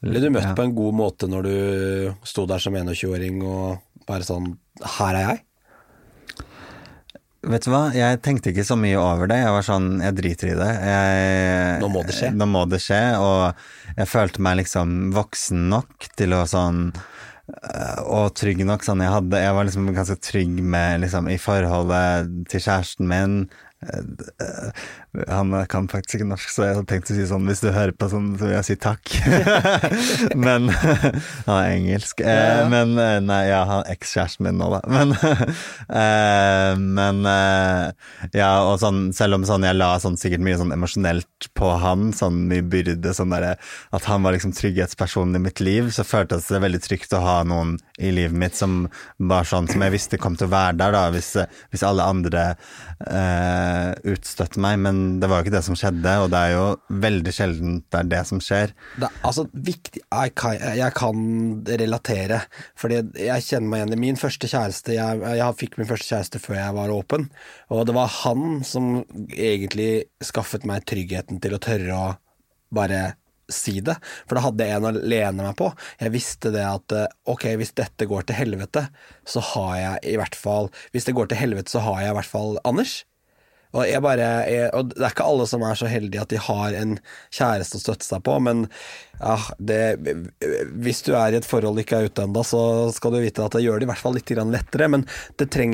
Ble 0.00 0.20
du 0.22 0.30
møtt 0.32 0.46
Ja. 0.48 0.54
på 0.56 0.64
en 0.64 0.74
god 0.76 0.94
måte 0.96 1.28
når 1.28 1.42
du 1.44 1.54
sto 2.24 2.46
der 2.48 2.58
som 2.62 2.72
21-åring 2.76 3.42
og 3.44 3.80
bare 4.08 4.24
sånn 4.24 4.54
Her 4.98 5.14
er 5.18 5.26
jeg? 5.28 5.42
Vet 7.40 7.64
du 7.64 7.70
hva, 7.72 7.86
jeg 7.96 8.18
tenkte 8.20 8.50
ikke 8.52 8.66
så 8.68 8.76
mye 8.76 8.98
over 9.00 9.30
det. 9.30 9.38
Jeg 9.40 9.52
var 9.54 9.64
sånn, 9.64 9.86
jeg 10.04 10.16
driter 10.18 10.50
i 10.50 10.58
det. 10.58 10.72
Jeg, 10.90 11.78
Nå 11.80 11.88
må 11.88 12.02
det 12.04 12.16
skje. 12.18 12.28
Nå 12.36 12.48
må 12.50 12.66
det 12.68 12.82
skje, 12.84 13.00
og 13.16 13.96
jeg 13.96 14.10
følte 14.10 14.44
meg 14.44 14.58
liksom 14.60 14.98
voksen 15.16 15.62
nok 15.72 16.10
til 16.20 16.36
å 16.36 16.42
sånn 16.50 16.90
øh, 16.92 18.02
og 18.04 18.34
trygg 18.36 18.60
nok. 18.68 18.84
Sånn 18.84 19.00
jeg, 19.00 19.14
hadde, 19.14 19.40
jeg 19.40 19.56
var 19.56 19.68
liksom 19.70 19.88
ganske 19.96 20.18
trygg 20.20 20.60
med 20.60 21.06
liksom, 21.06 21.32
i 21.32 21.40
forholdet 21.40 22.28
til 22.52 22.64
kjæresten 22.66 23.08
min. 23.08 23.40
Han 25.26 25.50
kan 25.66 25.88
faktisk 25.90 26.20
ikke 26.20 26.28
norsk, 26.30 26.50
så 26.54 26.64
jeg 26.68 26.76
hadde 26.76 26.86
tenkt 26.86 27.08
å 27.10 27.14
si 27.16 27.24
sånn 27.26 27.48
hvis 27.50 27.62
du 27.64 27.70
hører 27.74 27.90
på 27.98 28.06
sånn, 28.12 28.28
så 28.38 28.46
vil 28.46 28.54
jeg 28.54 28.66
si 28.68 28.76
takk. 28.78 29.14
men 30.44 30.68
Han 31.48 31.56
er 31.56 31.70
engelsk. 31.72 32.22
Eh, 32.22 32.60
Men 32.70 32.94
eh, 33.00 33.16
nei, 33.24 33.40
ja, 33.48 33.64
han 33.66 33.82
er 33.82 33.96
ekskjæresten 33.96 34.46
min 34.46 34.60
nå, 34.60 34.68
da. 34.76 34.80
Men, 34.94 35.14
eh, 35.18 36.78
men 36.78 37.24
ja, 38.36 38.50
og 38.66 38.76
sånn, 38.82 39.10
selv 39.16 39.38
om 39.38 39.44
sånn 39.48 39.64
jeg 39.66 39.78
la 39.78 39.90
sånn 40.02 40.18
sikkert 40.20 40.42
mye 40.44 40.58
sånn 40.60 40.74
emosjonelt 40.74 41.48
på 41.58 41.72
han, 41.82 42.10
sånn 42.16 42.44
mye 42.50 42.64
byrde, 42.70 43.14
sånn 43.16 43.32
derre 43.34 43.56
At 43.96 44.06
han 44.10 44.22
var 44.24 44.36
liksom 44.36 44.52
trygghetspersonen 44.56 45.38
i 45.38 45.42
mitt 45.48 45.62
liv, 45.64 45.90
så 45.94 46.04
føltes 46.06 46.48
det 46.50 46.62
veldig 46.62 46.82
trygt 46.84 47.14
å 47.16 47.22
ha 47.24 47.38
noen 47.48 47.76
i 47.98 48.12
livet 48.14 48.36
mitt 48.36 48.56
som 48.58 48.84
var 49.18 49.48
sånn 49.48 49.68
som 49.70 49.82
jeg 49.84 49.94
visste 49.96 50.20
kom 50.20 50.36
til 50.38 50.48
å 50.48 50.54
være 50.54 50.78
der, 50.80 50.94
da, 50.96 51.02
hvis, 51.14 51.32
hvis 51.72 51.84
alle 51.86 52.06
andre 52.08 52.44
eh, 53.08 53.90
utstøtte 54.12 54.60
meg. 54.62 54.78
Men 54.86 54.99
det 55.20 55.28
var 55.30 55.40
jo 55.40 55.46
ikke 55.46 55.54
det 55.56 55.62
som 55.66 55.76
skjedde, 55.78 56.14
og 56.22 56.30
det 56.32 56.40
er 56.40 56.54
jo 56.54 56.64
veldig 57.04 57.34
sjelden 57.34 57.78
det 57.90 58.00
er 58.00 58.10
det 58.12 58.22
som 58.28 58.42
skjer. 58.44 58.74
Det 59.00 59.10
altså 59.26 59.46
viktig 59.52 60.02
jeg 60.02 60.34
kan, 60.38 60.56
jeg 60.78 60.96
kan 60.96 61.22
relatere, 61.82 62.42
fordi 62.78 63.02
jeg 63.26 63.46
kjenner 63.46 63.68
meg 63.72 63.82
igjen 63.82 63.96
i 63.96 64.00
min 64.06 64.20
første 64.20 64.50
kjæreste. 64.50 64.96
Jeg, 64.96 65.22
jeg 65.40 65.58
fikk 65.60 65.78
min 65.80 65.90
første 65.90 66.12
kjæreste 66.12 66.42
før 66.42 66.60
jeg 66.60 66.76
var 66.80 66.94
åpen, 66.94 67.30
og 67.70 67.86
det 67.88 67.96
var 67.96 68.12
han 68.20 68.60
som 68.66 69.00
egentlig 69.30 69.92
skaffet 70.24 70.66
meg 70.68 70.86
tryggheten 70.88 71.40
til 71.42 71.56
å 71.56 71.62
tørre 71.62 71.96
å 71.96 72.10
bare 72.74 73.02
si 73.50 73.80
det, 73.84 73.96
for 74.28 74.38
da 74.38 74.44
hadde 74.46 74.66
jeg 74.66 74.78
en 74.78 74.88
å 74.90 74.94
lene 74.94 75.44
meg 75.44 75.56
på. 75.58 75.70
Jeg 76.00 76.14
visste 76.14 76.52
det 76.54 76.64
at 76.64 76.94
ok, 77.30 77.48
hvis 77.60 77.74
dette 77.78 78.06
går 78.10 78.28
til 78.28 78.38
helvete, 78.38 78.86
så 79.26 79.42
har 79.52 79.76
jeg 79.80 80.14
i 80.14 80.18
hvert 80.20 80.38
fall 80.38 80.70
Hvis 80.94 81.06
det 81.08 81.14
går 81.18 81.30
til 81.30 81.40
helvete, 81.40 81.72
så 81.72 81.82
har 81.84 82.04
jeg 82.04 82.14
i 82.14 82.18
hvert 82.18 82.30
fall 82.30 82.58
Anders. 82.68 83.00
Og, 83.70 83.84
jeg 83.86 84.02
bare, 84.02 84.28
jeg, 84.50 84.68
og 84.74 84.90
det 84.90 85.04
er 85.04 85.12
ikke 85.12 85.28
alle 85.30 85.46
som 85.46 85.64
er 85.66 85.78
så 85.78 85.90
heldige 85.90 86.24
at 86.24 86.32
de 86.32 86.42
har 86.42 86.76
en 86.78 86.96
kjæreste 87.30 87.78
å 87.78 87.84
støtte 87.84 88.08
seg 88.08 88.24
på, 88.26 88.36
men 88.42 88.64
ja, 89.20 89.36
det, 89.62 89.80
hvis 90.82 91.04
du 91.06 91.12
er 91.14 91.34
i 91.34 91.38
et 91.38 91.46
forhold 91.46 91.78
du 91.78 91.84
ikke 91.84 92.00
er 92.00 92.10
ute 92.10 92.24
ennå, 92.26 92.42
så 92.46 92.62
skal 92.96 93.14
du 93.14 93.20
vite 93.22 93.44
at 93.44 93.54
det 93.54 93.62
gjør 93.66 93.78
det 93.78 93.86
i 93.86 93.90
hvert 93.92 94.02
fall 94.02 94.16
litt 94.16 94.30
lettere. 94.30 94.88
Men 94.90 95.04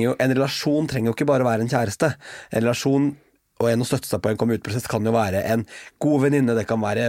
jo, 0.02 0.16
en 0.18 0.34
relasjon 0.34 0.90
trenger 0.90 1.12
jo 1.12 1.16
ikke 1.16 1.30
bare 1.30 1.46
være 1.46 1.64
en 1.64 1.72
kjæreste. 1.72 2.12
En 2.50 2.66
relasjon 2.66 3.14
og 3.56 3.68
en 3.70 3.80
å 3.80 3.86
støtte 3.88 4.08
seg 4.10 4.20
på 4.20 4.28
en 4.28 4.38
komme 4.40 4.58
ut-prosess 4.58 4.88
kan 4.90 5.06
jo 5.06 5.14
være 5.14 5.40
en 5.48 5.62
god 6.02 6.26
venninne, 6.26 6.56
det 6.58 6.66
kan 6.68 6.82
være 6.82 7.08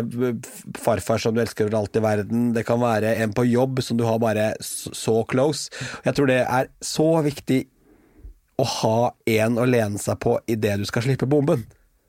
farfar 0.80 1.20
som 1.20 1.36
du 1.36 1.42
elsker 1.44 1.68
over 1.68 1.82
alt 1.82 2.00
i 2.00 2.04
verden, 2.04 2.46
det 2.56 2.64
kan 2.68 2.80
være 2.80 3.18
en 3.24 3.34
på 3.36 3.44
jobb 3.50 3.82
som 3.84 4.00
du 4.00 4.06
har 4.08 4.22
bare 4.24 4.54
så 4.64 5.20
close. 5.28 5.68
Jeg 6.08 6.16
tror 6.16 6.32
det 6.32 6.40
er 6.46 6.72
så 6.80 7.10
viktig 7.26 7.66
å 8.58 8.66
ha 8.66 9.00
en 9.38 9.60
å 9.62 9.66
lene 9.70 10.02
seg 10.02 10.20
på 10.24 10.38
idet 10.50 10.80
du 10.82 10.88
skal 10.90 11.06
slippe 11.06 11.30
bomben. 11.30 11.66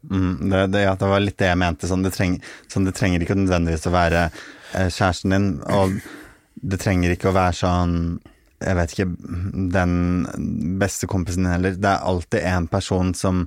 Mm, 0.08 0.48
det, 0.50 0.66
det, 0.72 0.84
ja, 0.86 0.94
det 0.96 1.10
var 1.10 1.20
litt 1.20 1.38
det 1.40 1.50
jeg 1.50 1.60
mente. 1.60 1.90
Sånn, 1.90 2.04
det, 2.06 2.14
treng, 2.14 2.38
sånn, 2.72 2.86
det 2.88 2.94
trenger 2.96 3.24
ikke 3.24 3.36
nødvendigvis 3.36 3.88
å 3.90 3.94
være 3.94 4.24
eh, 4.28 4.88
kjæresten 4.88 5.34
din, 5.34 5.48
og 5.68 5.98
det 6.58 6.80
trenger 6.82 7.14
ikke 7.14 7.30
å 7.30 7.36
være 7.36 7.58
sånn 7.60 7.96
jeg 8.58 8.74
vet 8.74 8.94
ikke, 8.94 9.08
den 9.70 9.92
beste 10.80 11.06
kompisen 11.10 11.44
din 11.44 11.52
heller. 11.52 11.76
Det 11.78 11.90
er 11.92 12.06
alltid 12.10 12.46
en 12.50 12.66
person 12.70 13.12
som, 13.14 13.44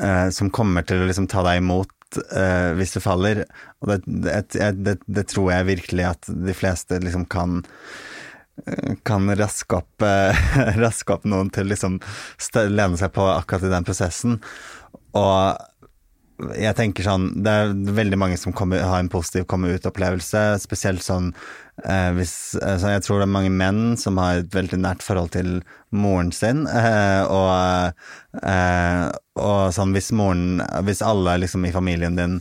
eh, 0.00 0.28
som 0.30 0.50
kommer 0.52 0.84
til 0.84 1.00
å 1.00 1.06
liksom 1.08 1.28
ta 1.32 1.40
deg 1.46 1.62
imot 1.62 2.18
eh, 2.36 2.74
hvis 2.76 2.92
du 2.96 3.00
faller. 3.00 3.44
Og 3.80 3.94
det, 4.04 5.24
tror 5.32 5.52
jeg 5.54 5.70
virkelig 5.70 6.08
at 6.10 6.28
de 6.28 6.56
fleste 6.56 7.00
liksom 7.00 7.24
kan 7.32 7.62
kan 9.06 9.28
raske 9.36 9.76
opp, 9.76 10.02
raske 10.84 11.12
opp 11.12 11.26
noen 11.28 11.50
til 11.52 11.68
liksom 11.70 12.00
lene 12.72 12.98
seg 12.98 13.12
på 13.14 13.26
akkurat 13.28 13.66
i 13.68 13.72
den 13.72 13.86
prosessen. 13.86 14.38
Og 15.16 15.56
jeg 16.56 16.76
tenker 16.76 17.06
sånn 17.06 17.30
Det 17.40 17.52
er 17.52 17.70
veldig 17.96 18.18
mange 18.20 18.36
som 18.40 18.52
kommer, 18.56 18.82
har 18.84 19.00
en 19.00 19.12
positiv 19.12 19.46
komme 19.48 19.70
ut-opplevelse, 19.72 20.42
spesielt 20.60 21.04
sånn 21.04 21.30
eh, 21.84 22.10
hvis 22.16 22.34
så 22.60 22.92
Jeg 22.92 23.04
tror 23.06 23.22
det 23.22 23.28
er 23.28 23.36
mange 23.38 23.52
menn 23.52 23.96
som 24.00 24.20
har 24.20 24.42
et 24.42 24.52
veldig 24.54 24.80
nært 24.82 25.04
forhold 25.04 25.32
til 25.36 25.60
moren 25.96 26.32
sin, 26.36 26.66
eh, 26.82 27.22
og, 27.24 27.96
eh, 28.42 29.06
og 29.40 29.72
sånn 29.76 29.96
hvis 29.96 30.12
moren 30.16 30.60
Hvis 30.86 31.04
alle 31.04 31.38
liksom 31.44 31.64
i 31.68 31.74
familien 31.74 32.18
din 32.18 32.40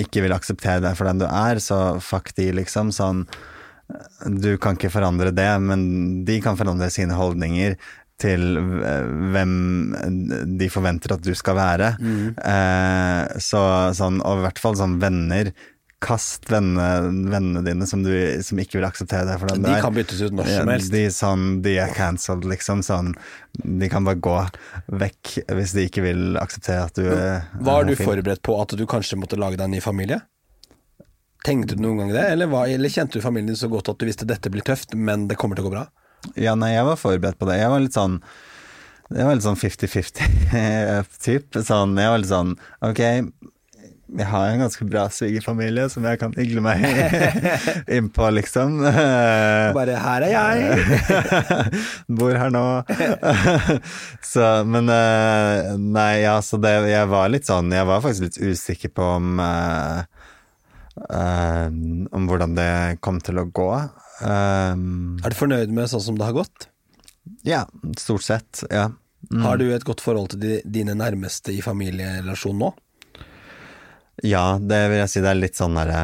ikke 0.00 0.22
vil 0.24 0.32
akseptere 0.32 0.80
deg 0.80 0.94
for 0.96 1.04
den 1.04 1.18
du 1.20 1.26
er, 1.28 1.58
så 1.60 1.98
fuck 2.00 2.30
de, 2.38 2.46
liksom. 2.56 2.88
Sånn 2.96 3.26
du 4.42 4.54
kan 4.62 4.78
ikke 4.78 4.92
forandre 4.92 5.32
det, 5.34 5.50
men 5.62 5.82
de 6.28 6.38
kan 6.44 6.58
forandre 6.58 6.90
sine 6.92 7.16
holdninger 7.18 7.76
til 8.22 8.56
hvem 9.32 9.52
de 10.58 10.70
forventer 10.72 11.16
at 11.16 11.26
du 11.26 11.34
skal 11.38 11.58
være. 11.58 11.92
Mm. 11.98 12.32
Eh, 12.38 13.36
så 13.42 13.62
sånn, 13.96 14.22
og 14.22 14.42
i 14.42 14.46
hvert 14.46 14.62
fall 14.62 14.78
sånn 14.78 14.98
venner. 15.02 15.52
Kast 16.02 16.48
vennene, 16.50 17.12
vennene 17.30 17.60
dine 17.62 17.86
som, 17.86 18.00
du, 18.02 18.10
som 18.42 18.58
ikke 18.58 18.80
vil 18.80 18.86
akseptere 18.88 19.22
deg 19.28 19.38
for 19.38 19.52
den 19.52 19.62
de 19.62 19.68
der. 19.68 19.78
De 19.78 19.84
kan 19.84 19.94
byttes 19.94 20.22
ut 20.24 20.34
når 20.34 20.50
som 20.50 20.70
helst. 20.72 20.94
De, 20.94 21.02
sånn, 21.14 21.44
de 21.62 21.76
er 21.78 21.94
cancelled, 21.94 22.48
liksom. 22.50 22.82
Sånn, 22.86 23.12
de 23.62 23.90
kan 23.92 24.06
bare 24.06 24.18
gå 24.18 24.34
vekk 25.02 25.36
hvis 25.54 25.76
de 25.78 25.86
ikke 25.86 26.02
vil 26.08 26.40
akseptere 26.42 26.88
at 26.88 26.98
du 26.98 27.06
er 27.06 27.46
Var 27.54 27.86
du 27.86 27.94
forberedt 28.00 28.42
på 28.42 28.58
at 28.58 28.74
du 28.78 28.82
kanskje 28.90 29.20
måtte 29.20 29.38
lage 29.38 29.60
deg 29.60 29.68
en 29.68 29.76
ny 29.78 29.82
familie? 29.84 30.18
Tenkte 31.42 31.74
du 31.74 31.82
noen 31.82 32.04
gang 32.04 32.12
det, 32.14 32.24
eller, 32.36 32.46
var, 32.52 32.70
eller, 32.70 32.92
kjente 32.92 33.18
du 33.18 33.24
familien 33.24 33.50
din 33.50 33.58
så 33.58 33.70
godt 33.70 33.90
at 33.90 33.98
du 33.98 34.06
visste 34.06 34.28
dette 34.28 34.50
blir 34.52 34.62
tøft, 34.66 34.94
men 34.94 35.26
det 35.30 35.38
kommer 35.40 35.58
til 35.58 35.66
å 35.66 35.68
gå 35.70 35.74
bra? 35.74 35.86
Ja, 36.38 36.54
nei, 36.54 36.70
jeg 36.76 36.86
var 36.86 37.00
forberedt 37.00 37.38
på 37.40 37.48
det. 37.48 37.58
Jeg 37.58 37.72
var 37.72 37.82
litt 37.82 37.98
sånn 37.98 38.20
det 39.12 39.24
var 39.26 39.34
litt 39.36 39.44
sånn 39.44 39.58
50-50-typ. 39.60 41.58
Sånn, 41.68 41.98
jeg 42.00 42.08
var 42.08 42.20
litt 42.22 42.30
sånn 42.30 42.54
Ok, 42.86 43.00
jeg 44.12 44.28
har 44.28 44.50
en 44.50 44.60
ganske 44.60 44.84
bra 44.88 45.06
svigerfamilie 45.12 45.86
som 45.92 46.04
jeg 46.04 46.18
kan 46.20 46.34
igle 46.40 46.60
meg 46.64 46.82
innpå, 47.96 48.30
liksom. 48.36 48.80
Bare 49.76 49.96
'her 50.00 50.26
er 50.26 50.32
jeg'. 50.32 50.72
Bor 52.08 52.36
her 52.36 52.50
nå. 52.52 52.64
så, 54.32 54.64
men 54.68 54.84
Nei, 55.92 56.12
ja, 56.24 56.40
så 56.44 56.56
det 56.60 56.74
Jeg 56.92 57.08
var 57.12 57.28
litt 57.32 57.48
sånn 57.48 57.72
Jeg 57.72 57.88
var 57.88 58.04
faktisk 58.04 58.22
litt 58.28 58.40
usikker 58.52 58.92
på 58.92 59.02
om 59.16 59.40
uh, 59.40 60.04
Uh, 60.96 61.68
om 62.12 62.26
hvordan 62.28 62.56
det 62.58 63.00
kom 63.04 63.20
til 63.24 63.40
å 63.40 63.46
gå. 63.48 63.70
Uh, 64.20 64.74
er 65.24 65.32
du 65.32 65.38
fornøyd 65.38 65.72
med 65.72 65.88
sånn 65.90 66.04
som 66.04 66.18
det 66.20 66.28
har 66.28 66.36
gått? 66.36 66.68
Ja, 67.46 67.64
stort 67.98 68.26
sett. 68.26 68.64
Ja. 68.68 68.90
Mm. 69.30 69.44
Har 69.44 69.60
du 69.60 69.68
et 69.72 69.86
godt 69.86 70.02
forhold 70.04 70.32
til 70.34 70.42
de, 70.42 70.56
dine 70.66 70.96
nærmeste 70.98 71.54
i 71.54 71.62
familierelasjon 71.64 72.58
nå? 72.58 72.72
Ja, 74.26 74.58
det 74.60 74.82
vil 74.90 75.00
jeg 75.00 75.12
si. 75.12 75.22
Det 75.24 75.30
er 75.30 75.38
litt 75.38 75.58
sånn 75.58 75.78
derre 75.78 76.02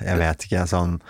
Jeg 0.00 0.16
vet 0.16 0.46
ikke, 0.46 0.62
sånn 0.70 1.00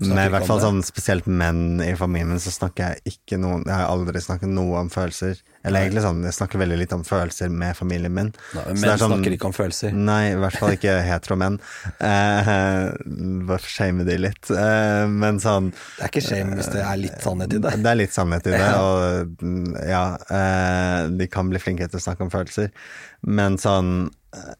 med 0.00 0.30
i 0.30 0.32
hvert 0.32 0.46
fall 0.48 0.62
sånn 0.62 0.78
spesielt 0.86 1.26
menn 1.28 1.82
i 1.84 1.92
familien 1.98 2.40
så 2.40 2.52
snakker 2.54 2.94
jeg 2.94 3.16
ikke 3.16 3.36
noe 3.40 3.58
Jeg 3.66 3.74
har 3.74 3.90
aldri 3.90 4.22
snakket 4.22 4.48
noe 4.48 4.80
om 4.80 4.88
følelser. 4.92 5.40
Eller 5.62 5.84
egentlig 5.84 6.02
sånn, 6.06 6.22
jeg 6.24 6.32
snakker 6.32 6.60
veldig 6.62 6.76
litt 6.80 6.92
om 6.96 7.02
følelser 7.04 7.50
med 7.52 7.76
familien 7.76 8.14
min. 8.16 8.30
Nei, 8.56 8.62
menn 8.70 8.98
sånn, 8.98 9.12
snakker 9.12 9.34
ikke 9.36 9.48
om 9.50 9.54
følelser? 9.56 9.92
Nei, 9.92 10.30
i 10.32 10.38
hvert 10.40 10.56
fall 10.56 10.72
ikke 10.78 10.94
hetero 11.04 11.36
menn. 11.40 11.58
Eh, 12.10 12.48
bare 13.48 13.68
shame 13.68 14.06
de 14.08 14.16
litt. 14.18 14.48
Eh, 14.54 15.04
men 15.10 15.36
sånn 15.42 15.68
Det 15.74 16.06
er 16.06 16.08
ikke 16.08 16.22
shame 16.24 16.56
hvis 16.56 16.70
det 16.72 16.80
er 16.84 16.96
litt 17.00 17.20
sannhet 17.22 17.52
i 17.56 17.60
det? 17.60 17.74
Det 17.84 17.90
er 17.92 17.98
litt 18.00 18.14
sannhet 18.16 18.48
i 18.48 18.54
det, 18.54 18.70
og 18.86 19.44
ja 19.84 20.04
eh, 20.32 21.10
De 21.20 21.28
kan 21.30 21.50
bli 21.52 21.60
flinke 21.62 21.88
til 21.90 22.00
å 22.00 22.04
snakke 22.06 22.24
om 22.24 22.32
følelser. 22.32 22.72
Men 23.28 23.58
sånn 23.60 24.08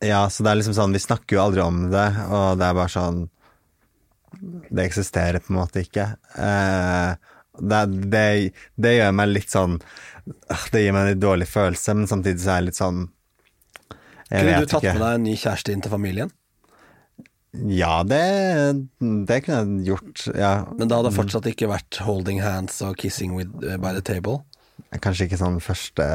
Ja, 0.04 0.26
så 0.28 0.44
det 0.44 0.52
er 0.52 0.60
liksom 0.60 0.76
sånn 0.76 0.94
Vi 0.96 1.02
snakker 1.02 1.38
jo 1.38 1.44
aldri 1.46 1.64
om 1.64 1.86
det, 1.92 2.06
og 2.28 2.60
det 2.60 2.68
er 2.68 2.76
bare 2.82 2.92
sånn 2.92 3.24
det 4.40 4.84
eksisterer 4.86 5.42
på 5.42 5.50
en 5.52 5.58
måte 5.58 5.82
ikke. 5.84 6.04
Eh, 6.38 7.10
Det, 7.60 7.80
det, 8.12 8.52
det 8.80 8.92
gjør 8.94 9.10
meg 9.18 9.32
litt 9.34 9.50
sånn 9.52 9.74
Det 10.72 10.82
gir 10.82 10.92
meg 10.94 11.02
en 11.04 11.10
litt 11.14 11.22
dårlig 11.22 11.48
følelse, 11.50 11.94
men 11.98 12.10
samtidig 12.10 12.42
så 12.42 12.54
er 12.54 12.60
jeg 12.60 12.68
litt 12.70 12.80
sånn 12.80 13.00
Jeg 14.30 14.44
Kunne 14.44 14.50
vet 14.50 14.60
du 14.60 14.72
tatt 14.74 14.84
ikke. 14.84 14.94
med 14.98 15.04
deg 15.06 15.14
en 15.18 15.26
ny 15.26 15.36
kjæreste 15.40 15.74
inn 15.74 15.84
til 15.84 15.92
familien? 15.94 16.34
Ja, 17.50 18.04
det, 18.06 18.20
det 19.26 19.40
kunne 19.42 19.62
jeg 19.64 19.88
gjort. 19.88 20.26
Ja. 20.38 20.52
Men 20.78 20.90
da 20.90 21.00
hadde 21.00 21.10
det 21.10 21.16
fortsatt 21.18 21.48
ikke 21.50 21.70
vært 21.72 21.98
holding 22.06 22.38
hands 22.44 22.78
og 22.86 22.94
kissing 23.00 23.34
with, 23.34 23.50
uh, 23.64 23.74
by 23.82 23.90
the 23.96 24.04
table? 24.06 24.44
Kanskje 25.02 25.26
ikke 25.26 25.40
sånn 25.40 25.58
første 25.62 26.06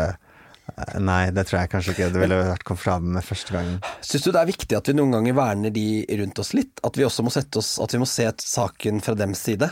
Nei, 0.97 1.30
det 1.30 1.43
tror 1.45 1.60
jeg 1.60 1.70
kanskje 1.70 1.93
ikke. 1.93 2.08
Det 2.10 2.22
ville 2.24 2.38
vært 2.49 2.64
komfortabelt 2.66 3.14
med 3.14 3.24
første 3.24 3.53
gangen. 3.53 3.76
Syns 4.01 4.24
du 4.26 4.32
det 4.34 4.39
er 4.41 4.49
viktig 4.49 4.78
at 4.80 4.88
vi 4.89 4.95
noen 4.97 5.14
ganger 5.14 5.36
verner 5.38 5.74
de 5.76 5.84
rundt 6.18 6.41
oss 6.41 6.56
litt? 6.58 6.82
At 6.88 6.97
vi 6.97 7.06
også 7.06 7.24
må 7.24 7.32
sette 7.32 7.62
oss 7.62 7.76
At 7.84 7.93
vi 7.93 7.99
må 8.01 8.08
se 8.10 8.26
saken 8.41 9.03
fra 9.06 9.14
dems 9.20 9.43
side? 9.45 9.70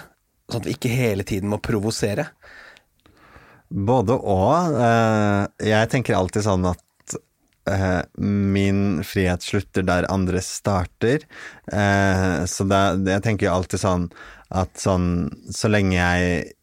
Sånn 0.52 0.62
at 0.62 0.70
vi 0.70 0.76
ikke 0.78 0.92
hele 0.94 1.26
tiden 1.26 1.50
må 1.50 1.58
provosere? 1.64 2.28
Både 3.74 4.14
og. 4.22 4.76
eh, 4.78 5.48
Jeg 5.66 5.90
tenker 5.90 6.16
alltid 6.18 6.46
sånn 6.46 6.66
at 6.70 7.16
eh, 7.70 8.02
min 8.20 9.02
frihet 9.08 9.42
slutter 9.42 9.86
der 9.88 10.06
andre 10.14 10.42
starter. 10.46 11.26
Eh, 11.72 12.44
Så 12.46 12.68
jeg 12.70 13.24
tenker 13.26 13.48
jo 13.50 13.56
alltid 13.56 13.80
sånn 13.82 14.10
at 14.54 14.78
sånn 14.78 15.32
Så 15.50 15.72
lenge 15.72 15.96
jeg 15.98 16.54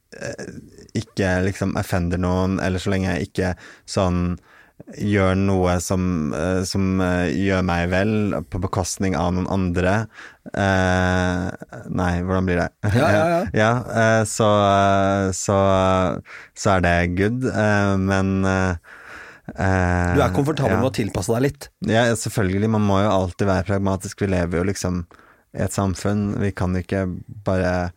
ikke 0.99 1.29
liksom 1.47 1.77
offender 1.79 2.19
noen, 2.19 2.59
eller 2.61 2.83
så 2.83 2.91
lenge 2.91 3.13
jeg 3.15 3.29
ikke 3.31 3.51
sånn 3.87 4.39
gjør 4.99 5.37
noe 5.39 5.77
som, 5.83 6.03
eh, 6.35 6.63
som 6.69 7.01
eh, 7.05 7.31
gjør 7.35 7.65
meg 7.67 7.89
vel, 7.93 8.13
på 8.51 8.61
bekostning 8.63 9.17
av 9.19 9.33
noen 9.37 9.49
andre 9.51 9.95
eh, 10.55 11.47
Nei, 11.91 12.13
hvordan 12.27 12.49
blir 12.49 12.61
det? 12.63 12.69
Ja, 12.97 13.11
ja, 13.15 13.25
ja. 13.33 13.41
ja 13.63 13.71
eh, 14.03 14.23
så, 14.29 14.49
så, 15.37 15.59
så 16.57 16.75
er 16.77 16.85
det 16.87 16.95
good, 17.19 17.47
eh, 17.51 17.95
men 18.01 18.35
eh, 18.49 18.93
eh, 19.55 20.13
Du 20.17 20.25
er 20.25 20.37
komfortabel 20.37 20.79
med 20.79 20.91
å 20.91 20.95
tilpasse 21.01 21.35
deg 21.37 21.47
litt? 21.49 21.71
Ja, 21.87 22.07
selvfølgelig. 22.15 22.71
Man 22.77 22.87
må 22.87 23.01
jo 23.05 23.11
alltid 23.13 23.51
være 23.51 23.69
pragmatisk. 23.73 24.23
Vi 24.25 24.31
lever 24.33 24.61
jo 24.61 24.69
liksom 24.71 25.03
i 25.57 25.65
et 25.65 25.75
samfunn. 25.75 26.31
Vi 26.43 26.53
kan 26.57 26.77
ikke 26.79 27.07
bare 27.47 27.91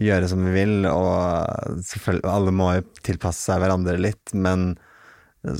gjøre 0.00 0.28
som 0.30 0.42
vi 0.42 0.54
vil, 0.56 0.88
og 0.90 1.78
selvfølgelig, 1.86 2.26
alle 2.26 2.54
må 2.56 2.72
jo 2.78 2.86
tilpasse 3.06 3.44
seg 3.46 3.60
hverandre 3.62 4.00
litt, 4.00 4.32
men 4.34 4.72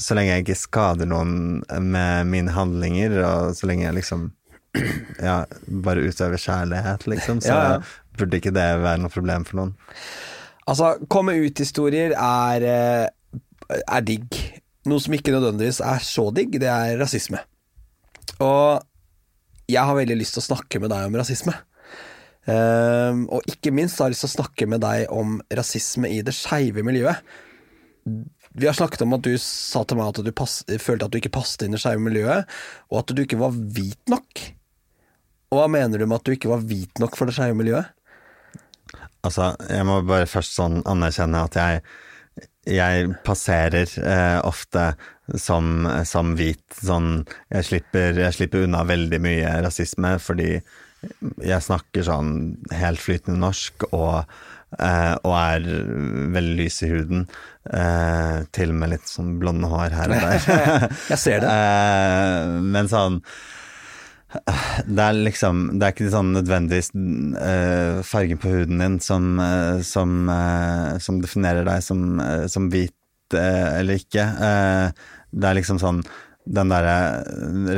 så 0.00 0.16
lenge 0.16 0.32
jeg 0.32 0.44
ikke 0.44 0.56
skader 0.58 1.08
noen 1.08 1.62
med 1.84 2.30
mine 2.30 2.54
handlinger, 2.54 3.18
og 3.24 3.56
så 3.58 3.68
lenge 3.68 3.86
jeg 3.86 3.98
liksom 3.98 4.30
ja, 5.22 5.42
bare 5.84 6.06
utøver 6.08 6.40
kjærlighet, 6.40 7.06
liksom, 7.10 7.42
så 7.44 7.52
Ja, 7.52 7.66
ja. 7.74 7.82
burde 8.18 8.40
ikke 8.40 8.54
det 8.54 8.68
være 8.82 9.02
noe 9.02 9.12
problem 9.12 9.44
for 9.46 9.60
noen. 9.60 9.74
Altså, 10.66 10.94
komme 11.12 11.36
ut-historier 11.44 12.14
er, 12.16 12.64
eh, 12.64 13.78
er 13.84 14.06
digg. 14.06 14.40
Noe 14.88 15.00
som 15.00 15.14
ikke 15.16 15.32
nødvendigvis 15.34 15.80
er 15.84 16.00
så 16.04 16.30
digg, 16.34 16.56
det 16.60 16.68
er 16.68 16.98
rasisme. 17.00 17.38
Og 18.40 18.82
jeg 19.68 19.84
har 19.84 19.96
veldig 19.96 20.16
lyst 20.18 20.36
til 20.36 20.42
å 20.42 20.48
snakke 20.48 20.80
med 20.80 20.92
deg 20.92 21.06
om 21.08 21.16
rasisme. 21.20 21.54
Um, 22.44 23.22
og 23.32 23.46
ikke 23.48 23.72
minst 23.72 23.96
har 23.98 24.10
jeg 24.10 24.16
lyst 24.18 24.26
til 24.26 24.32
å 24.32 24.36
snakke 24.36 24.66
med 24.68 24.82
deg 24.84 25.06
om 25.12 25.38
rasisme 25.56 26.10
i 26.12 26.20
det 26.24 26.34
skeive 26.36 26.84
miljøet. 26.84 27.22
Vi 28.54 28.68
har 28.68 28.76
snakket 28.76 29.02
om 29.02 29.16
at 29.16 29.24
du 29.26 29.32
sa 29.42 29.82
til 29.82 29.98
meg 29.98 30.12
at 30.12 30.22
du 30.22 30.30
pass, 30.36 30.60
følte 30.82 31.08
at 31.08 31.14
du 31.14 31.18
ikke 31.18 31.34
passet 31.34 31.66
inn 31.66 31.74
i 31.74 31.80
skeive 31.80 32.02
miljøet, 32.02 32.46
og 32.92 33.00
at 33.00 33.10
du 33.10 33.24
ikke 33.24 33.40
var 33.40 33.54
hvit 33.54 34.12
nok. 34.12 34.44
Og 35.50 35.58
hva 35.58 35.68
mener 35.70 35.98
du 35.98 36.06
med 36.06 36.20
at 36.20 36.26
du 36.26 36.34
ikke 36.36 36.52
var 36.52 36.62
hvit 36.62 37.02
nok 37.02 37.18
for 37.18 37.30
det 37.30 37.36
skeive 37.36 37.58
miljøet? 37.58 37.90
Altså, 39.24 39.54
jeg 39.70 39.86
må 39.88 40.00
bare 40.06 40.28
først 40.30 40.58
sånn 40.58 40.82
anerkjenne 40.86 41.46
at 41.48 41.58
jeg 41.58 41.84
jeg 42.64 43.10
passerer 43.26 43.90
eh, 44.00 44.38
ofte 44.40 44.94
som, 45.36 45.84
som 46.08 46.32
hvit. 46.38 46.64
Sånn 46.80 47.26
jeg 47.52 47.68
slipper, 47.68 48.16
jeg 48.24 48.36
slipper 48.36 48.64
unna 48.64 48.84
veldig 48.88 49.20
mye 49.22 49.52
rasisme 49.64 50.16
fordi 50.22 50.56
jeg 51.44 51.64
snakker 51.66 52.06
sånn 52.06 52.30
helt 52.72 53.02
flytende 53.02 53.42
norsk 53.42 53.84
og, 53.90 54.24
eh, 54.78 55.14
og 55.22 55.34
er 55.38 55.66
veldig 56.34 56.54
lys 56.60 56.80
i 56.84 56.92
huden. 56.92 57.26
Eh, 57.64 58.44
til 58.54 58.74
og 58.74 58.78
med 58.82 58.94
litt 58.94 59.08
sånn 59.08 59.36
blonde 59.40 59.70
hår 59.72 59.96
her 59.96 60.14
og 60.14 60.24
der. 60.24 60.88
Jeg 61.12 61.20
ser 61.20 61.44
det. 61.44 61.50
Eh, 61.50 62.56
men 62.74 62.90
sånn 62.90 63.20
det 64.34 64.98
er 64.98 65.14
liksom 65.14 65.58
Det 65.78 65.86
er 65.86 65.92
ikke 65.94 66.08
sånn 66.10 66.32
nødvendigvis 66.34 66.88
uh, 66.90 68.00
fargen 68.02 68.40
på 68.42 68.50
huden 68.50 68.80
din 68.82 68.96
som, 68.98 69.38
uh, 69.38 69.78
som, 69.86 70.24
uh, 70.26 70.98
som 70.98 71.20
definerer 71.22 71.62
deg 71.68 71.84
som, 71.86 72.18
eh, 72.18 72.46
som 72.50 72.66
hvit 72.72 72.96
eh, 73.32 73.78
eller 73.80 74.00
ikke. 74.02 74.24
Eh, 74.48 75.04
det 75.34 75.48
er 75.48 75.58
liksom 75.58 75.80
sånn 75.82 76.02
den 76.44 76.68
derre 76.68 77.24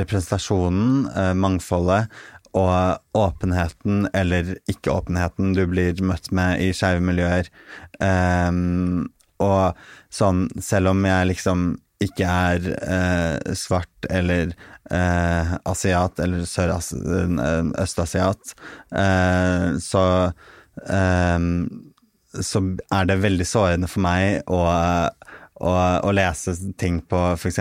representasjonen, 0.00 1.06
eh, 1.14 1.34
mangfoldet, 1.38 2.10
og 2.56 3.18
åpenheten 3.18 4.06
eller 4.16 4.54
ikke-åpenheten 4.70 5.52
du 5.56 5.64
blir 5.68 6.00
møtt 6.04 6.30
med 6.34 6.62
i 6.64 6.70
skeive 6.76 7.02
miljøer. 7.04 7.50
Um, 8.00 9.10
og 9.42 9.76
sånn, 10.12 10.46
selv 10.64 10.94
om 10.94 11.04
jeg 11.04 11.28
liksom 11.34 11.74
ikke 12.04 12.28
er 12.28 12.66
eh, 12.76 13.54
svart 13.56 14.08
eller 14.12 14.50
eh, 14.92 15.52
asiat 15.64 16.20
eller 16.20 16.44
søras- 16.48 16.92
eh, 18.92 19.78
så 19.80 20.02
eh, 20.84 21.46
så 22.42 22.60
er 22.92 23.06
det 23.08 23.22
veldig 23.22 23.46
sårende 23.48 23.88
for 23.88 24.04
meg 24.04 24.42
å, 24.52 24.60
å, 25.60 25.72
og 26.04 26.14
lese 26.16 26.54
ting 26.80 27.00
på 27.00 27.20
f.eks. 27.34 27.60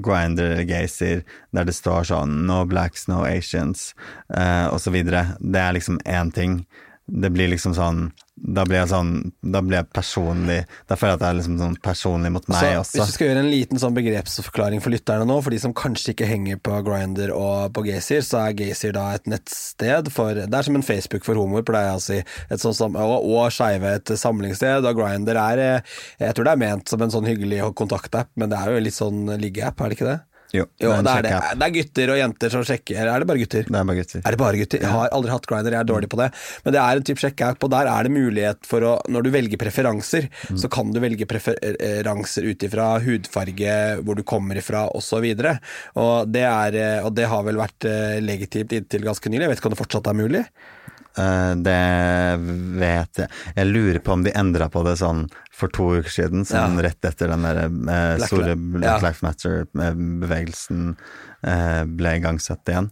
Grinder 0.00 0.54
eller 0.54 0.68
Gazer, 0.68 1.24
der 1.52 1.68
det 1.68 1.76
står 1.76 2.08
sånn 2.10 2.46
'no 2.46 2.64
blacks, 2.68 3.08
no 3.08 3.24
Asians', 3.28 3.92
eh, 4.34 4.66
og 4.68 4.80
videre. 4.94 5.36
Det 5.40 5.60
er 5.60 5.76
liksom 5.76 6.00
én 6.06 6.32
ting. 6.32 6.66
Det 7.06 7.32
blir 7.32 7.50
liksom 7.50 7.74
sånn 7.74 8.12
Da 8.40 8.64
blir 8.64 8.78
jeg 8.80 8.88
sånn 8.88 9.10
Da 9.52 9.60
blir 9.64 9.80
jeg 9.80 9.88
personlig 9.92 10.62
Da 10.88 10.96
føler 10.96 11.12
jeg 11.12 11.18
at 11.18 11.22
det 11.22 11.28
er 11.28 11.36
liksom 11.40 11.58
sånn 11.60 11.74
personlig 11.84 12.30
mot 12.32 12.46
meg 12.48 12.62
Så, 12.62 12.70
også. 12.80 12.96
Hvis 12.96 13.10
du 13.12 13.16
skal 13.16 13.28
gjøre 13.28 13.42
en 13.44 13.50
liten 13.52 13.82
sånn 13.82 13.96
begrepsforklaring 13.96 14.80
for 14.84 14.94
lytterne 14.94 15.26
nå, 15.28 15.36
for 15.44 15.54
de 15.54 15.60
som 15.60 15.74
kanskje 15.76 16.14
ikke 16.14 16.28
henger 16.30 16.60
på 16.64 16.78
Grinder 16.86 17.34
og 17.36 17.74
på 17.76 17.84
Gaysir, 17.88 18.24
så 18.26 18.46
er 18.46 18.56
Gaysir 18.56 18.94
da 18.96 19.10
et 19.16 19.28
nettsted 19.30 20.08
for 20.14 20.40
Det 20.40 20.48
er 20.48 20.66
som 20.66 20.78
en 20.78 20.86
Facebook 20.86 21.26
for 21.26 21.38
homoer, 21.40 21.66
pleier 21.66 21.90
jeg 21.90 22.00
å 22.00 22.04
si. 22.04 22.18
Et 22.48 22.62
sånt 22.62 22.78
som, 22.78 22.96
og 22.96 23.28
og 23.30 23.52
skeive 23.54 23.94
et 23.98 24.14
samlingssted. 24.18 24.88
Og 24.88 24.98
Grinder 24.98 25.38
er 25.42 25.64
eh, 25.64 25.94
Jeg 26.22 26.36
tror 26.36 26.48
det 26.48 26.56
er 26.56 26.64
ment 26.64 26.90
som 26.90 27.04
en 27.04 27.12
sånn 27.12 27.28
hyggelig 27.28 27.62
kontaktapp, 27.78 28.32
men 28.40 28.52
det 28.52 28.58
er 28.58 28.72
jo 28.72 28.84
litt 28.88 28.96
sånn 28.96 29.24
liggeapp, 29.40 29.80
er 29.80 29.92
det 29.92 29.98
ikke 29.98 30.10
det? 30.10 30.18
Jo, 30.50 30.64
Jo, 30.82 30.90
det 31.04 31.12
er 31.12 31.26
det. 31.26 31.32
Det 31.60 31.66
er 31.66 31.74
gutter 31.76 32.12
og 32.14 32.18
jenter 32.18 32.52
som 32.52 32.64
sjekker. 32.66 32.96
Eller 32.98 33.12
er 33.12 33.22
det 33.22 33.28
bare 33.30 33.42
gutter? 33.42 33.66
Det 33.68 33.78
er 33.80 33.86
bare 33.86 33.98
gutter. 34.00 34.22
Er 34.24 34.34
det 34.34 34.40
bare 34.40 34.60
gutter? 34.60 34.82
Jeg 34.82 34.94
har 34.94 35.12
aldri 35.16 35.32
hatt 35.34 35.46
Grindr, 35.50 35.76
jeg 35.76 35.80
er 35.84 35.90
dårlig 35.90 36.10
på 36.10 36.18
det. 36.20 36.28
Men 36.64 36.74
det 36.74 36.80
er 36.82 37.00
en 37.00 37.06
type 37.06 37.22
sjekkeapp, 37.22 37.66
og 37.66 37.72
der 37.74 37.90
er 37.92 38.08
det 38.08 38.14
mulighet 38.14 38.66
for 38.68 38.86
å 38.86 38.96
Når 39.10 39.26
du 39.26 39.30
velger 39.34 39.60
preferanser, 39.60 40.28
så 40.58 40.70
kan 40.72 40.90
du 40.94 41.00
velge 41.02 41.28
preferanser 41.30 42.48
ut 42.50 42.66
ifra 42.66 42.88
hudfarge, 43.04 43.76
hvor 44.04 44.18
du 44.18 44.24
kommer 44.26 44.58
ifra, 44.58 44.86
osv. 44.96 45.22
Og, 45.30 45.70
og, 46.02 46.34
det 46.34 46.44
er, 46.46 46.78
eh, 46.80 47.06
og 47.06 47.14
det 47.16 47.28
har 47.30 47.46
vel 47.46 47.60
vært 47.60 47.86
eh, 47.88 48.18
legitimt 48.24 48.74
inntil 48.76 49.06
ganske 49.06 49.30
nylig. 49.30 49.46
Jeg 49.46 49.54
vet 49.54 49.62
ikke 49.62 49.70
om 49.70 49.76
det 49.76 49.82
fortsatt 49.84 50.10
er 50.10 50.18
mulig? 50.18 50.44
Eh, 51.18 51.54
det 51.64 51.78
vet 52.80 53.18
jeg. 53.24 53.28
Jeg 53.56 53.66
lurer 53.72 53.98
på 54.04 54.12
om 54.14 54.22
de 54.24 54.30
endra 54.36 54.68
på 54.70 54.84
det 54.86 54.96
sånn 55.00 55.24
for 55.52 55.68
to 55.74 55.88
uker 55.98 56.10
siden, 56.10 56.44
sånn 56.48 56.78
Ja. 56.78 56.82
rett 56.88 57.04
etter 57.04 57.28
den 57.28 57.42
der 57.42 57.64
eh, 57.66 58.22
store 58.26 58.54
Black. 58.56 59.02
Lives 59.02 59.22
Matter-bevegelsen 59.26 60.94
eh, 61.46 61.82
ble 61.84 62.14
igangsatt 62.20 62.68
igjen. 62.70 62.90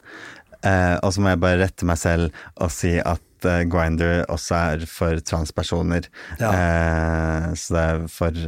Eh, 0.66 0.96
og 1.02 1.12
så 1.14 1.22
må 1.22 1.30
jeg 1.32 1.40
bare 1.44 1.60
rette 1.62 1.86
meg 1.86 1.98
selv 2.00 2.34
og 2.58 2.70
si 2.74 2.96
at 2.98 3.22
Grinder 3.70 4.24
også 4.34 4.56
er 4.74 4.80
for 4.90 5.20
transpersoner. 5.22 6.08
Ja. 6.40 6.48
Eh, 6.50 7.52
så 7.54 7.74
det 7.76 7.84
er 7.86 8.00
for 8.10 8.40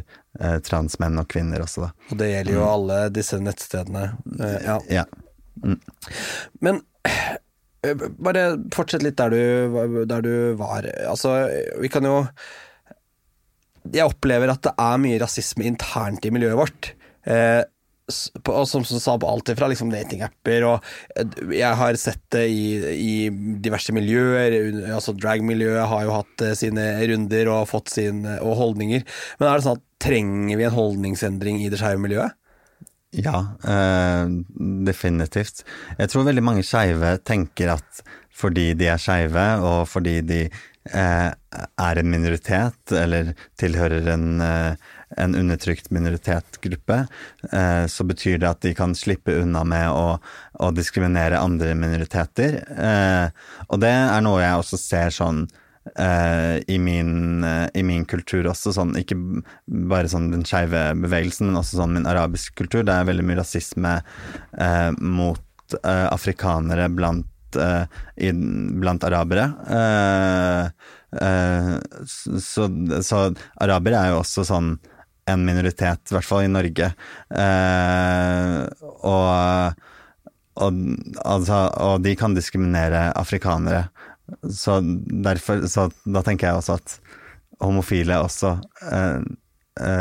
transmenn 0.66 1.18
og 1.22 1.28
kvinner 1.30 1.62
også, 1.62 1.84
da. 1.86 1.90
Og 2.10 2.18
det 2.18 2.28
gjelder 2.32 2.56
jo 2.56 2.64
alle 2.66 2.98
disse 3.14 3.38
nettstedene. 3.42 4.02
Ja. 4.66 4.80
Ja. 4.90 5.04
Men 6.60 6.82
eh, 7.06 7.36
bare 7.80 8.44
fortsett 8.74 9.04
litt 9.04 9.18
der 9.20 9.32
du, 9.32 10.04
der 10.08 10.24
du 10.24 10.32
var. 10.60 10.86
Altså, 11.08 11.48
vi 11.80 11.88
kan 11.92 12.04
jo 12.04 12.22
Jeg 13.90 14.04
opplever 14.04 14.52
at 14.52 14.60
det 14.66 14.74
er 14.76 14.98
mye 15.00 15.20
rasisme 15.22 15.64
internt 15.64 16.26
i 16.28 16.32
miljøet 16.34 16.58
vårt. 16.58 16.90
Eh, 17.24 17.62
på, 18.42 18.66
som, 18.66 18.84
som 18.84 19.00
sa 19.00 19.14
på 19.18 19.28
alt 19.28 19.48
ifra 19.52 19.68
liksom 19.70 19.90
datingapper 19.92 20.64
og 20.66 20.86
eh, 21.16 21.54
Jeg 21.60 21.78
har 21.78 21.98
sett 22.00 22.22
det 22.34 22.46
i, 22.52 22.64
i 22.92 23.14
diverse 23.62 23.94
miljøer. 23.96 24.56
Altså 24.96 25.14
Dragmiljøet 25.16 25.88
har 25.90 26.06
jo 26.06 26.16
hatt 26.18 26.44
eh, 26.46 26.56
sine 26.58 26.86
runder 27.10 27.52
og 27.54 27.68
fått 27.70 27.92
sin 27.94 28.24
eh, 28.26 28.42
og 28.44 28.58
holdninger. 28.60 29.06
Men 29.40 29.48
er 29.48 29.56
det 29.58 29.68
sånn 29.68 29.80
at 29.80 29.86
trenger 30.00 30.60
vi 30.60 30.66
en 30.66 30.76
holdningsendring 30.76 31.62
i 31.64 31.70
det 31.72 31.80
skeive 31.80 32.02
miljøet? 32.02 32.36
Ja, 33.10 33.38
eh, 33.66 34.26
definitivt. 34.86 35.64
Jeg 35.98 36.10
tror 36.12 36.28
veldig 36.28 36.44
mange 36.46 36.62
skeive 36.66 37.16
tenker 37.26 37.74
at 37.74 38.02
fordi 38.40 38.70
de 38.78 38.88
er 38.88 39.00
skeive, 39.00 39.46
og 39.66 39.88
fordi 39.90 40.20
de 40.24 40.40
eh, 40.46 41.28
er 41.30 42.00
en 42.00 42.10
minoritet, 42.10 42.94
eller 42.94 43.32
tilhører 43.60 44.06
en, 44.14 44.28
eh, 44.44 44.92
en 45.20 45.34
undertrykt 45.36 45.90
minoritetsgruppe, 45.92 47.00
eh, 47.50 47.84
så 47.90 48.06
betyr 48.06 48.38
det 48.40 48.48
at 48.48 48.62
de 48.64 48.74
kan 48.78 48.94
slippe 48.96 49.34
unna 49.42 49.64
med 49.66 49.90
å, 49.90 50.20
å 50.62 50.70
diskriminere 50.76 51.42
andre 51.42 51.74
minoriteter. 51.74 52.62
Og 53.68 53.82
det 53.82 53.92
er 53.92 54.22
noe 54.24 54.44
jeg 54.44 54.62
også 54.62 54.80
ser 54.80 55.12
sånn 55.14 55.48
i 55.80 56.76
min, 56.78 57.44
i 57.74 57.82
min, 57.82 58.02
kultur 58.04 58.50
også, 58.50 58.74
sånn, 58.76 58.92
ikke 59.00 59.16
bare 59.88 60.10
sånn 60.12 60.28
den 60.30 60.44
skeive 60.44 60.90
bevegelsen, 61.00 61.48
men 61.48 61.60
også 61.62 61.80
sånn 61.80 61.94
min 61.96 62.08
arabiske 62.10 62.52
kultur. 62.60 62.84
Det 62.84 62.92
er 62.94 63.08
veldig 63.08 63.24
mye 63.26 63.38
rasisme 63.40 63.94
uh, 64.04 64.90
mot 65.00 65.40
afrikanere 65.80 66.88
blant 66.92 67.30
uh, 67.56 67.84
i, 68.16 68.32
blant 68.80 69.04
arabere. 69.04 69.50
Uh, 69.66 70.70
uh, 71.20 71.76
så, 72.06 72.68
så 73.02 73.22
arabere 73.60 74.00
er 74.00 74.14
jo 74.14 74.22
også 74.22 74.46
sånn 74.46 74.74
en 75.30 75.46
minoritet, 75.46 76.10
i 76.10 76.16
hvert 76.16 76.26
fall 76.26 76.42
i 76.42 76.50
Norge. 76.50 76.88
og, 79.06 79.82
og, 80.64 80.80
altså, 81.22 81.58
og 81.86 82.00
de 82.02 82.16
kan 82.18 82.34
diskriminere 82.34 83.12
afrikanere. 83.14 83.84
Så 84.50 84.80
derfor 85.24 85.66
Så 85.66 85.88
da 86.04 86.22
tenker 86.22 86.48
jeg 86.48 86.60
også 86.60 86.78
at 86.78 87.00
homofile 87.60 88.18
også 88.20 88.56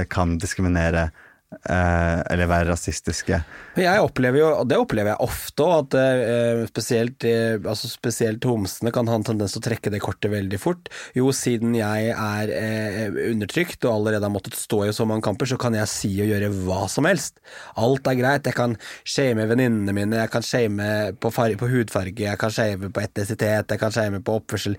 kan 0.09 0.37
diskriminere 0.39 1.09
Eh, 1.09 1.28
eller 1.49 2.45
være 2.45 2.67
rasistiske. 2.69 3.39
Jeg 3.79 4.01
opplever 4.03 4.37
jo, 4.37 4.49
og 4.61 4.67
det 4.69 4.77
opplever 4.77 5.15
jeg 5.15 5.25
ofte, 5.25 5.65
at 5.79 5.95
eh, 5.97 6.61
spesielt, 6.69 7.25
eh, 7.25 7.57
altså 7.57 7.89
spesielt 7.89 8.45
homsene 8.45 8.93
kan 8.93 9.09
ha 9.09 9.17
en 9.17 9.25
tendens 9.25 9.55
til 9.55 9.63
å 9.63 9.65
trekke 9.65 9.89
det 9.89 10.01
kortet 10.03 10.29
veldig 10.33 10.59
fort. 10.61 10.91
Jo, 11.17 11.31
siden 11.33 11.73
jeg 11.77 12.13
er 12.13 12.53
eh, 12.53 13.17
undertrykt 13.31 13.81
og 13.87 13.95
allerede 13.95 14.29
har 14.29 14.33
måttet 14.33 14.59
stå 14.59 14.83
i 14.85 14.93
så 14.93 15.09
mange 15.09 15.25
kamper, 15.25 15.49
så 15.49 15.57
kan 15.61 15.77
jeg 15.77 15.89
si 15.89 16.13
og 16.21 16.29
gjøre 16.29 16.53
hva 16.67 16.85
som 16.91 17.09
helst. 17.09 17.41
Alt 17.81 18.07
er 18.11 18.21
greit. 18.21 18.45
Jeg 18.45 18.57
kan 18.59 18.77
shame 19.01 19.49
venninnene 19.49 19.95
mine, 19.95 20.21
jeg 20.21 20.33
kan 20.35 20.45
shame 20.45 20.89
på, 21.17 21.33
på 21.33 21.73
hudfarge, 21.73 22.29
jeg 22.29 22.41
kan 22.41 22.53
shame 22.53 22.93
på 22.93 23.05
etnisitet, 23.07 23.73
jeg 23.73 23.81
kan 23.81 23.95
shame 23.95 24.21
på 24.21 24.37
oppførsel. 24.37 24.77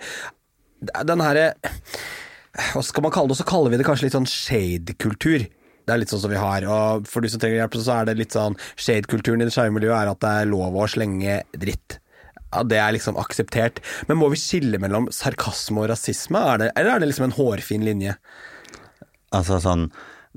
Den 0.80 1.20
herre 1.20 1.50
Hva 2.72 2.80
skal 2.82 3.04
man 3.04 3.12
kalle 3.14 3.30
det? 3.30 3.42
Så 3.42 3.46
kaller 3.46 3.70
vi 3.72 3.78
det 3.78 3.86
kanskje 3.86 4.06
litt 4.06 4.16
sånn 4.16 4.30
shade-kultur. 4.30 5.50
Det 5.87 5.95
er 5.95 6.03
litt 6.03 6.12
sånn 6.12 6.22
som 6.22 6.33
vi 6.33 6.41
har. 6.41 6.66
Og 6.68 7.09
for 7.11 7.24
de 7.24 7.33
som 7.33 7.43
trenger 7.43 7.62
hjelp, 7.62 7.81
så 7.81 7.97
er 7.97 8.11
det 8.11 8.18
litt 8.20 8.37
sånn 8.37 8.59
Shade-kulturen 8.76 9.43
i 9.43 9.49
det 9.49 9.55
skeive 9.55 9.74
miljøet 9.76 9.97
er 9.99 10.12
at 10.12 10.22
det 10.22 10.37
er 10.43 10.53
lov 10.53 10.76
å 10.76 10.87
slenge 10.91 11.41
dritt. 11.57 11.99
Ja, 12.51 12.64
det 12.66 12.78
er 12.83 12.95
liksom 12.97 13.18
akseptert. 13.20 13.83
Men 14.09 14.18
må 14.20 14.31
vi 14.33 14.41
skille 14.41 14.81
mellom 14.83 15.09
sarkasme 15.14 15.85
og 15.85 15.93
rasisme, 15.93 16.41
er 16.53 16.62
det, 16.64 16.70
eller 16.74 16.97
er 16.97 17.03
det 17.03 17.11
liksom 17.12 17.28
en 17.28 17.37
hårfin 17.37 17.87
linje? 17.87 18.16
Altså 19.37 19.61
sånn 19.62 19.91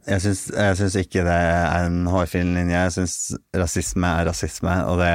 jeg 0.03 0.19
syns, 0.23 0.95
ikke 0.99 1.21
det 1.23 1.33
er 1.33 1.85
en 1.85 2.07
hårfin 2.11 2.55
linje. 2.57 2.75
Jeg 2.75 2.93
syns 2.95 3.15
rasisme 3.55 4.09
er 4.09 4.27
rasisme, 4.27 4.73
og 4.89 4.99
det, 4.99 5.11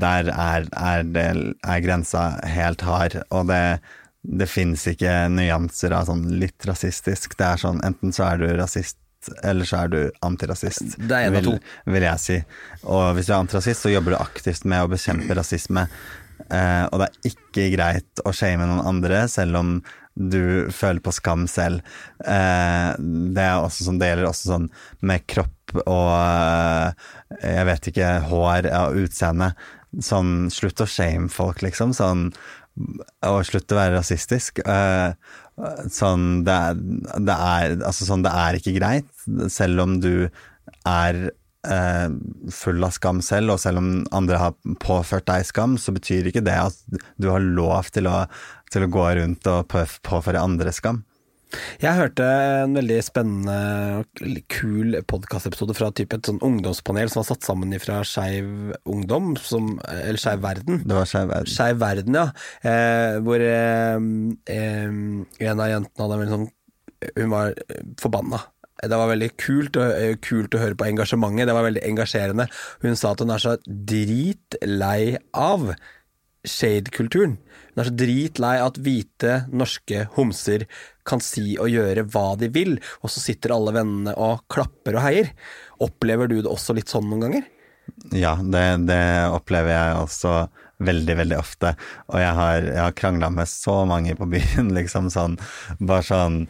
der 0.00 0.30
er, 0.32 0.66
er, 0.72 1.04
det, 1.04 1.26
er, 1.60 1.82
grensa 1.84 2.24
helt 2.50 2.82
hard. 2.86 3.18
Og 3.30 3.46
det, 3.52 3.78
det 4.26 4.48
fins 4.50 4.88
ikke 4.90 5.28
nyanser 5.30 5.94
av 5.94 6.08
sånn 6.08 6.24
litt 6.40 6.66
rasistisk. 6.66 7.36
Det 7.38 7.46
er 7.46 7.62
sånn 7.62 7.82
enten 7.86 8.16
så 8.16 8.30
er 8.30 8.42
du 8.42 8.48
rasist 8.58 8.98
eller 9.42 9.68
så 9.68 9.82
er 9.84 9.92
du 9.92 9.98
antirasist. 10.26 10.96
Det 10.98 11.16
er 11.16 11.28
en 11.28 11.38
av 11.40 11.48
to. 11.48 11.56
Vil, 11.88 12.06
jeg 12.06 12.22
si. 12.22 12.38
Og 12.84 13.10
hvis 13.16 13.28
du 13.28 13.34
er 13.34 13.40
antirasist, 13.40 13.84
så 13.84 13.92
jobber 13.92 14.14
du 14.14 14.20
aktivt 14.20 14.66
med 14.68 14.84
å 14.84 14.90
bekjempe 14.92 15.36
rasisme. 15.38 15.86
Eh, 16.46 16.84
og 16.90 17.00
det 17.00 17.08
er 17.08 17.30
ikke 17.32 17.68
greit 17.74 18.26
å 18.26 18.34
shame 18.36 18.68
noen 18.68 18.84
andre, 18.86 19.24
selv 19.32 19.60
om 19.60 19.78
du 20.16 20.68
føler 20.72 21.02
på 21.04 21.12
skam 21.12 21.44
selv. 21.50 21.84
Eh, 22.24 22.90
det 23.36 23.44
er 23.44 23.60
også 23.60 23.88
sånn, 23.88 24.00
det 24.00 24.12
gjelder 24.12 24.30
også 24.30 24.52
sånn 24.54 24.70
med 25.04 25.26
kropp 25.28 25.52
og 25.82 26.12
eh, 26.14 26.92
jeg 27.42 27.66
vet 27.68 27.88
ikke, 27.90 28.12
hår 28.30 28.70
og 28.70 29.00
utseende. 29.02 29.50
Sånn, 30.02 30.48
slutt 30.52 30.82
å 30.84 30.88
shame 30.88 31.28
folk, 31.32 31.62
liksom. 31.64 31.94
Sånn, 31.96 32.28
og 33.26 33.40
slutt 33.48 33.72
å 33.72 33.78
være 33.78 33.96
rasistisk. 33.96 34.60
Uh, 34.68 35.16
Sånn 35.88 36.44
det, 36.44 36.52
er, 36.52 36.80
det 37.24 37.34
er, 37.34 37.74
altså 37.80 38.04
sånn, 38.04 38.24
det 38.26 38.32
er 38.36 38.58
ikke 38.58 38.76
greit, 38.76 39.08
selv 39.52 39.80
om 39.86 39.96
du 40.04 40.28
er 40.86 41.20
eh, 41.66 42.08
full 42.52 42.84
av 42.84 42.92
skam 42.96 43.22
selv, 43.24 43.54
og 43.54 43.62
selv 43.62 43.80
om 43.80 43.90
andre 44.16 44.40
har 44.42 44.56
påført 44.82 45.28
deg 45.30 45.46
skam, 45.48 45.78
så 45.80 45.94
betyr 45.96 46.28
ikke 46.28 46.44
det 46.44 46.58
at 46.60 47.00
du 47.16 47.30
har 47.32 47.40
lov 47.40 47.88
til 47.94 48.10
å, 48.10 48.26
til 48.72 48.84
å 48.84 48.92
gå 48.92 49.06
rundt 49.20 49.48
og 49.52 49.76
påføre 50.06 50.44
andre 50.44 50.74
skam. 50.76 51.02
Jeg 51.78 51.94
hørte 51.94 52.24
en 52.64 52.74
veldig 52.74 52.96
spennende 53.06 53.56
og 54.00 54.22
kul 54.50 54.96
podkastepisode 55.06 55.76
fra 55.78 55.92
type 55.94 56.18
et 56.18 56.26
sånn 56.26 56.40
ungdomspanel 56.44 57.10
som 57.12 57.20
var 57.20 57.28
satt 57.28 57.46
sammen 57.46 57.74
fra 57.82 58.00
Skeiv 58.06 58.74
Ungdom, 58.88 59.34
som, 59.38 59.76
eller 59.86 60.18
Skeiv 60.20 60.42
Verden. 60.42 60.82
Det 60.82 60.96
var 60.96 61.08
Skeiv 61.10 61.30
Verden. 61.30 61.52
Skeiv 61.52 61.80
Verden, 61.82 62.18
ja. 62.18 62.26
Eh, 62.66 63.18
hvor 63.22 63.46
eh, 63.46 64.10
eh, 64.56 64.90
en 65.46 65.62
av 65.62 65.70
jentene 65.70 66.06
hadde 66.06 66.20
en 66.26 66.34
sånn 66.36 66.46
Hun 67.20 67.30
var 67.30 67.52
forbanna. 68.00 68.40
Det 68.76 68.98
var 68.98 69.10
veldig 69.12 69.28
kult, 69.40 69.76
og, 69.80 70.22
kult 70.24 70.56
å 70.56 70.60
høre 70.60 70.76
på 70.76 70.88
engasjementet. 70.88 71.46
Det 71.48 71.56
var 71.56 71.68
veldig 71.68 71.84
engasjerende. 71.86 72.48
Hun 72.82 72.98
sa 72.98 73.12
at 73.14 73.22
hun 73.22 73.32
er 73.32 73.42
så 73.42 73.54
dritlei 73.66 75.16
av 75.32 75.70
shade-kulturen. 76.46 77.38
Hun 77.76 77.82
er 77.82 77.90
så 77.90 77.96
dritlei 78.00 78.54
at 78.64 78.78
hvite 78.80 79.32
norske 79.52 80.06
homser 80.16 80.64
kan 81.06 81.20
si 81.20 81.58
og 81.60 81.68
gjøre 81.68 82.06
hva 82.08 82.30
de 82.40 82.48
vil, 82.48 82.78
og 83.04 83.12
så 83.12 83.20
sitter 83.20 83.52
alle 83.52 83.74
vennene 83.76 84.14
og 84.16 84.46
klapper 84.48 84.96
og 84.96 85.04
heier. 85.04 85.28
Opplever 85.84 86.30
du 86.32 86.38
det 86.40 86.48
også 86.48 86.72
litt 86.78 86.88
sånn 86.88 87.04
noen 87.10 87.26
ganger? 87.26 87.50
Ja, 88.16 88.32
det, 88.40 88.64
det 88.88 89.02
opplever 89.28 89.74
jeg 89.76 89.98
også 90.00 90.32
veldig, 90.88 91.18
veldig 91.20 91.36
ofte. 91.36 91.74
Og 92.12 92.20
jeg 92.20 92.32
har, 92.40 92.64
jeg 92.64 92.80
har 92.80 92.96
krangla 92.96 93.30
med 93.36 93.52
så 93.52 93.82
mange 93.88 94.16
på 94.16 94.28
byen, 94.32 94.72
liksom 94.78 95.12
sånn 95.12 95.36
Bare 95.78 96.04
sånn 96.08 96.46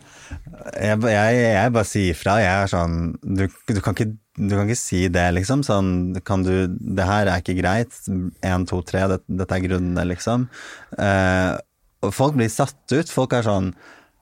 Jeg, 0.77 1.01
jeg, 1.11 1.41
jeg 1.43 1.72
bare 1.74 1.89
sier 1.89 2.14
ifra. 2.14 2.39
Jeg 2.43 2.62
er 2.64 2.72
sånn 2.72 2.97
du, 3.22 3.45
du, 3.47 3.81
kan 3.85 3.97
ikke, 3.97 4.09
du, 4.37 4.53
kan 4.53 4.64
ikke, 4.66 4.79
si 4.81 5.07
det, 5.12 5.27
liksom. 5.37 5.64
Sånn 5.66 5.91
kan 6.27 6.45
du 6.47 6.66
Det 6.68 7.07
her 7.07 7.31
er 7.31 7.45
ikke 7.45 7.59
greit. 7.61 7.95
Én, 8.09 8.66
to, 8.68 8.83
tre. 8.87 9.07
Dette, 9.12 9.49
er 9.49 9.64
grunnene, 9.66 10.07
liksom. 10.12 10.49
Eh, 10.99 11.53
folk 12.14 12.39
blir 12.39 12.53
satt 12.53 12.97
ut. 12.97 13.12
Folk 13.12 13.37
er 13.37 13.47
sånn 13.47 13.72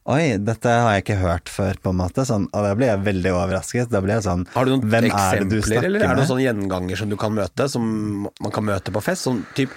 Oi, 0.04 0.36
dette 0.36 0.68
har 0.68 0.90
jeg 0.98 1.04
ikke 1.06 1.16
hørt 1.22 1.48
før, 1.48 1.78
på 1.80 1.92
en 1.94 1.96
måte. 2.02 2.26
Sånn, 2.28 2.44
og 2.52 2.66
da 2.66 2.74
blir 2.76 2.90
jeg 2.90 3.00
veldig 3.06 3.30
overrasket. 3.32 3.88
Da 3.92 4.02
blir 4.04 4.18
jeg 4.18 4.26
sånn 4.26 4.44
Har 4.52 4.68
du 4.68 4.74
noen 4.74 4.84
hvem 4.92 5.08
eksempler, 5.08 5.78
er 5.78 5.88
eller 5.88 6.04
er 6.04 6.12
det 6.12 6.18
noen 6.20 6.28
sånne 6.28 6.44
gjenganger 6.44 7.00
som 7.00 7.12
du 7.12 7.16
kan 7.20 7.32
møte, 7.32 7.68
som 7.72 7.86
man 8.28 8.52
kan 8.52 8.66
møte 8.68 8.92
på 8.92 9.04
fest? 9.04 9.24
Sånn 9.24 9.40
typ 9.56 9.72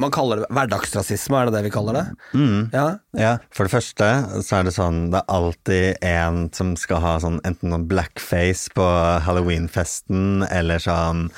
man 0.00 0.12
kaller 0.14 0.42
det 0.42 0.48
hverdagsrasisme, 0.54 1.36
er 1.36 1.48
det 1.48 1.56
det 1.56 1.62
vi 1.66 1.72
kaller 1.74 1.96
det? 1.96 2.04
Mm. 2.36 2.70
Ja. 2.72 2.84
ja. 3.18 3.32
For 3.54 3.66
det 3.66 3.74
første 3.74 4.08
så 4.46 4.60
er 4.60 4.68
det 4.68 4.74
sånn 4.76 5.00
det 5.12 5.20
er 5.20 5.34
alltid 5.34 6.06
en 6.06 6.46
som 6.56 6.72
skal 6.78 7.02
ha 7.04 7.16
sånn 7.22 7.40
enten 7.48 7.72
noen 7.72 7.88
blackface 7.90 8.72
på 8.76 8.86
halloweenfesten, 9.26 10.44
eller 10.48 10.82
sånn 10.84 11.28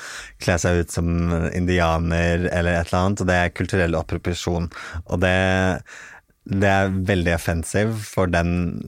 kle 0.43 0.57
seg 0.61 0.83
ut 0.83 0.95
som 0.95 1.09
indianer, 1.51 2.47
eller 2.51 2.77
et 2.77 2.91
eller 2.91 2.99
annet. 3.01 3.23
Og 3.23 3.31
det 3.31 3.39
er 3.39 3.55
kulturell 3.57 3.99
appropriasjon. 3.99 4.69
Og 5.07 5.23
det 5.23 5.37
det 6.43 6.69
er 6.69 6.95
veldig 7.07 7.35
offensive 7.37 7.95
for 8.03 8.31
den, 8.31 8.79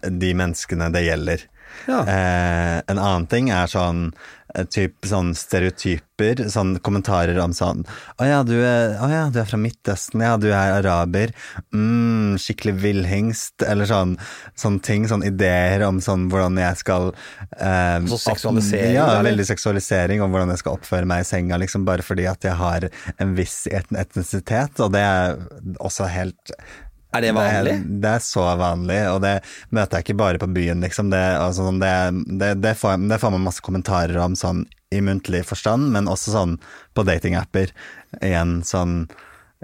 de 0.00 0.32
menneskene 0.38 0.88
det 0.94 1.06
gjelder. 1.06 1.48
Ja. 1.86 2.02
Eh, 2.06 2.78
en 2.86 2.98
annen 3.00 3.26
ting 3.30 3.48
er 3.50 3.68
sånn 3.70 4.10
eh, 4.54 4.66
typ 4.68 5.06
sånn 5.08 5.32
stereotyper, 5.36 6.44
sånn 6.52 6.74
kommentarer 6.84 7.38
om 7.42 7.54
sånn 7.56 7.80
Å 8.20 8.28
ja, 8.28 8.42
du 8.46 8.54
er, 8.58 8.92
ja, 9.00 9.22
du 9.32 9.40
er 9.40 9.48
fra 9.48 9.58
Midtøsten, 9.60 10.22
ja, 10.22 10.34
du 10.40 10.50
er 10.52 10.76
araber, 10.76 11.32
mm, 11.74 12.36
skikkelig 12.42 12.76
villhingst, 12.82 13.64
eller 13.66 13.88
sånn 13.88 14.14
sånne 14.58 14.84
ting, 14.84 15.08
sånne 15.10 15.32
ideer 15.32 15.86
om 15.88 16.02
sånn 16.04 16.28
hvordan 16.32 16.60
jeg 16.60 16.82
skal 16.84 17.10
eh, 17.56 17.98
Så 18.12 18.20
seksualisering? 18.28 18.96
Ja, 18.98 19.08
eller? 19.14 19.32
veldig 19.32 19.48
seksualisering 19.54 20.22
om 20.22 20.32
hvordan 20.32 20.52
jeg 20.54 20.62
skal 20.62 20.78
oppføre 20.78 21.08
meg 21.08 21.24
i 21.24 21.28
senga, 21.32 21.60
liksom 21.60 21.88
bare 21.88 22.06
fordi 22.06 22.28
at 22.30 22.46
jeg 22.46 22.58
har 22.60 22.88
en 23.16 23.36
viss 23.38 23.62
etnisitet, 23.72 24.76
og 24.76 24.92
det 24.94 25.02
er 25.08 25.38
også 25.80 26.12
helt 26.12 26.56
er 27.12 27.24
det 27.24 27.32
vanlig? 27.36 27.74
Det, 27.78 27.98
det, 28.04 28.12
er 28.16 28.24
så 28.24 28.44
vanlig, 28.60 29.00
og 29.10 29.18
det 29.24 29.32
møter 29.70 29.98
jeg 29.98 30.06
ikke 30.06 30.20
bare 30.22 30.40
på 30.42 30.48
byen, 30.54 30.84
liksom. 30.84 31.10
Det, 31.12 31.20
altså, 31.38 31.66
sånn, 31.68 31.82
det, 31.82 32.52
det 32.62 32.74
får, 32.78 33.02
får, 33.20 33.34
man 33.34 33.44
masse 33.48 33.64
kommentarer 33.64 34.20
om 34.22 34.36
sånn 34.38 34.64
i 34.92 35.00
muntlig 35.04 35.42
forstand, 35.48 35.90
men 35.94 36.10
også 36.10 36.34
sånn 36.34 36.56
på 36.96 37.04
datingapper. 37.08 37.74
Igjen 38.20 38.60
sånn 38.68 39.06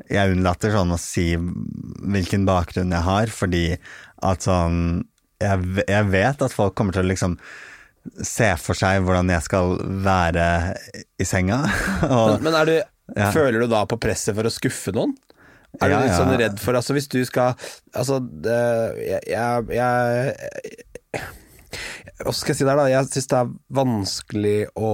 Jeg 0.09 0.31
unnlater 0.37 0.71
sånn 0.71 0.95
å 0.95 1.01
si 1.03 1.33
hvilken 1.35 2.45
bakgrunn 2.47 2.95
jeg 2.95 3.05
har, 3.05 3.33
fordi 3.35 3.65
at 4.23 4.47
sånn 4.47 5.09
jeg, 5.43 5.83
jeg 5.87 6.07
vet 6.13 6.45
at 6.45 6.55
folk 6.55 6.77
kommer 6.79 6.95
til 6.95 7.05
å 7.05 7.11
liksom 7.11 7.37
se 8.25 8.49
for 8.61 8.79
seg 8.79 9.03
hvordan 9.05 9.31
jeg 9.33 9.45
skal 9.45 9.77
være 10.05 10.47
i 11.21 11.27
senga. 11.29 11.61
og, 12.15 12.39
men, 12.39 12.53
men 12.53 12.71
du, 12.71 12.77
ja. 13.17 13.31
føler 13.35 13.63
du 13.63 13.69
da 13.71 13.85
på 13.89 13.99
presset 14.01 14.37
for 14.37 14.49
å 14.49 14.53
skuffe 14.53 14.95
noen? 14.97 15.15
Er 15.77 15.85
du 15.87 15.93
Ja, 15.93 16.01
litt 16.03 16.17
sånn 16.17 16.33
redd 16.41 16.61
for 16.63 16.79
Altså, 16.79 16.95
hvis 16.97 17.09
du 17.13 17.21
skal 17.29 17.55
Altså, 17.93 18.19
det, 18.25 18.59
jeg, 19.05 19.21
jeg, 19.29 19.69
jeg 19.77 21.25
Hva 22.25 22.33
skal 22.35 22.55
jeg 22.55 22.59
si 22.61 22.67
der, 22.67 22.79
da? 22.81 22.87
Jeg 22.91 23.11
syns 23.13 23.29
det 23.31 23.39
er 23.43 23.53
vanskelig 23.79 24.59
å 24.75 24.91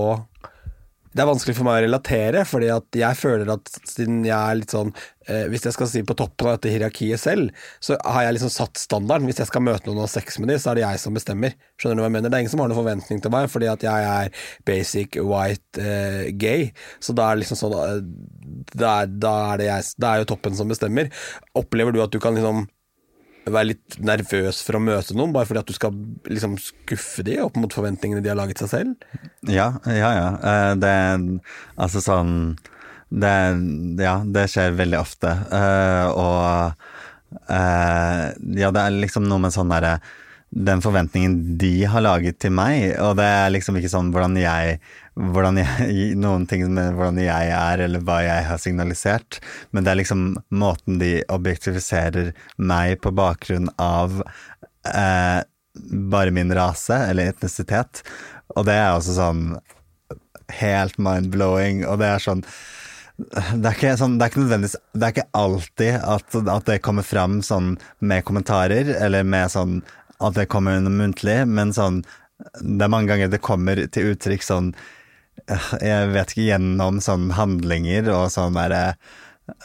det 1.15 1.23
er 1.23 1.29
vanskelig 1.29 1.55
for 1.55 1.67
meg 1.67 1.77
å 1.79 1.83
relatere, 1.85 2.41
fordi 2.49 2.69
at 2.75 2.97
jeg 2.99 3.19
føler 3.21 3.51
at 3.55 3.71
siden 3.87 4.25
jeg 4.27 4.35
er 4.35 4.57
litt 4.59 4.73
sånn 4.75 4.91
eh, 5.29 5.45
Hvis 5.53 5.69
jeg 5.69 5.77
skal 5.77 5.89
si 5.91 6.03
på 6.07 6.17
toppen 6.19 6.49
av 6.51 6.57
dette 6.57 6.73
hierarkiet 6.73 7.23
selv, 7.23 7.53
så 7.79 7.95
har 8.03 8.27
jeg 8.27 8.35
liksom 8.35 8.51
satt 8.51 8.81
standarden. 8.83 9.29
Hvis 9.31 9.39
jeg 9.39 9.51
skal 9.51 9.63
møte 9.63 9.87
noen 9.87 10.03
og 10.03 10.09
ha 10.09 10.11
sex 10.11 10.41
med 10.43 10.51
dem, 10.51 10.59
så 10.59 10.73
er 10.73 10.81
det 10.81 10.85
jeg 10.85 11.03
som 11.05 11.15
bestemmer. 11.15 11.55
Skjønner 11.79 12.01
du 12.01 12.05
hva 12.05 12.11
jeg 12.11 12.17
mener? 12.17 12.33
Det 12.33 12.39
er 12.41 12.45
ingen 12.47 12.55
som 12.57 12.65
har 12.65 12.73
noen 12.73 12.81
forventning 12.83 13.23
til 13.23 13.35
meg, 13.37 13.47
fordi 13.53 13.71
at 13.71 13.87
jeg 13.87 14.11
er 14.11 14.45
basic 14.67 15.21
white 15.23 15.87
eh, 15.87 16.33
gay. 16.35 16.73
Så 16.99 17.15
da 17.15 17.31
er 17.31 17.43
liksom 17.45 17.63
sånn 17.63 17.79
eh, 17.79 18.01
da, 18.75 18.97
da 19.07 19.35
er 19.53 19.63
det 19.63 19.71
jeg 19.71 19.93
da 20.03 20.13
er 20.17 20.25
jo 20.25 20.33
toppen 20.35 20.59
som 20.59 20.71
bestemmer. 20.71 21.15
Opplever 21.55 21.95
du 21.95 22.03
at 22.03 22.15
du 22.15 22.19
kan 22.23 22.35
liksom 22.35 22.67
være 23.53 23.69
litt 23.73 23.97
nervøs 24.01 24.63
for 24.65 24.79
å 24.79 24.83
møte 24.83 25.17
noen, 25.17 25.33
bare 25.35 25.49
fordi 25.49 25.61
at 25.61 25.69
du 25.69 25.77
skal 25.77 25.97
liksom 26.31 26.55
skuffe 26.63 27.25
de 27.27 27.39
opp 27.45 27.59
mot 27.61 27.73
forventningene 27.73 28.23
de 28.25 28.31
har 28.33 28.39
laget 28.39 28.63
seg 28.63 28.71
selv? 28.73 29.09
Ja, 29.51 29.75
ja, 29.85 30.11
ja. 30.17 30.29
Eh, 30.41 30.73
Det 30.81 30.95
Altså 31.77 32.01
sånn 32.05 32.57
det, 33.13 33.35
Ja, 34.03 34.17
det 34.25 34.47
skjer 34.51 34.75
veldig 34.79 34.99
ofte. 35.01 35.35
Eh, 35.53 36.09
og 36.09 36.75
eh, 37.51 38.27
Ja, 38.61 38.71
det 38.75 38.81
er 38.87 38.97
liksom 38.97 39.29
noe 39.29 39.43
med 39.45 39.55
sånn 39.55 39.73
derre 39.75 39.99
Den 40.55 40.81
forventningen 40.85 41.57
de 41.59 41.75
har 41.91 42.05
laget 42.05 42.39
til 42.43 42.55
meg, 42.55 42.95
og 43.03 43.17
det 43.19 43.27
er 43.27 43.51
liksom 43.51 43.77
ikke 43.81 43.91
sånn 43.91 44.13
hvordan 44.15 44.39
jeg 44.39 44.79
hvordan 45.15 45.61
jeg, 45.61 46.15
noen 46.25 46.47
ting 46.51 46.67
med 46.75 46.97
hvordan 46.99 47.21
jeg 47.23 47.55
er, 47.55 47.85
eller 47.87 48.05
hva 48.05 48.21
jeg 48.25 48.47
har 48.49 48.61
signalisert, 48.63 49.41
men 49.71 49.87
det 49.87 49.95
er 49.95 50.01
liksom 50.03 50.27
måten 50.55 51.01
de 51.03 51.17
objektifiserer 51.33 52.33
meg 52.57 53.01
på 53.05 53.15
bakgrunn 53.15 53.71
av 53.81 54.23
eh, 54.91 55.41
bare 56.15 56.35
min 56.35 56.53
rase 56.55 56.97
eller 57.11 57.33
etnisitet. 57.33 58.05
Og 58.55 58.67
det 58.69 58.77
er 58.79 58.93
også 58.93 59.17
sånn 59.19 59.45
helt 60.61 60.99
mind-blowing, 61.01 61.85
og 61.89 62.01
det 62.03 62.15
er 62.15 62.23
sånn 62.23 62.45
det 63.15 63.71
er, 63.71 63.95
sånn, 63.95 64.17
det 64.19 64.27
er 64.27 64.33
ikke 64.33 64.59
Det 64.59 65.05
er 65.07 65.13
ikke 65.13 65.29
alltid 65.39 66.01
at, 66.03 66.35
at 66.35 66.65
det 66.67 66.81
kommer 66.83 67.07
fram 67.07 67.39
sånn 67.47 67.77
med 68.03 68.25
kommentarer, 68.27 68.91
eller 68.99 69.23
med 69.23 69.53
sånn 69.55 69.85
at 70.19 70.35
det 70.35 70.49
kommer 70.51 70.81
under 70.81 70.91
muntlig, 70.91 71.45
men 71.47 71.71
sånn 71.73 72.03
Det 72.59 72.83
er 72.83 72.91
mange 72.91 73.13
ganger 73.13 73.31
det 73.31 73.39
kommer 73.39 73.79
til 73.95 74.15
uttrykk 74.15 74.43
sånn 74.43 74.73
Jeg 75.83 76.13
vet 76.15 76.33
ikke, 76.33 76.47
gjennom 76.49 77.01
sånne 77.05 77.35
handlinger 77.37 78.09
og 78.15 78.31
sånn 78.33 78.57
derre 78.57 78.95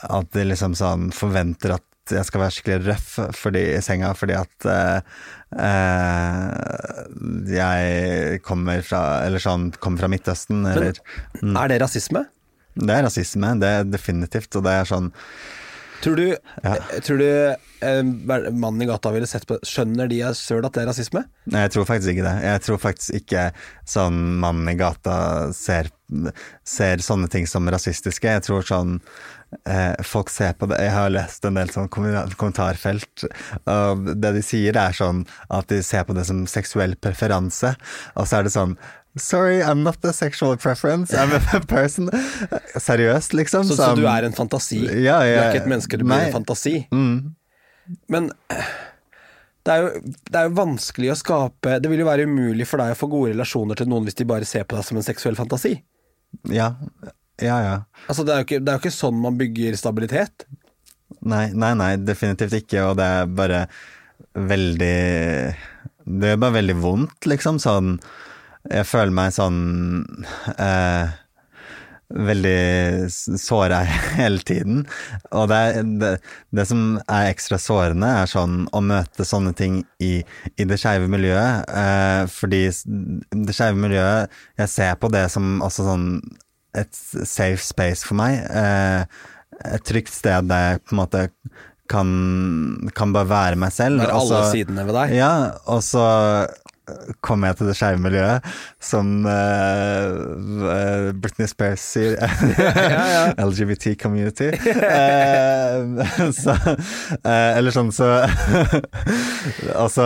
At 0.04 0.34
de 0.36 0.44
liksom 0.50 0.76
sånn 0.76 1.10
forventer 1.16 1.78
at 1.78 1.86
jeg 2.10 2.26
skal 2.26 2.42
være 2.42 2.56
skikkelig 2.56 2.80
røff 2.88 3.10
fordi, 3.38 3.62
i 3.76 3.82
senga 3.86 4.10
fordi 4.18 4.34
at 4.34 4.66
uh, 4.66 4.98
uh, 5.54 7.04
jeg 7.54 8.40
kommer 8.46 8.82
fra 8.86 9.04
Eller 9.28 9.44
sånn 9.44 9.70
kommer 9.78 10.02
fra 10.02 10.10
Midtøsten, 10.12 10.66
eller 10.72 10.98
Er 11.44 11.72
det 11.72 11.80
rasisme? 11.84 12.26
Det 12.80 12.96
er 12.96 13.06
rasisme, 13.06 13.54
det 13.62 13.70
er 13.70 13.88
definitivt, 13.90 14.54
og 14.58 14.66
det 14.66 14.74
er 14.80 14.90
sånn 14.90 15.10
Tror 16.04 16.16
du, 16.16 16.28
tror 17.04 17.18
du 17.20 17.30
eh, 17.30 18.04
mannen 18.52 18.82
i 18.82 18.88
gata 18.88 19.12
ville 19.12 19.28
sett 19.28 19.48
på 19.48 19.58
Skjønner 19.68 20.08
de 20.12 20.22
søl 20.38 20.64
at 20.64 20.76
det 20.76 20.84
er 20.84 20.90
rasisme? 20.92 21.26
Nei, 21.52 21.66
jeg 21.66 21.74
tror 21.76 21.88
faktisk 21.90 22.14
ikke 22.14 22.28
det. 22.28 22.36
Jeg 22.46 22.64
tror 22.66 22.80
faktisk 22.84 23.18
ikke 23.20 23.50
sånn 23.90 24.22
mannen 24.40 24.72
i 24.72 24.78
gata 24.80 25.18
ser, 25.56 25.92
ser 26.68 27.04
sånne 27.04 27.28
ting 27.32 27.50
som 27.50 27.68
rasistiske. 27.72 28.32
Jeg 28.38 28.46
tror 28.48 28.64
sånn 28.68 29.00
eh, 29.68 30.00
folk 30.06 30.32
ser 30.32 30.56
på 30.60 30.70
det 30.72 30.80
Jeg 30.86 30.96
har 30.96 31.12
lest 31.12 31.46
en 31.48 31.60
del 31.60 31.74
sånn 31.74 31.92
kommentarfelt, 31.92 33.26
og 33.66 34.08
det 34.16 34.34
de 34.38 34.46
sier 34.46 34.80
er 34.80 34.96
sånn 34.96 35.26
at 35.50 35.68
de 35.72 35.82
ser 35.86 36.08
på 36.08 36.16
det 36.18 36.28
som 36.30 36.46
seksuell 36.50 36.96
preferanse, 37.02 37.76
og 38.16 38.30
så 38.30 38.40
er 38.40 38.48
det 38.48 38.56
sånn 38.56 38.78
Sorry, 39.18 39.64
I'm 39.64 39.82
not 39.84 39.98
a 40.06 40.14
sexual 40.14 40.56
preference, 40.58 41.14
I'm 41.14 41.32
a 41.34 41.60
person. 41.68 42.10
Seriøst, 42.78 43.34
liksom. 43.34 43.66
Så, 43.66 43.76
så 43.76 43.96
du 43.98 44.06
er 44.08 44.28
en 44.28 44.36
fantasi? 44.38 44.84
Ja, 45.04 45.18
Du 45.26 45.32
er 45.34 45.50
ikke 45.50 45.64
et 45.64 45.72
menneske, 45.72 45.98
du 45.98 46.06
blir 46.06 46.28
en 46.28 46.36
fantasi? 46.36 46.76
Mm. 46.94 47.34
Men 48.08 48.30
det 49.66 49.74
er, 49.74 49.82
jo, 49.82 50.14
det 50.30 50.38
er 50.40 50.46
jo 50.48 50.54
vanskelig 50.58 51.10
å 51.12 51.16
skape 51.18 51.80
Det 51.82 51.90
vil 51.92 52.04
jo 52.04 52.06
være 52.08 52.28
umulig 52.30 52.68
for 52.70 52.80
deg 52.82 52.94
å 52.94 52.98
få 52.98 53.10
gode 53.12 53.34
relasjoner 53.34 53.78
til 53.78 53.90
noen 53.90 54.06
hvis 54.08 54.18
de 54.22 54.28
bare 54.30 54.48
ser 54.48 54.64
på 54.70 54.78
deg 54.78 54.86
som 54.88 55.00
en 55.02 55.06
seksuell 55.06 55.38
fantasi. 55.38 55.74
Ja, 56.54 56.70
ja, 57.42 57.58
ja. 57.66 57.76
Altså, 58.08 58.24
det 58.28 58.34
er 58.36 58.42
jo 58.44 58.48
ikke, 58.48 58.62
det 58.62 58.72
er 58.72 58.78
jo 58.78 58.84
ikke 58.86 58.94
sånn 58.96 59.20
man 59.26 59.38
bygger 59.42 59.78
stabilitet. 59.80 60.46
Nei, 61.26 61.50
nei, 61.52 61.74
nei, 61.78 61.92
definitivt 62.06 62.56
ikke, 62.62 62.86
og 62.92 63.00
det 63.02 63.10
er 63.20 63.30
bare 63.42 63.64
veldig 64.38 64.98
Det 66.22 66.34
er 66.34 66.42
bare 66.42 66.56
veldig 66.60 66.78
vondt, 66.80 67.28
liksom, 67.30 67.58
sånn 67.62 67.98
Jeg 68.68 68.88
føler 68.90 69.16
meg 69.16 69.34
sånn 69.36 69.60
eh, 70.60 71.18
Veldig 72.10 73.06
såra 73.38 73.84
hele 74.18 74.42
tiden. 74.42 74.82
Og 75.30 75.46
det, 75.52 75.62
det, 76.02 76.10
det 76.58 76.66
som 76.66 76.98
er 77.06 77.30
ekstra 77.30 77.60
sårende, 77.62 78.10
er 78.24 78.32
sånn 78.32 78.64
å 78.74 78.82
møte 78.82 79.28
sånne 79.30 79.54
ting 79.54 79.84
i, 80.02 80.16
i 80.58 80.66
det 80.66 80.80
skeive 80.82 81.06
miljøet. 81.12 81.70
Eh, 81.70 82.24
fordi 82.34 82.64
det 83.30 83.54
skeive 83.54 83.78
miljøet 83.78 84.34
Jeg 84.58 84.74
ser 84.74 84.98
på 84.98 85.12
det 85.14 85.28
som 85.36 85.60
også 85.62 85.86
sånn 85.86 86.08
et 86.78 86.98
safe 86.98 87.62
space 87.62 88.06
for 88.06 88.18
meg. 88.18 88.42
Eh, 88.42 89.06
et 89.70 89.86
trygt 89.86 90.14
sted 90.14 90.50
der 90.50 90.66
jeg 90.66 90.82
på 90.88 90.96
en 90.96 91.02
måte 91.04 91.28
kan, 91.90 92.10
kan 92.98 93.14
bare 93.14 93.30
være 93.30 93.62
meg 93.62 93.74
selv. 93.76 94.02
Være 94.02 94.18
alle 94.18 94.42
også, 94.42 94.58
sidene 94.58 94.86
ved 94.88 94.98
deg. 94.98 95.16
Ja, 95.20 95.34
og 95.70 95.86
så 95.86 96.06
kommer 97.26 97.50
jeg 97.52 97.58
til 97.60 97.68
det 97.70 97.76
skeive 97.80 98.00
miljøet, 98.04 98.46
som 98.84 99.10
uh, 99.26 101.12
Britney 101.20 101.48
Spears 101.50 101.84
sier. 101.96 102.18
LGBT 103.50 103.94
community. 104.04 104.50
Uh, 104.56 106.04
så, 106.42 106.56
uh, 106.56 107.52
eller 107.58 107.72
sånn 107.76 107.92
så 107.96 108.08
Altså 109.76 110.06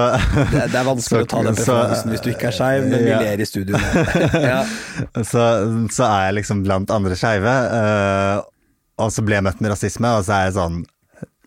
Det, 0.52 0.66
det 0.72 0.78
er 0.80 0.86
vanskelig 0.88 1.04
så- 1.04 1.26
å 1.26 1.30
ta 1.34 1.42
den 1.46 1.58
preferansen 1.58 2.14
hvis 2.14 2.24
du 2.26 2.30
ikke 2.34 2.50
er 2.52 2.58
skeiv, 2.58 2.88
men 2.90 3.04
vi 3.04 3.12
Ja. 3.12 3.20
ler 3.22 3.42
i 3.44 3.46
studio 3.48 3.78
ja. 4.42 4.62
så, 5.26 5.44
så 5.94 6.06
er 6.08 6.26
jeg 6.30 6.38
liksom 6.42 6.64
blant 6.66 6.92
andre 6.94 7.16
skeive, 7.20 7.54
og 9.04 9.12
så 9.14 9.24
blir 9.26 9.40
jeg 9.40 9.46
møtt 9.48 9.62
med 9.64 9.74
rasisme, 9.74 10.10
og 10.18 10.26
så 10.28 10.36
er 10.38 10.44
jeg 10.50 10.56
sånn 10.58 10.82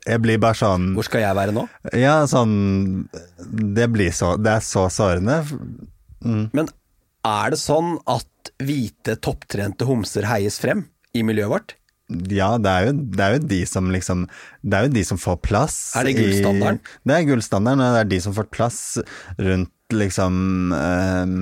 Jeg 0.06 0.22
blir 0.22 0.38
bare 0.42 0.58
sånn 0.58 0.92
Hvor 0.96 1.06
skal 1.06 1.24
jeg 1.24 1.36
være 1.38 1.54
nå? 1.56 1.66
Ja, 1.98 2.20
sånn 2.30 2.54
Det 3.76 3.88
blir 3.92 4.12
så 4.14 4.36
Det 4.38 4.52
er 4.58 4.64
så 4.64 4.86
sårende. 4.92 5.40
Men 6.26 6.70
er 7.26 7.50
det 7.52 7.58
sånn 7.58 7.96
at 8.06 8.52
hvite, 8.62 9.16
topptrente 9.18 9.86
homser 9.88 10.28
heies 10.30 10.60
frem 10.62 10.84
i 11.16 11.24
miljøet 11.26 11.52
vårt? 11.52 11.74
Ja, 12.06 12.52
det 12.62 12.70
er, 12.70 12.84
jo, 12.86 12.92
det 13.18 13.22
er 13.24 13.32
jo 13.34 13.46
de 13.50 13.60
som 13.66 13.88
liksom 13.90 14.26
Det 14.62 14.78
er 14.78 14.86
jo 14.86 14.92
de 14.94 15.02
som 15.08 15.18
får 15.18 15.40
plass. 15.42 15.78
Er 15.98 16.06
det 16.06 16.14
gullstandarden? 16.20 16.78
I, 16.78 17.08
det 17.08 17.16
er 17.16 17.24
gullstandarden, 17.32 17.82
og 17.82 17.96
det 17.96 18.02
er 18.04 18.12
de 18.12 18.20
som 18.22 18.36
får 18.36 18.46
plass 18.54 18.78
rundt 19.42 19.72
liksom 19.94 20.72
øh, 20.74 21.34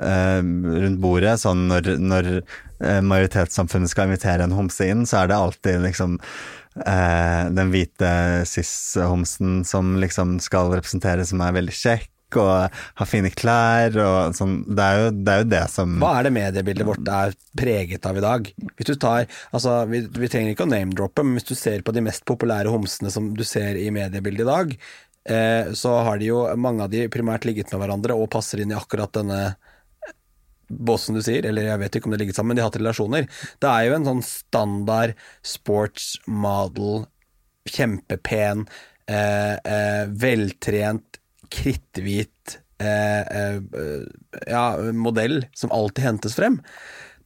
øh, 0.00 0.48
Rundt 0.84 1.00
bordet. 1.04 1.36
Sånn 1.40 1.66
når, 1.68 1.92
når 2.00 2.30
eh, 2.38 3.02
majoritetssamfunnet 3.04 3.92
skal 3.92 4.08
invitere 4.08 4.48
en 4.48 4.56
homse 4.56 4.88
inn, 4.88 5.04
så 5.08 5.22
er 5.22 5.32
det 5.32 5.38
alltid 5.40 5.84
liksom 5.84 6.18
eh, 6.84 7.46
den 7.56 7.72
hvite 7.72 8.10
cis-homsen 8.48 9.62
som 9.68 9.96
liksom 10.02 10.36
skal 10.44 10.74
representere, 10.74 11.24
som 11.28 11.42
er 11.44 11.56
veldig 11.56 11.74
kjekk. 11.76 12.12
Og 12.36 12.74
har 12.98 13.06
fine 13.06 13.30
klær 13.30 13.94
og 14.02 14.34
sånn. 14.36 14.56
Det 14.66 14.82
er 14.82 14.98
jo 14.98 15.10
det, 15.14 15.32
er 15.32 15.42
jo 15.44 15.48
det 15.52 15.62
som 15.72 15.92
Hva 16.02 16.10
er 16.18 16.26
det 16.26 16.32
mediebildet 16.34 16.88
vårt 16.88 17.10
er 17.14 17.36
preget 17.56 18.08
av 18.10 18.18
i 18.18 18.24
dag? 18.24 18.50
Hvis 18.74 18.90
du 18.90 18.96
tar, 19.00 19.28
altså 19.54 19.76
Vi, 19.88 20.02
vi 20.10 20.30
trenger 20.32 20.52
ikke 20.52 20.66
å 20.66 20.72
name-droppe, 20.72 21.24
men 21.24 21.38
hvis 21.38 21.46
du 21.52 21.54
ser 21.56 21.86
på 21.86 21.94
de 21.94 22.02
mest 22.04 22.26
populære 22.28 22.72
homsene 22.74 23.14
som 23.14 23.30
du 23.38 23.44
ser 23.46 23.78
i 23.78 23.86
mediebildet 23.94 24.42
i 24.42 24.50
dag, 24.50 24.74
eh, 25.30 25.70
så 25.78 25.94
har 26.08 26.18
de 26.18 26.32
jo 26.32 26.42
mange 26.58 26.84
av 26.84 26.92
de 26.92 27.06
primært 27.14 27.46
ligget 27.46 27.70
med 27.72 27.84
hverandre 27.84 28.18
og 28.18 28.28
passer 28.34 28.64
inn 28.64 28.74
i 28.74 28.78
akkurat 28.78 29.14
denne 29.14 29.40
båsen 30.68 31.16
du 31.16 31.22
sier, 31.24 31.46
eller 31.46 31.68
jeg 31.70 31.80
vet 31.82 31.98
ikke 31.98 32.10
om 32.10 32.14
det 32.16 32.20
ligger 32.24 32.36
sammen, 32.36 32.54
men 32.54 32.58
de 32.58 32.64
har 32.64 32.70
hatt 32.70 32.80
relasjoner. 32.80 33.28
Det 33.62 33.70
er 33.70 33.86
jo 33.86 33.96
en 33.96 34.08
sånn 34.08 34.24
standard 34.26 35.14
sports 35.46 36.16
model, 36.26 37.06
kjempepen, 37.70 38.66
eh, 39.10 39.56
eh, 39.56 40.04
veltrent, 40.10 41.20
kritthvit 41.54 42.58
eh, 42.82 43.22
eh, 43.22 43.60
ja, 44.50 44.64
modell 44.92 45.44
som 45.54 45.74
alltid 45.74 46.04
hentes 46.04 46.34
frem. 46.38 46.58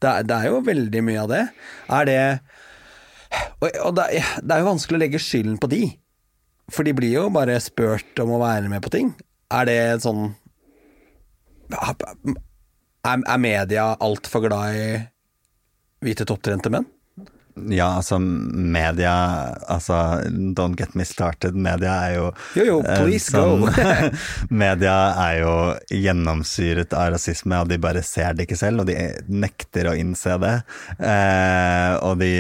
Det 0.00 0.08
er, 0.08 0.26
det 0.28 0.36
er 0.36 0.50
jo 0.50 0.60
veldig 0.64 1.02
mye 1.04 1.22
av 1.24 1.32
det. 1.32 1.44
Er 1.92 2.08
det 2.08 2.20
Og, 3.60 3.68
og 3.84 3.94
det, 3.94 4.06
det 4.42 4.54
er 4.54 4.62
jo 4.62 4.70
vanskelig 4.72 4.98
å 4.98 5.02
legge 5.04 5.22
skylden 5.22 5.58
på 5.62 5.68
de, 5.70 5.84
for 6.72 6.86
de 6.86 6.94
blir 6.96 7.12
jo 7.14 7.28
bare 7.30 7.60
spurt 7.62 8.18
om 8.22 8.32
å 8.34 8.40
være 8.42 8.70
med 8.72 8.82
på 8.82 8.90
ting. 8.90 9.12
Er 9.54 9.68
det 9.68 9.80
sånn 10.02 10.32
Er, 13.06 13.20
er 13.24 13.38
media 13.40 13.90
altfor 14.04 14.44
glad 14.48 14.76
i 14.76 14.88
hvite 16.04 16.26
topptrente 16.28 16.72
menn? 16.72 16.88
Ja, 17.68 17.96
altså 17.98 18.16
media 18.22 19.10
Altså, 19.68 19.96
don't 20.56 20.76
get 20.78 20.94
me 20.96 21.04
started. 21.04 21.56
Media 21.58 21.96
er 22.06 22.12
jo 22.14 22.26
Jo, 22.56 22.64
jo, 22.64 22.76
eh, 22.86 23.00
please 23.02 23.32
sånn- 23.34 23.66
go. 23.66 23.72
media 24.62 24.94
er 25.26 25.40
jo 25.42 25.50
gjennomsyret 25.92 26.94
av 26.96 27.10
rasisme, 27.16 27.58
og 27.60 27.68
de 27.68 27.76
bare 27.82 28.04
ser 28.06 28.32
det 28.38 28.46
ikke 28.46 28.56
selv, 28.60 28.84
og 28.84 28.88
de 28.88 28.96
nekter 29.28 29.90
å 29.90 29.96
innse 29.98 30.38
det. 30.40 30.54
Eh, 31.04 31.98
og 32.06 32.16
de 32.22 32.30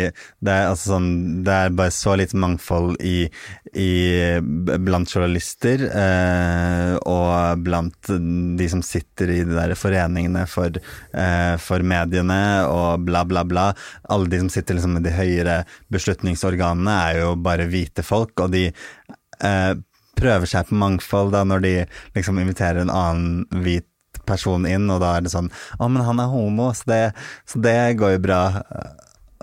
det 0.40 0.54
er, 0.54 0.70
altså 0.70 0.94
sånn, 0.94 1.10
det 1.44 1.58
er 1.66 1.74
bare 1.82 1.92
så 1.92 2.14
lite 2.16 2.38
mangfold 2.40 2.96
i, 3.04 3.26
i 3.72 4.40
blant 4.78 5.10
journalister, 5.10 5.82
eh, 5.86 6.94
og 7.06 7.60
blant 7.62 8.10
de 8.58 8.68
som 8.70 8.82
sitter 8.82 9.30
i 9.30 9.42
de 9.46 9.54
der 9.54 9.76
foreningene 9.78 10.42
for, 10.50 10.74
eh, 11.14 11.54
for 11.62 11.84
mediene, 11.86 12.40
og 12.66 13.04
bla, 13.06 13.22
bla, 13.24 13.44
bla. 13.44 13.68
Alle 14.10 14.30
de 14.32 14.40
som 14.42 14.50
sitter 14.50 14.74
liksom 14.74 14.98
i 14.98 15.04
de 15.04 15.14
høyere 15.14 15.60
beslutningsorganene, 15.92 16.96
er 17.10 17.20
jo 17.22 17.36
bare 17.36 17.68
hvite 17.70 18.02
folk, 18.02 18.34
og 18.40 18.50
de 18.56 18.66
eh, 18.70 19.74
prøver 20.20 20.50
seg 20.50 20.66
på 20.68 20.78
mangfold 20.80 21.32
da 21.32 21.44
når 21.46 21.62
de 21.64 21.74
liksom 22.16 22.40
inviterer 22.42 22.82
en 22.82 22.92
annen 22.92 23.62
hvit 23.64 23.86
person 24.26 24.66
inn, 24.66 24.90
og 24.90 25.00
da 25.02 25.14
er 25.16 25.24
det 25.24 25.32
sånn 25.32 25.50
Å, 25.78 25.86
men 25.86 26.02
han 26.04 26.20
er 26.22 26.32
homo, 26.32 26.72
så 26.74 26.90
det, 26.90 27.04
så 27.48 27.62
det 27.62 27.78
går 28.00 28.16
jo 28.16 28.24
bra. 28.26 28.42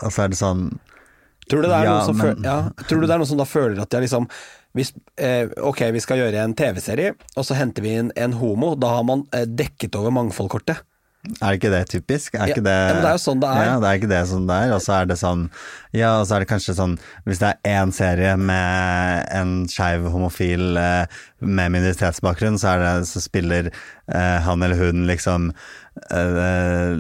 Og 0.03 0.11
så 0.13 0.25
er 0.25 0.31
det 0.31 0.39
sånn 0.39 0.67
Tror 1.47 1.63
du 1.63 1.67
det 1.69 1.75
er 1.77 1.85
Ja, 1.87 1.93
noen 1.97 2.05
som, 2.09 2.17
men- 2.17 2.35
føl 2.35 2.43
ja, 2.47 2.57
tror 2.89 3.01
du 3.01 3.07
det 3.07 3.13
er 3.15 3.21
noen 3.23 3.29
som 3.29 3.39
da 3.39 3.45
føler 3.47 3.81
at 3.81 3.89
de 3.93 4.01
liksom 4.03 4.27
hvis, 4.77 4.91
eh, 5.17 5.47
Ok, 5.63 5.79
vi 5.95 5.99
skal 6.03 6.19
gjøre 6.19 6.43
en 6.43 6.53
TV-serie, 6.53 7.15
og 7.35 7.45
så 7.47 7.55
henter 7.57 7.81
vi 7.81 7.95
inn 7.97 8.11
en 8.15 8.33
homo. 8.37 8.75
Da 8.77 8.91
har 8.97 9.03
man 9.07 9.23
eh, 9.33 9.45
dekket 9.47 9.95
over 9.97 10.11
mangfoldkortet. 10.13 10.83
Er 11.41 11.57
ikke 11.57 11.71
det 11.73 11.79
typisk? 11.89 12.35
Er 12.37 12.45
Ja, 12.45 12.53
ikke 12.53 12.63
det, 12.63 12.73
ja, 12.75 12.93
men 12.93 13.01
det 13.03 13.09
er 13.09 13.15
jo 13.17 13.23
sånn 13.23 13.39
det 13.41 13.49
er. 13.49 13.63
Ja, 13.65 13.79
det 13.81 13.87
er 13.89 13.97
ikke 13.99 14.09
det 14.11 14.19
sånn 14.29 14.45
det 14.47 14.57
er. 14.63 14.73
Og 14.75 14.83
så 14.85 14.93
er 15.01 15.09
det 15.09 15.17
sånn 15.19 15.41
Ja, 15.97 16.11
og 16.21 16.27
så 16.29 16.35
er 16.37 16.43
det 16.45 16.49
kanskje 16.51 16.75
sånn 16.77 16.93
Hvis 17.25 17.41
det 17.41 17.49
er 17.49 17.81
én 17.81 17.91
serie 17.95 18.35
med 18.37 19.25
en 19.35 19.51
skeiv 19.71 20.05
homofil 20.13 20.77
eh, 20.77 21.17
med 21.41 21.73
minoritetsbakgrunn, 21.73 22.59
så, 22.61 22.75
er 22.77 22.85
det, 22.85 23.07
så 23.09 23.19
spiller 23.23 23.71
eh, 23.73 24.37
han 24.45 24.63
eller 24.63 24.77
hun 24.79 25.03
liksom 25.09 25.49
eh, 26.11 26.95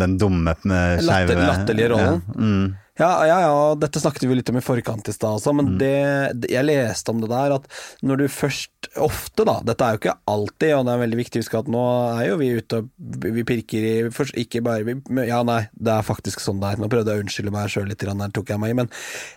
den 0.00 0.18
dumme 0.18 0.56
eh, 0.56 0.98
skeive 1.04 1.36
Latter, 1.36 1.46
latterlige 1.46 1.92
rollen. 1.92 2.22
Ja, 2.26 2.40
mm. 2.40 2.76
Ja, 2.98 3.26
ja, 3.28 3.36
ja, 3.44 3.58
dette 3.78 4.00
snakket 4.02 4.24
vi 4.26 4.34
litt 4.34 4.48
om 4.50 4.58
i 4.58 4.62
forkant 4.64 5.06
i 5.06 5.12
stad 5.14 5.36
også, 5.38 5.52
men 5.54 5.68
mm. 5.70 5.78
det- 5.78 6.50
jeg 6.50 6.66
leste 6.66 7.12
om 7.12 7.20
det 7.22 7.28
der 7.30 7.54
at 7.54 7.68
når 8.02 8.24
du 8.24 8.28
først 8.28 8.74
Ofte, 8.98 9.44
da, 9.44 9.58
dette 9.62 9.84
er 9.84 9.94
jo 9.94 9.98
ikke 10.00 10.14
alltid, 10.30 10.72
og 10.74 10.84
det 10.86 10.92
er 10.92 11.00
veldig 11.02 11.18
viktig 11.18 11.38
å 11.38 11.42
huske 11.42 11.58
at 11.58 11.68
nå 11.70 11.82
er 12.16 12.22
jo 12.30 12.36
vi 12.40 12.48
ute 12.56 12.78
og 12.80 13.26
vi 13.36 13.44
pirker 13.46 13.84
i 13.84 13.92
først, 14.14 14.34
Ikke 14.38 14.62
bare 14.64 14.86
vi, 14.86 14.94
Ja, 15.28 15.42
nei, 15.46 15.68
det 15.74 15.92
er 15.92 16.06
faktisk 16.06 16.40
sånn 16.40 16.62
det 16.62 16.70
er. 16.72 16.80
Nå 16.80 16.88
prøvde 16.90 17.12
jeg 17.12 17.20
å 17.20 17.26
unnskylde 17.26 17.52
meg 17.54 17.68
sjøl 17.70 17.86
litt, 17.90 18.00
der 18.00 18.32
tok 18.34 18.48
jeg 18.54 18.62
meg 18.62 18.72
i, 18.72 18.78
men 18.80 18.90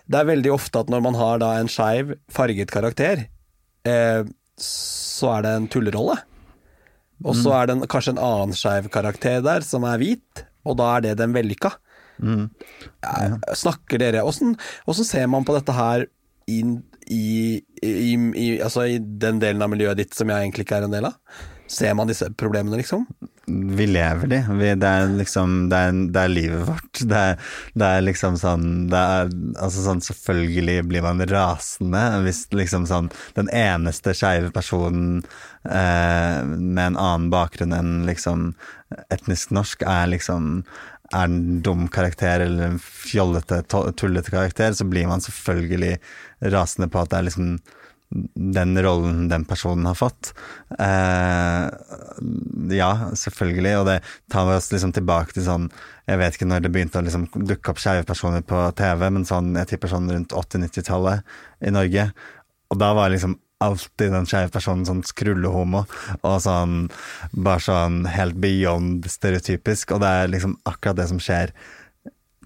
det 0.08 0.22
er 0.22 0.30
veldig 0.30 0.54
ofte 0.56 0.82
at 0.86 0.94
når 0.94 1.04
man 1.10 1.20
har 1.20 1.42
da 1.44 1.52
en 1.60 1.70
skeiv, 1.70 2.16
farget 2.32 2.72
karakter, 2.74 3.26
eh, 3.86 4.24
så 4.62 5.34
er 5.36 5.46
det 5.46 5.54
en 5.58 5.70
tullerolle. 5.74 6.18
Og 7.26 7.38
så 7.38 7.54
er 7.54 7.68
det 7.68 7.76
en, 7.76 7.86
kanskje 7.92 8.16
en 8.16 8.24
annen 8.24 8.58
skeiv 8.58 8.90
karakter 8.94 9.44
der, 9.46 9.66
som 9.66 9.84
er 9.86 10.00
hvit, 10.02 10.46
og 10.66 10.80
da 10.80 10.96
er 10.96 11.06
det 11.06 11.18
den 11.20 11.36
vellykka. 11.36 11.76
Ja, 12.22 13.56
Snakker 13.58 14.02
dere 14.02 14.24
Åssen 14.28 14.56
åssen 14.86 15.08
ser 15.08 15.28
man 15.32 15.46
på 15.48 15.56
dette 15.58 15.76
her 15.76 16.06
inn 16.52 16.80
i, 17.12 17.62
i, 17.82 18.14
i, 18.16 18.48
altså 18.62 18.86
i 18.88 19.00
den 19.00 19.42
delen 19.42 19.64
av 19.64 19.72
miljøet 19.74 20.00
ditt 20.00 20.16
som 20.16 20.30
jeg 20.32 20.46
egentlig 20.46 20.68
ikke 20.68 20.80
er 20.80 20.88
en 20.88 20.96
del 20.96 21.10
av? 21.10 21.18
Ser 21.72 21.94
man 21.96 22.10
disse 22.10 22.28
problemene, 22.36 22.78
liksom? 22.82 23.06
Vi 23.78 23.86
lever 23.88 24.28
de. 24.28 24.40
Vi, 24.60 24.70
det 24.80 24.88
er 24.88 25.14
liksom 25.16 25.54
det 25.72 25.80
er, 25.80 25.96
det 26.14 26.22
er 26.22 26.32
livet 26.32 26.66
vårt. 26.68 27.02
Det 27.08 27.22
er, 27.32 27.54
det 27.80 27.88
er 27.88 28.04
liksom 28.06 28.38
sånn 28.40 28.68
det 28.92 29.00
er, 29.16 29.32
altså 29.56 29.86
sånn 29.86 30.04
Selvfølgelig 30.06 30.78
blir 30.92 31.06
man 31.06 31.24
rasende 31.32 32.04
hvis 32.26 32.44
liksom 32.56 32.86
sånn 32.90 33.10
den 33.40 33.50
eneste 33.56 34.14
skeive 34.18 34.52
personen 34.56 35.22
eh, 35.64 36.40
med 36.46 36.86
en 36.86 37.00
annen 37.00 37.32
bakgrunn 37.34 37.76
enn 37.76 37.94
liksom 38.08 38.52
etnisk 39.14 39.54
norsk 39.56 39.86
er 39.88 40.12
liksom 40.12 40.64
er 41.12 41.28
en 41.28 41.62
dum 41.66 41.86
karakter 41.92 42.46
eller 42.46 42.72
en 42.72 42.80
fjollete, 42.82 43.62
tullete 44.00 44.34
karakter, 44.34 44.74
så 44.74 44.88
blir 44.88 45.10
man 45.10 45.24
selvfølgelig 45.24 45.98
rasende 46.54 46.90
på 46.92 47.02
at 47.02 47.12
det 47.12 47.20
er 47.20 47.30
liksom 47.30 47.54
den 48.36 48.76
rollen 48.84 49.30
den 49.32 49.46
personen 49.48 49.86
har 49.88 49.96
fått. 49.96 50.34
Eh, 50.80 51.68
ja, 52.76 52.92
selvfølgelig, 53.16 53.76
og 53.80 53.86
det 53.88 53.98
tar 54.32 54.52
oss 54.52 54.68
liksom 54.74 54.92
tilbake 54.96 55.36
til 55.36 55.46
sånn 55.46 55.70
Jeg 56.10 56.20
vet 56.20 56.36
ikke 56.36 56.50
når 56.50 56.66
det 56.66 56.72
begynte 56.76 57.00
å 57.00 57.06
liksom 57.06 57.30
dukke 57.48 57.72
opp 57.72 57.80
skeive 57.80 58.04
personer 58.08 58.44
på 58.44 58.66
TV, 58.76 59.08
men 59.16 59.28
sånn, 59.28 59.54
jeg 59.56 59.70
tipper 59.70 59.94
sånn 59.94 60.12
rundt 60.12 60.36
80-90-tallet 60.36 61.24
i 61.64 61.72
Norge. 61.72 62.10
Og 62.74 62.82
da 62.82 62.92
var 62.98 63.14
liksom 63.14 63.38
alltid 63.62 64.16
den 64.16 64.30
skeive 64.30 64.52
personen 64.54 64.88
sånn 64.88 65.04
skrullehomo, 65.08 65.86
og 66.22 66.40
sånn 66.44 66.88
bare 67.32 67.64
sånn 67.68 68.02
helt 68.10 68.40
beyond 68.42 69.08
stereotypisk, 69.12 69.96
og 69.96 70.04
det 70.04 70.16
er 70.22 70.34
liksom 70.34 70.58
akkurat 70.70 71.00
det 71.00 71.08
som 71.12 71.22
skjer 71.22 71.54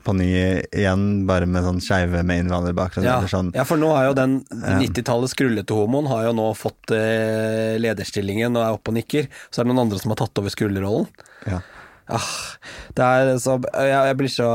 på 0.06 0.14
ny 0.14 0.30
igjen, 0.70 1.26
bare 1.26 1.48
med 1.50 1.66
sånn 1.66 1.82
skeive 1.82 2.22
med 2.28 2.44
innvandrerbakgrunn. 2.44 3.08
Ja, 3.08 3.18
sånn. 3.30 3.50
ja, 3.58 3.66
for 3.66 3.82
nå 3.82 3.90
har 3.96 4.12
jo 4.12 4.18
den 4.18 4.36
90-tallet 4.54 5.34
skrullete 5.34 5.78
homoen 5.78 6.10
har 6.12 6.28
jo 6.28 6.36
nå 6.38 6.52
fått 6.58 6.94
eh, 6.94 7.74
lederstillingen 7.82 8.54
og 8.54 8.62
er 8.62 8.78
oppe 8.78 8.94
og 8.94 9.00
nikker. 9.00 9.32
Så 9.50 9.62
er 9.62 9.66
det 9.66 9.74
noen 9.74 9.88
andre 9.88 10.02
som 10.02 10.14
har 10.14 10.22
tatt 10.22 10.44
over 10.44 10.54
skrullerollen. 10.54 11.10
Ja. 11.50 11.64
Ah, 12.06 12.22
det 12.94 13.40
så, 13.42 13.56
jeg, 13.74 13.90
jeg, 13.90 14.18
blir 14.20 14.30
så, 14.30 14.50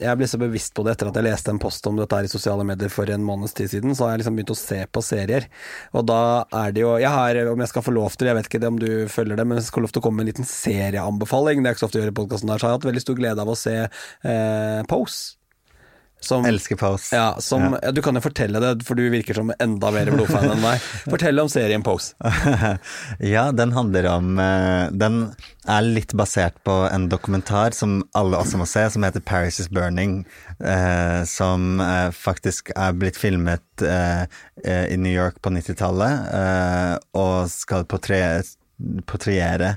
jeg 0.00 0.16
blir 0.16 0.30
så 0.30 0.38
bevisst 0.40 0.72
på 0.76 0.86
det 0.86 0.94
etter 0.94 1.10
at 1.10 1.18
jeg 1.20 1.26
leste 1.26 1.52
en 1.52 1.60
post 1.60 1.84
om 1.90 1.98
dette 2.00 2.16
her 2.16 2.24
i 2.24 2.32
sosiale 2.32 2.64
medier 2.64 2.92
for 2.92 3.10
en 3.12 3.26
måneds 3.26 3.52
tid 3.58 3.68
siden. 3.74 3.92
Så 3.92 4.06
har 4.06 4.14
jeg 4.14 4.22
liksom 4.22 4.38
begynt 4.38 4.54
å 4.54 4.58
se 4.58 4.80
på 4.88 5.04
serier. 5.04 5.48
Og 5.92 6.08
da 6.08 6.22
er 6.64 6.72
det 6.72 6.84
jo 6.86 6.94
Jeg 7.02 7.12
har, 7.12 7.42
om 7.52 7.60
jeg 7.60 7.72
skal 7.74 7.84
få 7.84 7.92
lov 7.92 8.16
til, 8.16 8.30
jeg 8.30 8.38
vet 8.38 8.48
ikke 8.48 8.62
det 8.62 8.72
om 8.72 8.80
du 8.80 8.90
følger 9.12 9.36
det, 9.36 9.46
men 9.46 9.60
jeg 9.60 9.68
skal 9.68 9.82
få 9.82 9.86
lov 9.86 9.94
til 9.94 10.04
å 10.04 10.06
komme 10.08 10.22
med 10.22 10.28
en 10.28 10.32
liten 10.32 10.48
serieanbefaling. 10.48 11.60
Det 11.60 11.70
er 11.70 11.76
ikke 11.76 11.84
så 11.84 11.90
ofte 11.90 12.00
å 12.00 12.04
gjøre 12.04 12.16
i 12.16 12.20
podkasten 12.22 12.52
der, 12.52 12.60
så 12.60 12.66
jeg 12.66 12.72
har 12.72 12.80
hatt 12.80 12.90
veldig 12.92 13.04
stor 13.04 13.20
glede 13.20 13.44
av 13.44 13.52
å 13.52 13.58
se 13.58 13.78
eh, 13.84 14.82
Pose. 14.88 15.43
Som, 16.24 16.46
Elsker 16.48 16.78
Pose. 16.80 17.14
ja, 17.14 17.36
som, 17.44 17.76
ja. 17.82 17.92
Du 17.94 18.00
kan 18.04 18.16
jo 18.16 18.22
fortelle 18.24 18.60
det, 18.62 18.72
for 18.88 18.98
du 18.98 19.04
virker 19.12 19.36
som 19.36 19.52
enda 19.60 19.90
mer 19.94 20.10
blodfan 20.14 20.48
enn 20.54 20.62
meg. 20.62 20.82
Fortell 21.12 21.42
om 21.42 21.50
serien 21.52 21.84
Pose. 21.84 22.14
ja, 23.34 23.50
den 23.52 23.74
handler 23.76 24.08
om 24.14 24.38
eh, 24.40 24.88
Den 24.94 25.18
er 25.68 25.84
litt 25.84 26.12
basert 26.16 26.56
på 26.64 26.74
en 26.88 27.08
dokumentar 27.12 27.76
som 27.76 28.00
alle 28.16 28.40
også 28.40 28.60
må 28.60 28.66
se, 28.68 28.86
som 28.90 29.04
heter 29.06 29.20
'Paris 29.24 29.60
is 29.60 29.68
Burning'. 29.68 30.24
eh, 30.64 31.24
som 31.24 31.80
eh, 31.80 32.10
faktisk 32.10 32.70
er 32.76 32.92
blitt 32.92 33.16
filmet 33.16 33.62
i 34.64 34.96
New 34.96 35.12
York 35.12 35.40
på 35.42 35.50
90-tallet, 35.50 36.28
eh, 36.34 36.94
og 37.18 37.50
skal 37.50 37.86
portre 37.90 38.20
portreere 39.08 39.76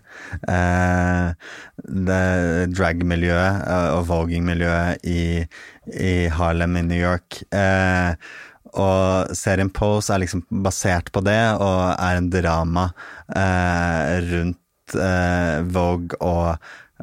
eh, 0.49 1.31
drag-miljøet 2.73 3.61
eh, 3.61 3.89
og 3.95 4.07
voging-miljøet 4.09 5.07
i, 5.07 5.23
i 5.93 6.13
Harlem 6.33 6.79
i 6.81 6.85
New 6.89 7.01
York. 7.01 7.41
Eh, 7.53 8.13
og 8.77 9.35
serien 9.37 9.71
Pose 9.73 10.13
er 10.13 10.21
liksom 10.23 10.43
basert 10.63 11.11
på 11.15 11.23
det, 11.25 11.39
og 11.61 11.79
er 11.93 12.19
en 12.19 12.31
drama 12.33 12.89
eh, 13.33 14.17
rundt 14.27 14.97
eh, 14.97 15.61
Vogue 15.73 16.19
og 16.21 16.57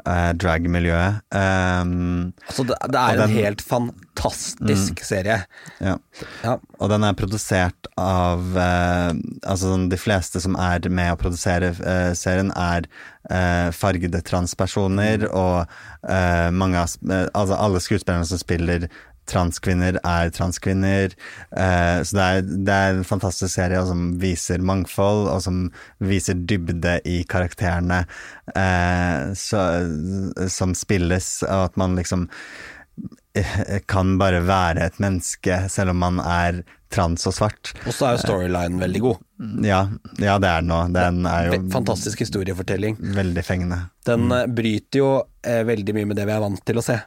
eh, 0.06 0.32
drag-miljøet. 0.40 1.20
Um, 1.30 2.32
Altså, 2.48 2.64
det, 2.66 2.76
det 2.90 3.00
er 3.00 3.16
den- 3.20 3.30
en 3.30 3.36
helt 3.36 3.62
fantastisk 3.62 5.04
serie. 5.04 5.44
ja. 5.80 5.96
Ja. 6.44 6.56
Og 6.80 6.90
den 6.90 7.04
er 7.04 7.12
produsert 7.18 7.86
av 7.98 8.56
eh, 8.56 9.12
Altså 9.46 9.88
de 9.90 9.96
fleste 9.98 10.40
som 10.42 10.54
er 10.56 10.88
med 10.90 11.12
å 11.12 11.18
produsere 11.20 11.72
eh, 11.80 12.12
serien, 12.14 12.50
er 12.56 12.86
eh, 13.30 13.70
fargede 13.74 14.20
transpersoner, 14.26 15.26
og 15.32 15.66
eh, 16.08 16.50
mange 16.50 16.76
av 16.78 16.94
eh, 17.10 17.26
Altså 17.34 17.58
alle 17.58 17.80
skuespillerne 17.82 18.26
som 18.28 18.38
spiller 18.38 18.88
transkvinner, 19.30 19.98
er 20.04 20.30
transkvinner. 20.34 21.14
Eh, 21.56 21.98
så 22.02 22.18
det 22.18 22.26
er, 22.26 22.44
det 22.68 22.76
er 22.76 22.98
en 22.98 23.08
fantastisk 23.08 23.54
serie 23.54 23.82
som 23.88 24.06
viser 24.22 24.64
mangfold, 24.64 25.28
og 25.32 25.42
som 25.44 25.64
viser 26.04 26.38
dybde 26.38 26.98
i 27.08 27.22
karakterene 27.28 28.04
eh, 28.54 29.32
så, 29.38 29.64
som 30.52 30.76
spilles, 30.78 31.36
og 31.48 31.70
at 31.70 31.80
man 31.80 31.98
liksom 31.98 32.28
eh, 33.38 33.80
kan 33.90 34.16
bare 34.20 34.44
være 34.46 34.88
et 34.88 35.02
menneske 35.02 35.64
selv 35.72 35.94
om 35.94 36.02
man 36.04 36.22
er 36.24 36.64
trans 36.94 37.26
og 37.28 37.34
svart. 37.34 37.72
Og 37.84 37.94
så 37.94 38.08
er 38.08 38.16
jo 38.16 38.22
storylinen 38.22 38.82
veldig 38.82 39.02
god. 39.02 39.22
Ja, 39.66 39.80
ja 40.22 40.36
det 40.42 40.50
er 40.50 40.62
den 40.62 40.70
nå. 40.70 40.80
Den 40.94 41.24
er 41.28 41.48
jo 41.48 41.60
Fantastisk 41.74 42.22
historiefortelling. 42.22 42.98
veldig 43.16 43.44
fengende. 43.46 43.80
Den 44.06 44.30
eh, 44.32 44.46
bryter 44.46 45.00
jo 45.00 45.10
eh, 45.42 45.64
veldig 45.66 45.96
mye 45.96 46.10
med 46.12 46.20
det 46.20 46.28
vi 46.28 46.36
er 46.36 46.44
vant 46.44 46.62
til 46.66 46.80
å 46.80 46.84
se. 46.84 47.00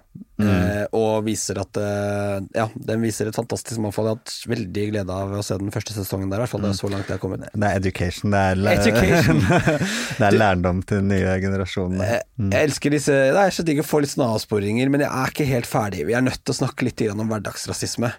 Eh, 0.44 0.84
og 0.98 1.26
viser 1.26 1.60
at 1.62 1.80
eh, 1.82 2.38
Ja, 2.56 2.68
den 2.76 3.04
viser 3.06 3.30
et 3.30 3.38
fantastisk 3.38 3.82
mangfold. 3.84 4.08
Jeg 4.08 4.16
har 4.16 4.20
hatt 4.20 4.50
veldig 4.52 4.86
glede 4.92 5.18
av 5.18 5.34
å 5.40 5.44
se 5.46 5.58
den 5.62 5.74
første 5.74 5.96
sesongen 5.96 6.30
der, 6.32 6.42
i 6.42 6.46
hvert 6.46 6.54
fall. 6.54 6.64
Det 6.66 6.72
er 6.74 6.80
så 6.80 6.92
langt 6.92 7.10
jeg 7.10 7.18
har 7.18 7.24
kommet. 7.24 7.48
Det 7.54 7.70
er 7.70 7.82
education. 7.82 8.34
Det 8.34 8.44
er, 8.44 8.62
Education. 8.78 9.42
det 10.20 10.28
er 10.30 10.38
lærdom 10.38 10.84
til 10.88 11.02
den 11.02 11.12
nye 11.14 11.38
generasjonen. 11.44 12.04
Jeg, 12.06 12.26
jeg 12.44 12.70
elsker 12.70 12.96
disse 12.98 13.18
Det 13.38 13.44
er 13.44 13.56
så 13.58 13.66
digg 13.68 13.82
å 13.84 13.88
få 13.88 14.02
litt 14.04 14.14
sånne 14.14 14.30
avsporinger, 14.38 14.94
men 14.94 15.06
jeg 15.06 15.12
er 15.12 15.34
ikke 15.34 15.50
helt 15.52 15.70
ferdig. 15.70 16.06
Vi 16.10 16.18
er 16.18 16.26
nødt 16.26 16.44
til 16.44 16.56
å 16.56 16.60
snakke 16.62 16.88
litt 16.88 17.06
om 17.14 17.26
hverdagsrasisme. 17.30 18.12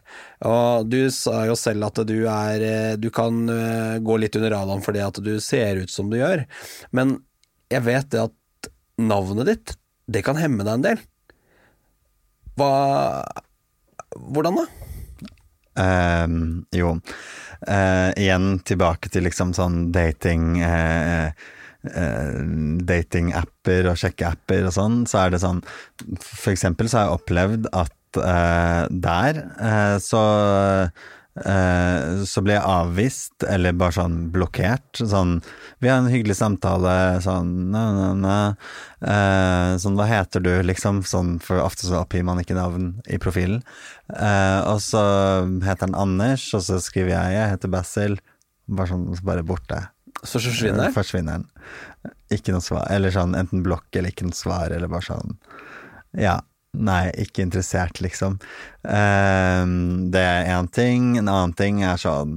Og 0.49 0.91
du 0.91 1.01
sa 1.14 1.43
jo 1.49 1.57
selv 1.59 1.89
at 1.89 2.03
du 2.09 2.16
er 2.31 2.64
eh, 2.64 2.97
Du 3.01 3.09
kan 3.14 3.41
eh, 3.53 3.99
gå 4.03 4.19
litt 4.21 4.37
under 4.39 4.55
radaren 4.55 4.85
fordi 4.85 5.03
at 5.05 5.19
du 5.25 5.35
ser 5.43 5.83
ut 5.83 5.93
som 5.93 6.11
du 6.11 6.19
gjør, 6.21 6.45
men 6.95 7.19
jeg 7.73 7.85
vet 7.85 8.11
det 8.14 8.21
at 8.29 8.71
navnet 8.99 9.49
ditt, 9.49 9.75
det 10.09 10.25
kan 10.27 10.39
hemme 10.41 10.64
deg 10.64 10.79
en 10.79 10.87
del. 10.87 11.03
Hva 12.59 13.25
Hvordan 14.19 14.59
da? 14.59 14.67
Um, 15.79 16.67
jo. 16.75 16.97
uh, 17.69 18.11
igjen 18.19 18.57
tilbake 18.67 19.13
til 19.15 19.23
liksom 19.29 19.53
sånn 19.55 19.93
dating 19.95 20.57
uh, 20.59 21.31
uh, 21.87 22.41
Datingapper 22.89 23.87
og 23.93 24.01
sjekkeapper 24.01 24.67
og 24.67 24.75
sånn, 24.75 25.05
så 25.07 25.21
er 25.23 25.37
det 25.37 25.43
sånn 25.45 25.61
For 26.19 26.51
eksempel 26.51 26.91
så 26.91 26.99
har 26.99 27.07
jeg 27.07 27.21
opplevd 27.21 27.71
at 27.71 28.19
eh, 28.19 28.83
der 29.07 29.39
så 30.03 30.25
eh, 31.45 32.22
så 32.26 32.43
ble 32.45 32.55
jeg 32.57 32.64
avvist, 32.64 33.45
eller 33.47 33.76
bare 33.78 33.95
sånn 33.97 34.16
blokkert. 34.34 35.01
Sånn 35.01 35.39
Vi 35.80 35.89
har 35.91 35.99
en 36.03 36.11
hyggelig 36.11 36.36
samtale, 36.41 36.95
sånn 37.22 37.70
na, 37.72 37.82
na, 37.95 38.09
na. 38.18 38.36
Eh, 39.03 39.76
Sånn 39.78 39.95
hva 39.99 40.07
heter 40.11 40.43
du, 40.43 40.51
liksom? 40.66 41.03
Sånn, 41.07 41.36
for 41.45 41.61
ofte 41.62 41.86
så 41.86 42.01
oppgir 42.03 42.24
man 42.26 42.41
ikke 42.43 42.57
navn 42.59 42.91
i 43.07 43.18
profilen. 43.22 43.62
Eh, 44.14 44.61
og 44.66 44.80
så 44.82 45.03
heter 45.62 45.86
han 45.86 45.95
Anders, 45.99 46.49
og 46.57 46.64
så 46.66 46.80
skriver 46.82 47.14
jeg 47.14 47.39
jeg 47.39 47.53
heter 47.55 47.72
Basil. 47.72 48.18
Bare 48.68 48.91
sånn, 48.91 49.07
så 49.16 49.24
bare 49.24 49.47
borte. 49.47 49.84
Så 50.24 50.41
forsvinner 50.43 50.91
Forsvinner 50.97 51.39
den. 51.39 51.49
Ikke 52.34 52.53
noe 52.53 52.64
svar. 52.64 52.89
Eller 52.91 53.14
sånn 53.14 53.36
enten 53.39 53.62
blokk 53.62 53.86
eller 53.95 54.11
ikke 54.11 54.26
noe 54.26 54.36
svar, 54.36 54.72
eller 54.74 54.91
bare 54.91 55.07
sånn 55.07 55.36
Ja. 56.18 56.41
Nei, 56.77 57.09
ikke 57.16 57.47
interessert, 57.47 58.01
liksom. 58.05 58.37
Uh, 58.85 59.64
det 60.12 60.21
er 60.21 60.51
én 60.53 60.69
ting. 60.69 61.16
En 61.16 61.31
annen 61.31 61.55
ting 61.57 61.81
er 61.83 61.97
sånn 62.01 62.37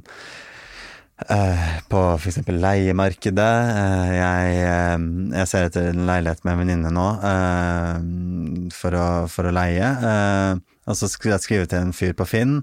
uh, 1.27 1.67
på 1.91 2.03
f.eks. 2.15 2.39
leiemarkedet. 2.47 3.51
Uh, 3.75 4.11
jeg, 4.15 4.55
eh, 4.63 5.07
jeg 5.35 5.51
ser 5.51 5.67
etter 5.67 5.91
en 5.91 6.07
leilighet 6.07 6.45
med 6.45 6.53
en 6.53 6.63
venninne 6.63 6.93
nå 6.95 7.07
for, 8.77 8.95
å, 8.97 9.09
for 9.31 9.49
å 9.49 9.55
leie. 9.55 9.91
Og 10.89 10.97
så 10.97 11.05
skulle 11.11 11.35
jeg 11.35 11.43
skrive 11.43 11.67
til 11.69 11.83
en 11.83 11.93
fyr 11.93 12.15
på 12.17 12.25
Finn. 12.25 12.55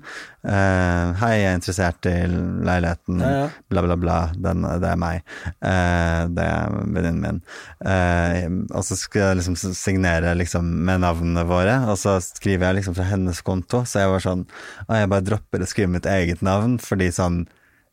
Uh, 0.43 1.15
'Hei, 1.21 1.31
jeg 1.39 1.47
er 1.53 1.59
interessert 1.59 2.09
i 2.11 2.17
leiligheten', 2.27 3.21
Ja, 3.23 3.31
ja. 3.31 3.45
bla, 3.71 3.83
bla, 3.87 3.97
bla. 3.97 4.17
Den, 4.35 4.67
det 4.83 4.89
er 4.91 4.99
meg. 4.99 5.23
Uh, 5.63 6.27
det 6.35 6.47
er 6.47 6.75
venninnen 6.75 7.21
min. 7.23 7.39
Uh, 7.79 8.67
og 8.75 8.83
så 8.85 8.99
skulle 8.99 9.29
jeg 9.31 9.39
liksom 9.39 9.57
signere 9.57 10.35
liksom 10.35 10.67
med 10.89 11.05
navnene 11.07 11.47
våre, 11.47 11.79
og 11.87 11.95
så 11.99 12.19
skriver 12.25 12.67
jeg 12.67 12.81
liksom 12.81 12.99
fra 12.99 13.07
hennes 13.13 13.41
konto. 13.47 13.85
Så 13.87 14.03
jeg 14.03 14.11
var 14.11 14.25
sånn 14.25 14.47
Å, 14.89 14.99
jeg 14.99 15.11
bare 15.15 15.27
dropper 15.27 15.63
å 15.63 15.71
skrive 15.71 15.93
mitt 15.95 16.07
eget 16.11 16.43
navn, 16.43 16.79
fordi 16.83 17.11
sånn 17.15 17.45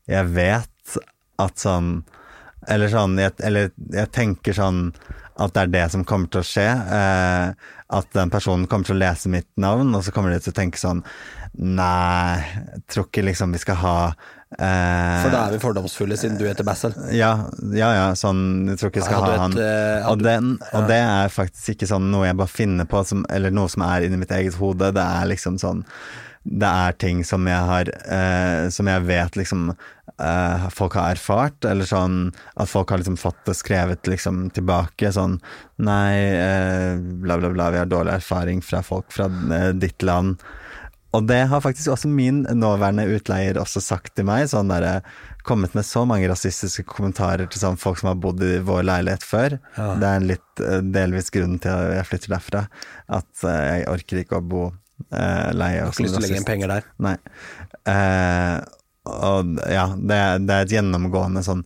Jeg 0.10 0.26
vet 0.34 0.98
at 1.42 1.58
sånn 1.60 2.04
Eller 2.68 2.90
sånn 2.90 3.18
jeg, 3.20 3.34
Eller 3.44 3.72
jeg 3.94 4.12
tenker 4.16 4.54
sånn 4.54 4.94
at 5.36 5.56
det 5.56 5.64
er 5.66 5.72
det 5.74 5.86
som 5.92 6.06
kommer 6.08 6.32
til 6.32 6.42
å 6.42 6.48
skje. 6.48 6.66
Eh, 6.66 7.74
at 7.96 8.08
den 8.16 8.32
personen 8.34 8.70
kommer 8.72 8.88
til 8.88 8.96
å 8.96 9.02
lese 9.02 9.30
mitt 9.32 9.50
navn, 9.62 9.92
og 9.96 10.06
så 10.06 10.14
kommer 10.16 10.34
de 10.34 10.40
til 10.42 10.56
å 10.56 10.58
tenke 10.58 10.82
sånn 10.82 11.04
Nei, 11.56 12.42
jeg 12.42 12.82
tror 12.92 13.06
ikke 13.08 13.22
liksom 13.24 13.54
vi 13.56 13.60
skal 13.62 13.78
ha 13.80 13.94
eh, 14.10 15.22
For 15.24 15.32
da 15.32 15.46
er 15.46 15.54
vi 15.54 15.60
fordomsfulle, 15.64 16.18
siden 16.20 16.36
du 16.36 16.44
heter 16.50 16.68
Bassel. 16.68 16.92
ja, 17.16 17.30
ja, 17.72 17.92
ja, 17.96 18.10
sånn 18.20 18.66
Jeg 18.74 18.82
tror 18.82 18.92
ikke 18.92 19.04
vi 19.04 19.06
skal 19.06 19.24
ha 19.24 19.38
han. 19.46 19.56
et, 19.56 19.64
eh, 19.64 20.10
og, 20.10 20.20
den, 20.26 20.50
og 20.76 20.90
det 20.92 21.00
er 21.00 21.32
faktisk 21.32 21.78
ikke 21.78 21.88
sånn 21.94 22.10
noe 22.12 22.28
jeg 22.28 22.40
bare 22.42 22.52
finner 22.52 22.90
på, 22.92 23.06
som, 23.08 23.24
eller 23.32 23.56
noe 23.56 23.72
som 23.72 23.86
er 23.88 24.10
inni 24.10 24.20
mitt 24.20 24.34
eget 24.36 24.58
hode. 24.60 24.92
Det 24.98 25.06
er 25.06 25.32
liksom 25.32 25.62
sånn 25.62 25.86
Det 26.46 26.70
er 26.70 26.98
ting 27.02 27.24
som 27.26 27.48
jeg 27.50 27.58
har 27.68 27.90
eh, 27.90 28.68
Som 28.70 28.86
jeg 28.86 29.02
vet 29.08 29.38
liksom 29.40 29.72
eh, 29.72 30.68
folk 30.70 30.94
har 31.00 31.16
erfart, 31.16 31.66
eller 31.66 31.90
sånn 31.90 32.20
at 32.54 32.70
folk 32.70 32.94
har 32.94 33.02
liksom 33.02 33.18
fått 33.18 33.42
det 33.50 33.58
skrevet 33.58 34.06
liksom 34.08 34.50
tilbake. 34.56 35.10
Sånn 35.16 35.40
Nei, 35.82 36.14
eh, 36.38 36.94
bla, 37.00 37.40
bla, 37.42 37.50
bla, 37.50 37.72
vi 37.74 37.82
har 37.82 37.90
dårlig 37.90 38.20
erfaring 38.20 38.62
fra 38.62 38.84
folk 38.86 39.10
fra 39.16 39.28
eh, 39.58 39.72
ditt 39.74 40.06
land. 40.06 40.38
Og 41.16 41.24
det 41.30 41.46
har 41.48 41.64
faktisk 41.64 41.94
også 41.94 42.10
min 42.12 42.44
nåværende 42.60 43.08
utleier 43.16 43.58
også 43.60 43.82
sagt 43.84 44.16
til 44.18 44.28
meg. 44.28 44.50
Sånn 44.52 44.72
der, 44.72 45.06
kommet 45.48 45.76
med 45.78 45.86
så 45.88 46.04
mange 46.10 46.28
rasistiske 46.30 46.84
kommentarer 46.90 47.48
til 47.48 47.62
sånn 47.62 47.80
folk 47.80 48.02
som 48.02 48.10
har 48.12 48.18
bodd 48.20 48.42
i 48.44 48.58
vår 48.66 48.84
leilighet 48.88 49.24
før. 49.24 49.58
Ja. 49.78 49.92
Det 50.02 50.10
er 50.10 50.20
en 50.20 50.32
litt 50.32 50.64
eh, 50.64 50.82
delvis 50.96 51.32
grunnen 51.34 51.62
til 51.64 51.72
at 51.72 52.00
jeg 52.00 52.10
flytter 52.12 52.36
derfra. 52.36 52.66
At 53.20 53.46
eh, 53.46 53.62
jeg 53.70 53.88
orker 53.94 54.24
ikke 54.24 54.42
å 54.42 54.50
bo 54.56 54.66
eh, 55.12 55.50
leie. 55.56 55.80
Jeg 55.80 55.84
har 55.86 55.94
ikke 55.94 56.06
lyst 56.06 56.18
til 56.18 56.22
å 56.22 56.26
legge 56.26 56.40
inn 56.42 56.48
penger 56.48 56.74
der. 56.76 56.88
Nei. 57.06 57.18
Uh, 57.86 58.62
og 59.06 59.60
ja, 59.70 59.90
det, 59.94 60.22
det 60.48 60.56
er 60.56 60.64
et 60.64 60.72
gjennomgående 60.74 61.44
sånn 61.46 61.60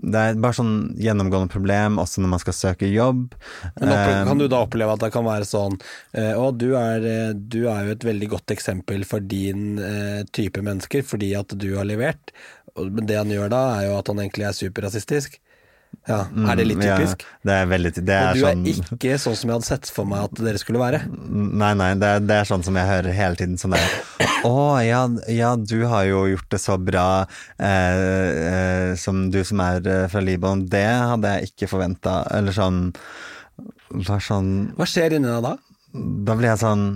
Det 0.00 0.16
er 0.16 0.38
bare 0.40 0.56
sånn 0.56 0.94
gjennomgående 0.96 1.52
problem 1.52 1.98
også 2.00 2.22
når 2.24 2.30
man 2.32 2.40
skal 2.40 2.56
søke 2.56 2.88
jobb. 2.88 3.34
Men 3.76 3.92
Eh, 3.92 4.22
kan 4.24 4.40
du 4.40 4.46
da 4.48 4.62
oppleve 4.64 4.94
at 4.96 5.04
det 5.04 5.10
kan 5.12 5.26
være 5.26 5.44
sånn 5.44 5.76
Å, 6.16 6.46
du 6.56 6.70
er, 6.80 7.34
du 7.36 7.66
er 7.68 7.90
jo 7.90 7.96
et 7.98 8.08
veldig 8.08 8.30
godt 8.32 8.56
eksempel 8.56 9.04
for 9.08 9.20
din 9.20 9.76
type 10.32 10.64
mennesker 10.64 11.04
fordi 11.04 11.34
at 11.36 11.52
du 11.52 11.74
har 11.76 11.88
levert. 11.88 12.32
Men 12.80 13.04
det 13.08 13.20
han 13.20 13.32
gjør 13.32 13.52
da, 13.52 13.62
er 13.76 13.90
jo 13.90 13.98
at 14.00 14.08
han 14.12 14.24
egentlig 14.24 14.48
er 14.48 14.56
superrasistisk. 14.56 15.36
Ja, 16.06 16.20
Er 16.30 16.54
det 16.60 16.66
litt 16.68 16.82
ja, 16.86 16.96
typisk? 17.00 17.24
det 17.42 17.54
er 17.58 17.64
veldig 17.66 17.90
det 17.96 18.14
Og 18.14 18.28
er 18.28 18.36
du 18.36 18.42
sånn, 18.44 18.60
er 18.62 18.76
ikke 18.94 19.16
sånn 19.18 19.34
som 19.34 19.50
jeg 19.50 19.56
hadde 19.56 19.66
sett 19.66 19.88
for 19.90 20.06
meg 20.06 20.28
at 20.28 20.42
dere 20.46 20.60
skulle 20.62 20.78
være. 20.78 21.00
Nei, 21.10 21.72
nei, 21.74 21.88
det 21.98 22.10
er, 22.14 22.20
det 22.22 22.36
er 22.36 22.46
sånn 22.46 22.62
som 22.62 22.78
jeg 22.78 22.86
hører 22.86 23.16
hele 23.16 23.40
tiden. 23.40 23.56
Sånn 23.58 23.74
der 23.74 24.28
Å, 24.46 24.52
ja, 24.86 25.00
ja, 25.34 25.50
du 25.58 25.80
har 25.90 26.04
jo 26.06 26.20
gjort 26.30 26.46
det 26.54 26.60
så 26.62 26.76
bra, 26.78 27.06
eh, 27.58 27.96
eh, 28.52 28.90
som 29.02 29.24
du 29.34 29.40
som 29.48 29.58
er 29.64 29.80
eh, 29.82 30.04
fra 30.12 30.22
Libanon. 30.22 30.62
Det 30.70 30.84
hadde 30.86 31.32
jeg 31.34 31.50
ikke 31.50 31.70
forventa. 31.74 32.20
Eller 32.38 32.54
sånn 32.54 32.84
Bare 33.96 34.22
sånn 34.22 34.54
Hva 34.78 34.86
skjer 34.86 35.16
inni 35.18 35.30
deg 35.30 35.42
da? 35.42 35.56
Da 36.26 36.34
blir 36.38 36.52
jeg 36.52 36.62
sånn 36.62 36.86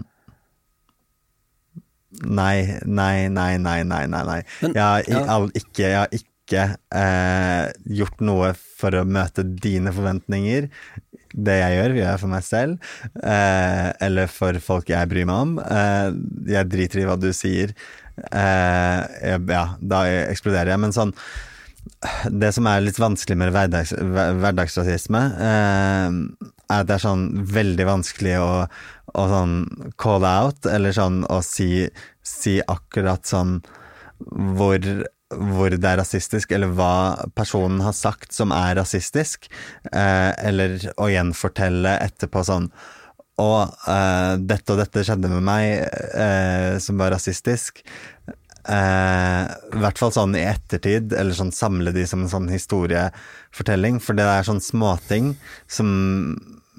Nei, 2.26 2.78
nei, 2.84 3.28
nei, 3.30 3.54
nei, 3.58 3.82
nei, 3.86 4.06
nei. 4.10 4.24
nei. 4.26 4.40
Men- 4.60 4.74
jeg, 4.74 4.82
har 4.82 5.04
ja. 5.06 5.36
ikke, 5.54 5.82
jeg 5.86 5.98
har 5.98 6.10
ikke 6.14 6.29
eh, 6.58 7.70
gjort 8.00 8.24
noe 8.24 8.52
for 8.56 8.96
å 8.98 9.04
møte 9.06 9.44
dine 9.44 9.92
forventninger. 9.94 10.70
Det 11.30 11.56
jeg 11.60 11.76
gjør, 11.76 11.94
gjør 11.94 12.08
jeg 12.08 12.22
for 12.22 12.32
meg 12.32 12.46
selv, 12.46 12.88
eh, 13.22 13.90
eller 14.02 14.30
for 14.32 14.58
folk 14.64 14.90
jeg 14.90 15.10
bryr 15.12 15.28
meg 15.30 15.44
om. 15.44 15.52
Eh, 15.62 16.08
jeg 16.56 16.70
driter 16.72 17.02
i 17.02 17.06
hva 17.06 17.18
du 17.20 17.30
sier. 17.36 17.76
Eh, 18.18 18.98
jeg, 19.30 19.44
ja, 19.52 19.64
da 19.78 20.02
eksploderer 20.32 20.74
jeg. 20.74 20.82
Men 20.82 20.96
sånn 20.96 21.14
det 22.32 22.50
som 22.56 22.66
er 22.68 22.82
litt 22.84 22.98
vanskelig 23.00 23.36
med 23.40 23.52
hverdags, 23.54 23.92
hverdagsrasisme, 23.96 25.20
eh, 25.36 26.48
er 26.70 26.82
at 26.82 26.88
det 26.88 26.96
er 26.96 27.04
sånn 27.04 27.26
veldig 27.50 27.86
vanskelig 27.88 28.36
å, 28.40 28.50
å 29.20 29.26
sånn 29.30 29.54
call 30.00 30.26
out, 30.28 30.68
eller 30.68 30.94
sånn 30.96 31.22
å 31.28 31.40
si, 31.44 31.88
si 32.24 32.58
akkurat 32.60 33.26
sånn 33.28 33.58
hvor, 34.56 34.84
hvor 35.30 35.70
det 35.70 35.86
er 35.86 36.00
rasistisk, 36.00 36.52
eller 36.52 36.72
hva 36.74 37.28
personen 37.38 37.82
har 37.84 37.94
sagt 37.96 38.34
som 38.34 38.54
er 38.54 38.74
rasistisk, 38.80 39.46
eh, 39.92 40.30
eller 40.48 40.80
å 40.98 41.10
gjenfortelle 41.12 41.98
etterpå 42.08 42.42
sånn 42.46 42.70
og 43.40 43.88
eh, 43.88 44.34
dette 44.44 44.74
og 44.74 44.80
dette 44.82 45.04
skjedde 45.06 45.30
med 45.32 45.44
meg 45.46 45.66
eh, 45.80 46.76
som 46.82 46.98
var 47.00 47.12
rasistisk. 47.14 47.80
Eh, 48.68 49.44
I 49.48 49.80
hvert 49.80 50.00
fall 50.00 50.12
sånn 50.14 50.36
i 50.36 50.44
ettertid, 50.44 51.14
eller 51.16 51.36
sånn 51.36 51.54
samle 51.54 51.94
de 51.96 52.04
som 52.08 52.24
en 52.24 52.32
sånn 52.32 52.50
historiefortelling. 52.52 54.00
For 54.04 54.18
det 54.18 54.26
er 54.28 54.48
sånn 54.48 54.62
småting 54.64 55.34
som 55.70 55.88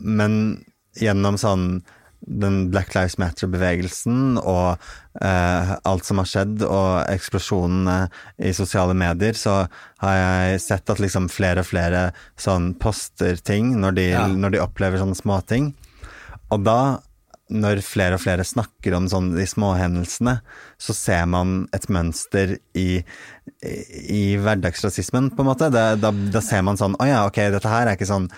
Men 0.01 0.63
gjennom 0.97 1.35
sånn 1.37 1.83
den 2.21 2.69
Black 2.71 2.93
Lives 2.95 3.17
Matter-bevegelsen 3.17 4.37
og 4.37 4.77
eh, 5.21 5.71
alt 5.89 6.05
som 6.05 6.21
har 6.21 6.29
skjedd, 6.29 6.61
og 6.67 7.09
eksplosjonene 7.09 7.95
i 8.37 8.53
sosiale 8.53 8.93
medier, 8.97 9.33
så 9.37 9.63
har 10.03 10.17
jeg 10.19 10.61
sett 10.67 10.93
at 10.93 11.01
liksom 11.01 11.29
flere 11.33 11.63
og 11.65 11.69
flere 11.71 12.03
sånn 12.39 12.75
poster 12.81 13.41
ting 13.41 13.73
når 13.81 13.97
de, 13.97 14.05
Ja. 14.13 14.27
når 14.27 14.53
de 14.57 14.61
opplever 14.61 15.01
sånne 15.01 15.17
småting. 15.17 15.71
Og 16.51 16.63
da, 16.67 16.99
når 17.51 17.81
flere 17.83 18.15
og 18.15 18.23
flere 18.23 18.45
snakker 18.47 18.93
om 18.95 19.09
sånn 19.11 19.33
de 19.35 19.43
småhendelsene, 19.49 20.37
så 20.79 20.93
ser 20.95 21.25
man 21.25 21.67
et 21.73 21.89
mønster 21.89 22.57
i, 22.77 23.01
i, 23.65 23.75
i 24.13 24.23
hverdagsrasismen, 24.39 25.33
på 25.35 25.41
en 25.43 25.49
måte. 25.51 25.71
Da, 25.73 25.95
da, 25.99 26.11
da 26.11 26.41
ser 26.45 26.61
man 26.63 26.77
sånn 26.79 26.95
Å 27.01 27.07
ja, 27.09 27.25
ok, 27.27 27.41
dette 27.57 27.71
her 27.71 27.87
er 27.89 27.97
ikke 27.97 28.07
sånn 28.13 28.29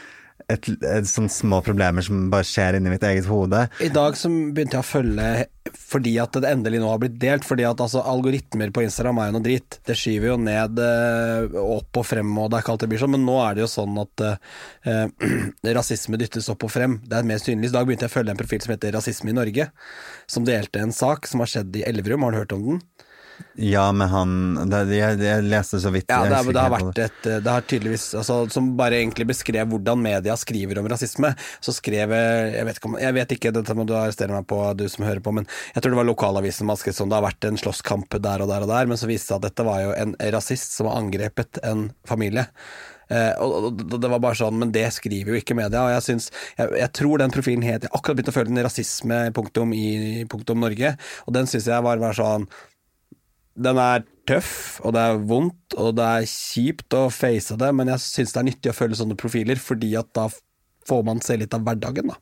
et, 0.51 0.69
et 0.83 1.07
sånn 1.09 1.29
små 1.31 1.61
problemer 1.65 2.05
som 2.05 2.29
bare 2.33 2.47
skjer 2.47 2.77
inni 2.77 2.91
mitt 2.93 3.05
eget 3.07 3.27
hode. 3.29 3.65
I 3.83 3.91
dag 3.93 4.17
så 4.19 4.31
begynte 4.31 4.79
jeg 4.79 4.83
å 4.83 4.87
følge 4.87 5.29
fordi 5.73 6.17
at 6.21 6.35
det 6.35 6.49
endelig 6.49 6.81
nå 6.81 6.89
har 6.91 6.99
blitt 7.01 7.15
delt. 7.21 7.45
Fordi 7.47 7.65
at 7.67 7.81
altså, 7.81 8.03
algoritmer 8.07 8.71
på 8.73 8.83
Instagram 8.83 9.21
er 9.21 9.29
jo 9.29 9.35
noe 9.37 9.45
dritt. 9.45 9.79
Det 9.87 9.95
skyver 9.97 10.33
jo 10.33 10.37
ned 10.41 10.81
eh, 10.83 11.55
opp 11.61 12.01
og 12.01 12.07
frem, 12.07 12.33
og 12.37 12.49
det 12.49 12.57
er 12.57 12.65
ikke 12.65 12.75
alltid 12.75 12.87
det 12.87 12.91
blir 12.93 13.03
sånn. 13.03 13.15
Men 13.15 13.25
nå 13.27 13.37
er 13.45 13.55
det 13.55 13.63
jo 13.63 13.71
sånn 13.71 14.01
at 14.03 14.25
eh, 14.27 15.71
rasisme 15.79 16.19
dyttes 16.21 16.51
opp 16.53 16.67
og 16.67 16.73
frem. 16.73 16.99
Det 17.07 17.19
er 17.19 17.31
mer 17.31 17.41
synlig. 17.41 17.71
I 17.71 17.77
dag 17.77 17.87
begynte 17.87 18.07
jeg 18.07 18.13
å 18.13 18.17
følge 18.17 18.35
en 18.35 18.43
profil 18.43 18.63
som 18.65 18.75
heter 18.75 18.95
Rasisme 18.97 19.33
i 19.33 19.39
Norge, 19.39 19.69
som 20.29 20.47
delte 20.47 20.83
en 20.83 20.95
sak 20.95 21.29
som 21.29 21.43
har 21.43 21.51
skjedd 21.55 21.81
i 21.81 21.87
Elverum. 21.87 22.27
Har 22.27 22.35
du 22.35 22.41
hørt 22.43 22.57
om 22.57 22.69
den? 22.73 22.83
Ja, 23.55 23.85
med 23.93 24.09
han 24.09 24.31
det, 24.69 24.81
jeg, 24.97 25.17
jeg 25.21 25.45
leste 25.45 25.79
så 25.81 25.91
vidt. 25.93 26.07
Ja, 26.09 26.23
det, 26.25 26.37
er, 26.37 26.49
det 26.55 26.63
har 26.63 26.73
vært 26.73 27.01
et 27.03 27.27
Det 27.45 27.49
har 27.49 27.65
tydeligvis 27.69 28.07
altså, 28.17 28.39
Som 28.53 28.71
bare 28.77 28.97
egentlig 28.97 29.27
beskrev 29.29 29.69
hvordan 29.69 30.01
media 30.01 30.35
skriver 30.39 30.81
om 30.81 30.89
rasisme. 30.89 31.33
Så 31.61 31.75
skrev 31.75 32.13
Jeg 32.13 32.65
vet 32.67 32.79
ikke, 32.79 32.91
om, 32.91 32.97
jeg 33.01 33.17
vet 33.17 33.35
ikke 33.37 33.53
dette 33.53 33.77
må 33.77 33.85
du 33.89 33.93
arrestere 33.97 34.33
meg 34.33 34.47
på, 34.49 34.61
du 34.77 34.87
som 34.89 35.05
hører 35.05 35.21
på, 35.23 35.33
men 35.35 35.47
jeg 35.73 35.83
tror 35.83 35.93
det 35.93 36.01
var 36.01 36.09
lokalavisen 36.09 36.63
som 36.63 36.73
skrev 36.79 36.97
sånn 36.97 37.11
det 37.11 37.19
har 37.19 37.25
vært 37.25 37.45
en 37.49 37.59
slåsskamp 37.59 38.17
der 38.23 38.43
og 38.43 38.49
der 38.49 38.65
og 38.65 38.71
der, 38.71 38.89
men 38.89 38.99
så 38.99 39.09
viste 39.09 39.27
det 39.27 39.33
seg 39.33 39.39
at 39.41 39.45
dette 39.49 39.67
var 39.67 39.83
jo 39.83 39.93
en 39.97 40.15
rasist 40.33 40.75
som 40.77 40.89
har 40.89 40.99
angrepet 41.01 41.61
en 41.65 41.87
familie. 42.09 42.47
Eh, 43.13 43.33
og, 43.43 43.81
det 43.91 44.09
var 44.09 44.21
bare 44.23 44.37
sånn, 44.39 44.57
Men 44.61 44.71
det 44.73 44.85
skriver 44.95 45.33
jo 45.33 45.39
ikke 45.41 45.57
media. 45.57 45.83
og 45.83 45.91
Jeg, 45.91 46.05
synes, 46.07 46.29
jeg, 46.57 46.71
jeg 46.79 46.91
tror 46.95 47.19
den 47.21 47.33
profilen 47.33 47.65
het 47.67 47.83
Jeg 47.83 47.91
har 47.91 47.99
akkurat 47.99 48.17
begynt 48.17 48.31
å 48.31 48.35
følge 48.35 48.53
den 48.53 48.65
rasisme 48.65 49.19
punktum 49.35 49.73
i 49.75 50.23
punktum 50.31 50.63
Norge, 50.63 50.95
og 51.27 51.35
den 51.35 51.49
syns 51.49 51.67
jeg 51.69 51.85
var, 51.85 52.01
var 52.01 52.17
sånn 52.17 52.47
den 53.53 53.79
er 53.81 54.05
tøff, 54.29 54.79
og 54.83 54.95
det 54.95 55.03
er 55.03 55.21
vondt, 55.29 55.75
og 55.77 55.93
det 55.97 56.07
er 56.07 56.29
kjipt 56.29 56.95
å 56.97 57.05
face 57.13 57.57
det, 57.59 57.69
men 57.75 57.91
jeg 57.91 58.03
syns 58.05 58.33
det 58.33 58.41
er 58.41 58.49
nyttig 58.49 58.71
å 58.71 58.77
følge 58.77 58.99
sånne 59.01 59.19
profiler, 59.19 59.59
fordi 59.59 59.93
at 59.99 60.09
da 60.15 60.29
får 60.87 61.03
man 61.07 61.21
se 61.23 61.37
litt 61.39 61.53
av 61.55 61.63
hverdagen, 61.63 62.11
da. 62.11 62.17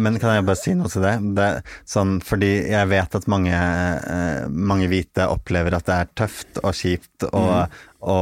Men 0.00 0.16
kan 0.20 0.38
jeg 0.38 0.46
bare 0.48 0.60
si 0.60 0.72
noe 0.76 0.88
til 0.92 1.04
det? 1.04 1.14
det 1.36 1.48
sånn, 1.88 2.18
fordi 2.24 2.52
jeg 2.70 2.88
vet 2.92 3.16
at 3.18 3.28
mange, 3.30 3.52
eh, 3.52 4.46
mange 4.48 4.88
hvite 4.88 5.28
opplever 5.28 5.76
at 5.76 5.88
det 5.88 5.98
er 5.98 6.12
tøft 6.22 6.62
og 6.62 6.76
kjipt 6.76 7.28
å, 7.28 7.44
å, 8.00 8.18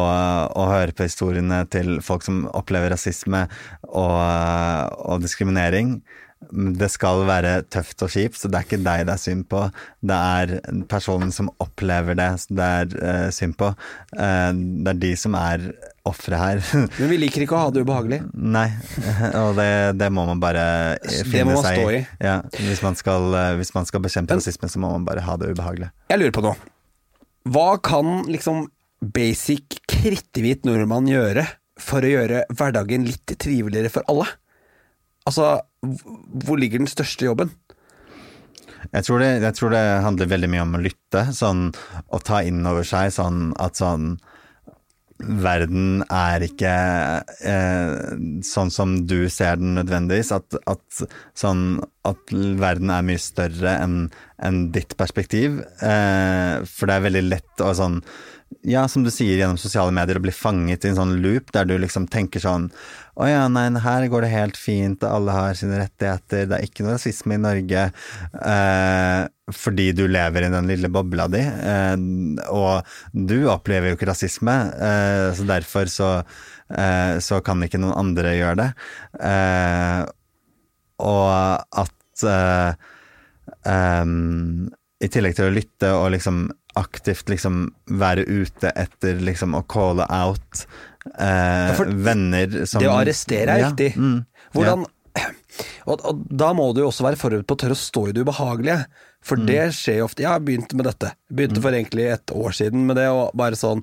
og 0.58 0.70
høre 0.72 0.94
på 0.96 1.08
historiene 1.08 1.64
til 1.72 1.98
folk 2.04 2.26
som 2.26 2.46
opplever 2.52 2.92
rasisme 2.94 3.46
og, 3.88 4.16
og 5.08 5.22
diskriminering. 5.24 5.98
Det 6.48 6.86
skal 6.86 7.24
være 7.26 7.64
tøft 7.66 8.04
og 8.06 8.12
kjipt, 8.14 8.38
så 8.38 8.48
det 8.48 8.60
er 8.60 8.66
ikke 8.66 8.78
deg 8.80 9.02
det 9.08 9.14
er 9.16 9.20
synd 9.20 9.44
på. 9.50 9.64
Det 10.06 10.16
er 10.16 10.52
personen 10.88 11.32
som 11.34 11.50
opplever 11.60 12.16
det 12.16 12.28
det 12.54 12.68
er 12.82 12.94
uh, 12.94 13.30
synd 13.34 13.56
på. 13.58 13.72
Uh, 14.14 14.54
det 14.54 14.94
er 14.94 15.00
de 15.02 15.10
som 15.18 15.34
er 15.36 15.66
ofre 16.08 16.38
her. 16.38 16.62
Men 17.00 17.10
vi 17.10 17.18
liker 17.24 17.44
ikke 17.44 17.58
å 17.58 17.64
ha 17.66 17.74
det 17.74 17.82
ubehagelig. 17.82 18.22
Nei, 18.32 18.68
og 19.42 19.58
det, 19.58 19.98
det 19.98 20.08
må 20.14 20.28
man 20.30 20.40
bare 20.42 20.64
Det 21.02 21.26
finne 21.26 21.50
man 21.50 21.62
seg 21.66 21.82
stå 21.82 21.92
i. 21.98 22.00
Ja, 22.22 22.38
hvis, 22.54 22.82
man 22.86 22.98
skal, 22.98 23.28
eh, 23.34 23.52
hvis 23.58 23.74
man 23.76 23.90
skal 23.90 24.06
bekjempe 24.06 24.38
rasisme, 24.38 24.70
så 24.70 24.80
må 24.82 24.94
man 24.94 25.06
bare 25.08 25.26
ha 25.26 25.36
det 25.42 25.52
ubehagelig. 25.52 25.90
Jeg 26.14 26.22
lurer 26.22 26.34
på 26.38 26.46
noe. 26.46 26.56
Hva 27.48 27.70
kan 27.82 28.22
liksom 28.30 28.68
basic 29.00 29.80
kritthvit 29.90 30.66
nordmann 30.66 31.08
gjøre 31.10 31.46
for 31.78 32.02
å 32.02 32.10
gjøre 32.10 32.44
hverdagen 32.50 33.06
litt 33.06 33.36
triveligere 33.38 33.92
for 33.92 34.06
alle? 34.10 34.26
Altså, 35.28 35.58
hvor 35.82 36.58
ligger 36.58 36.82
den 36.82 36.90
største 36.90 37.28
jobben? 37.28 37.52
Jeg 38.92 39.04
tror, 39.04 39.20
det, 39.20 39.28
jeg 39.42 39.56
tror 39.58 39.74
det 39.74 39.84
handler 40.04 40.30
veldig 40.30 40.48
mye 40.52 40.64
om 40.64 40.76
å 40.78 40.82
lytte, 40.82 41.28
sånn 41.36 41.68
å 42.14 42.20
ta 42.24 42.40
inn 42.46 42.62
over 42.68 42.86
seg 42.86 43.12
sånn 43.14 43.52
at 43.60 43.80
sånn 43.80 44.16
Verden 45.18 46.04
er 46.14 46.44
ikke 46.46 46.72
eh, 47.42 47.94
sånn 48.46 48.68
som 48.70 48.92
du 49.10 49.26
ser 49.34 49.56
den 49.58 49.72
nødvendigvis. 49.74 50.30
At, 50.30 50.54
at, 50.70 51.00
sånn, 51.34 51.80
at 52.06 52.30
verden 52.30 52.92
er 52.94 53.02
mye 53.02 53.18
større 53.18 53.72
enn 53.82 53.96
en 54.38 54.60
ditt 54.70 54.94
perspektiv. 55.00 55.58
Eh, 55.82 56.62
for 56.70 56.86
det 56.86 56.94
er 56.94 57.06
veldig 57.08 57.24
lett 57.32 57.64
å 57.66 57.72
sånn 57.74 57.98
ja, 58.66 58.88
som 58.88 59.04
du 59.04 59.10
sier 59.12 59.36
gjennom 59.38 59.58
sosiale 59.60 59.92
medier, 59.94 60.18
å 60.18 60.24
bli 60.24 60.32
fanget 60.34 60.84
i 60.84 60.90
en 60.90 60.98
sånn 60.98 61.18
loop 61.22 61.52
der 61.54 61.68
du 61.68 61.74
liksom 61.78 62.08
tenker 62.10 62.42
sånn 62.42 62.68
Å 63.18 63.26
ja, 63.28 63.42
nei, 63.52 63.66
her 63.84 64.06
går 64.10 64.24
det 64.24 64.30
helt 64.32 64.58
fint, 64.58 65.04
alle 65.04 65.34
har 65.34 65.56
sine 65.58 65.80
rettigheter, 65.80 66.46
det 66.48 66.56
er 66.58 66.66
ikke 66.66 66.84
noe 66.86 66.94
rasisme 66.94 67.34
i 67.34 67.40
Norge. 67.42 67.88
Eh, 68.52 69.22
fordi 69.58 69.88
du 69.98 70.04
lever 70.06 70.46
i 70.46 70.50
den 70.52 70.70
lille 70.70 70.90
bobla 70.92 71.26
di. 71.32 71.40
Eh, 71.42 71.96
og 72.54 72.86
du 73.10 73.48
opplever 73.50 73.90
jo 73.90 73.98
ikke 73.98 74.10
rasisme, 74.12 74.54
eh, 74.70 75.24
så 75.34 75.48
derfor 75.50 75.90
så, 75.90 76.12
eh, 76.70 77.18
så 77.24 77.40
kan 77.42 77.66
ikke 77.66 77.82
noen 77.82 77.98
andre 77.98 78.36
gjøre 78.38 78.60
det. 78.62 78.68
Eh, 79.32 80.04
og 81.08 81.82
at 81.82 82.26
em, 83.66 84.70
I 85.02 85.10
tillegg 85.10 85.36
til 85.38 85.50
å 85.50 85.54
lytte 85.54 85.90
og 85.94 86.12
liksom 86.14 86.46
aktivt 86.78 87.28
liksom 87.32 87.66
være 88.00 88.24
ute 88.28 88.70
etter 88.78 89.18
liksom 89.24 89.56
å 89.58 89.64
calle 89.70 90.06
out 90.14 90.62
eh, 91.18 91.74
for 91.78 91.90
venner 92.08 92.62
som 92.68 92.82
Det 92.84 92.90
å 92.92 92.96
arrestere 93.00 93.56
er 93.58 93.64
Ja, 93.66 93.72
viktig. 93.72 93.92
mm, 93.96 94.22
Hvordan 94.54 94.86
og, 95.90 96.00
og 96.06 96.24
da 96.30 96.52
må 96.54 96.68
du 96.76 96.82
jo 96.84 96.88
også 96.92 97.02
være 97.08 97.18
forberedt 97.18 97.46
på 97.48 97.56
å 97.56 97.62
tørre 97.64 97.74
å 97.74 97.80
stå 97.80 98.08
i 98.08 98.12
det 98.14 98.22
ubehagelige. 98.22 98.84
For 99.26 99.40
det 99.42 99.72
skjer 99.74 99.96
jo 99.98 100.04
ofte. 100.06 100.22
Jeg 100.22 100.30
har 100.30 100.42
begynt 100.46 100.70
med 100.78 100.86
dette. 100.86 101.08
Begynte 101.34 101.58
for 101.64 101.74
egentlig 101.74 102.04
et 102.12 102.30
år 102.30 102.54
siden 102.54 102.84
med 102.86 102.96
det. 103.00 103.08
Og 103.10 103.32
bare 103.36 103.58
sånn 103.58 103.80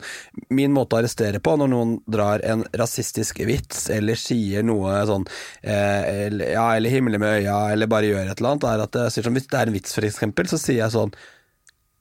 Min 0.55 0.71
måte 0.73 0.95
å 0.95 1.01
arrestere 1.01 1.41
på 1.43 1.57
når 1.59 1.69
noen 1.73 1.91
drar 2.07 2.39
en 2.47 2.63
rasistisk 2.79 3.41
vits, 3.45 3.89
eller 3.91 4.15
sier 4.15 4.63
noe 4.63 4.95
sånn 5.09 5.27
eh, 5.61 6.29
eller, 6.29 6.53
Ja, 6.55 6.69
eller 6.77 6.93
himler 6.95 7.19
med 7.19 7.41
øya, 7.41 7.57
eller 7.75 7.91
bare 7.91 8.13
gjør 8.13 8.31
et 8.31 8.39
eller 8.39 8.53
annet, 8.53 8.69
er 8.71 8.85
at 8.87 8.99
jeg 9.01 9.17
sier 9.17 9.27
sånn 9.27 9.35
Hvis 9.41 9.49
det 9.51 9.59
er 9.59 9.67
en 9.73 9.75
vits, 9.75 9.97
for 9.99 10.07
eksempel, 10.07 10.47
så 10.47 10.61
sier 10.61 10.85
jeg 10.85 10.95
sånn 10.95 11.11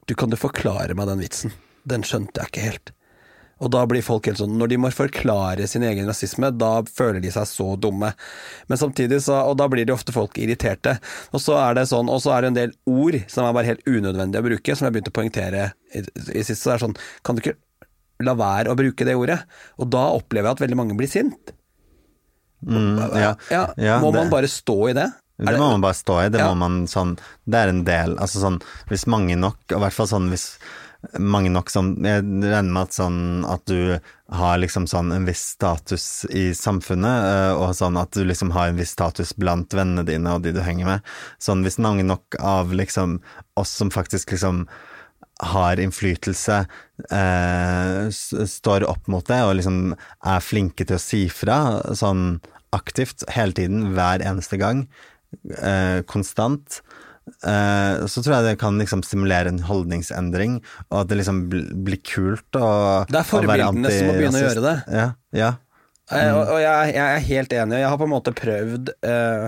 Du, 0.06 0.14
kan 0.14 0.30
du 0.30 0.36
forklare 0.36 0.94
meg 0.96 1.08
den 1.08 1.22
vitsen? 1.24 1.52
Den 1.88 2.04
skjønte 2.06 2.40
jeg 2.42 2.50
ikke 2.52 2.64
helt. 2.68 2.92
Og 3.62 3.70
da 3.70 3.84
blir 3.86 4.02
folk 4.02 4.26
helt 4.26 4.40
sånn 4.40 4.56
Når 4.58 4.68
de 4.72 4.76
må 4.82 4.88
forklare 4.92 5.68
sin 5.70 5.84
egen 5.86 6.08
rasisme, 6.10 6.48
da 6.58 6.82
føler 6.90 7.22
de 7.22 7.30
seg 7.32 7.46
så 7.46 7.66
dumme. 7.80 8.10
Men 8.68 8.80
samtidig 8.80 9.20
så 9.22 9.38
Og 9.48 9.54
da 9.60 9.68
blir 9.70 9.86
de 9.86 9.94
ofte 9.94 10.12
folk 10.12 10.34
irriterte. 10.42 10.96
Og 11.32 11.40
så 11.40 11.54
er 11.62 11.78
det 11.78 11.86
sånn 11.88 12.10
Og 12.10 12.18
så 12.24 12.34
er 12.34 12.42
det 12.42 12.50
en 12.50 12.58
del 12.58 12.74
ord 12.90 13.20
som 13.30 13.46
er 13.46 13.54
bare 13.54 13.70
helt 13.70 13.86
unødvendige 13.86 14.42
å 14.42 14.48
bruke, 14.48 14.74
som 14.76 14.88
jeg 14.88 14.96
begynte 14.96 15.14
å 15.14 15.18
poengtere 15.20 15.68
i, 15.94 16.02
i 16.34 16.42
sist. 16.42 16.64
Så 16.64 16.72
det 16.72 16.74
er 16.74 16.84
sånn 16.88 16.98
Kan 17.24 17.38
du 17.38 17.44
ikke 17.44 17.56
la 18.26 18.34
være 18.38 18.74
å 18.74 18.78
bruke 18.78 19.06
det 19.06 19.14
ordet? 19.18 19.38
Og 19.78 19.88
da 19.94 20.02
opplever 20.18 20.50
jeg 20.50 20.58
at 20.58 20.64
veldig 20.66 20.80
mange 20.82 20.98
blir 20.98 21.10
sint. 21.10 21.54
Mm, 22.64 22.98
ja, 23.20 23.34
Ja, 23.50 23.64
ja, 23.76 23.96
må 24.00 24.10
det- 24.12 24.18
man 24.22 24.30
bare 24.34 24.48
stå 24.50 24.76
i 24.90 24.94
det? 24.98 25.08
Det 25.38 25.58
må 25.58 25.70
man 25.72 25.82
bare 25.82 25.98
stå 25.98 26.20
i. 26.24 26.28
Det 26.30 26.38
Ja. 26.38 26.48
må 26.52 26.56
man 26.56 26.86
sånn 26.86 27.16
Det 27.48 27.58
er 27.58 27.68
en 27.68 27.84
del 27.84 28.16
Altså 28.18 28.38
sånn 28.38 28.60
Hvis 28.88 29.06
mange 29.06 29.36
nok, 29.36 29.58
og 29.72 29.78
i 29.78 29.82
hvert 29.82 29.92
fall 29.96 30.06
sånn 30.06 30.30
hvis 30.30 30.58
mange 31.18 31.50
nok 31.50 31.68
sånn 31.68 31.96
Jeg 32.04 32.22
regner 32.22 32.70
med 32.72 32.82
at 32.82 32.92
sånn 32.96 33.44
at 33.50 33.64
du 33.66 34.00
har 34.32 34.56
liksom 34.58 34.86
sånn 34.88 35.12
en 35.12 35.26
viss 35.26 35.42
status 35.52 36.24
i 36.30 36.54
samfunnet, 36.56 37.58
og 37.60 37.74
sånn 37.76 37.98
at 38.00 38.10
du 38.16 38.24
liksom 38.24 38.50
har 38.52 38.68
en 38.68 38.78
viss 38.80 38.94
status 38.96 39.34
blant 39.36 39.68
vennene 39.76 40.02
dine 40.08 40.32
og 40.32 40.42
de 40.42 40.50
du 40.56 40.62
henger 40.64 40.86
med. 40.88 41.00
Sånn 41.38 41.62
hvis 41.62 41.76
mange 41.78 42.02
nok 42.08 42.34
av 42.40 42.72
liksom 42.72 43.20
oss 43.60 43.68
som 43.68 43.90
faktisk 43.90 44.32
liksom 44.32 44.66
har 45.42 45.76
innflytelse, 45.76 46.66
eh, 47.10 48.08
står 48.10 48.88
opp 48.88 49.06
mot 49.06 49.26
det 49.28 49.42
og 49.44 49.56
liksom 49.60 49.94
er 50.24 50.40
flinke 50.40 50.86
til 50.86 50.96
å 50.96 51.02
si 51.02 51.28
fra 51.28 51.82
sånn 51.92 52.40
aktivt 52.74 53.22
hele 53.36 53.52
tiden, 53.52 53.92
hver 53.94 54.24
eneste 54.24 54.58
gang, 54.58 54.86
eh, 55.58 56.00
konstant, 56.10 56.80
eh, 57.46 58.04
så 58.10 58.22
tror 58.22 58.36
jeg 58.36 58.48
det 58.48 58.54
kan 58.62 58.78
liksom 58.80 59.04
stimulere 59.06 59.52
en 59.52 59.62
holdningsendring, 59.66 60.60
og 60.90 61.02
at 61.02 61.12
det 61.12 61.20
liksom 61.22 61.44
bl 61.52 61.66
blir 61.86 62.00
kult 62.06 62.60
å 62.60 62.70
Det 63.10 63.20
er 63.20 63.28
forbildene 63.28 63.92
som 63.92 64.10
må 64.10 64.16
begynne 64.18 64.40
å 64.40 64.46
gjøre 64.48 64.66
det. 64.68 64.76
Ja, 64.94 65.08
ja. 65.36 65.52
Eh, 66.12 66.30
Og, 66.36 66.50
og 66.52 66.58
jeg, 66.60 66.90
jeg 66.92 67.00
er 67.00 67.22
helt 67.30 67.52
enig, 67.56 67.78
jeg 67.80 67.88
har 67.88 67.96
på 67.96 68.04
en 68.04 68.12
måte 68.12 68.32
prøvd 68.36 68.90
uh, 69.08 69.46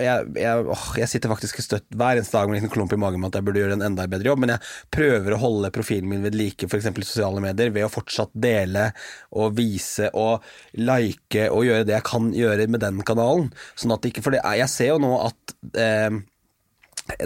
jeg, 0.00 0.30
jeg, 0.40 0.62
åh, 0.72 0.86
jeg 0.96 1.10
sitter 1.10 1.28
faktisk 1.34 1.60
støtt 1.60 1.84
hver 1.92 2.16
eneste 2.16 2.32
dag 2.38 2.48
med 2.48 2.56
en 2.56 2.62
liten 2.62 2.72
klump 2.72 2.94
i 2.96 2.98
magen 3.02 3.20
med 3.20 3.28
at 3.28 3.36
jeg 3.36 3.44
burde 3.44 3.60
gjøre 3.60 3.76
en 3.76 3.84
enda 3.90 4.06
bedre 4.08 4.30
jobb, 4.30 4.40
men 4.40 4.54
jeg 4.54 4.70
prøver 4.96 5.36
å 5.36 5.40
holde 5.42 5.72
profilen 5.74 6.08
min 6.08 6.24
ved 6.24 6.38
like, 6.38 6.64
f.eks. 6.64 6.88
i 6.88 7.04
sosiale 7.04 7.44
medier, 7.44 7.74
ved 7.76 7.84
å 7.84 7.92
fortsatt 7.92 8.32
dele 8.32 8.88
og 9.36 9.52
vise 9.58 10.08
og 10.16 10.48
like 10.80 11.50
og 11.52 11.68
gjøre 11.68 11.84
det 11.90 11.98
jeg 11.98 12.08
kan 12.08 12.32
gjøre 12.40 12.70
med 12.72 12.86
den 12.86 13.04
kanalen. 13.04 13.52
Sånn 13.76 13.92
at 13.92 14.08
ikke 14.08 14.24
For 14.24 14.32
det, 14.32 14.40
jeg 14.62 14.72
ser 14.72 14.94
jo 14.94 15.00
nå 15.02 15.12
at 15.28 15.56
uh, 15.76 16.20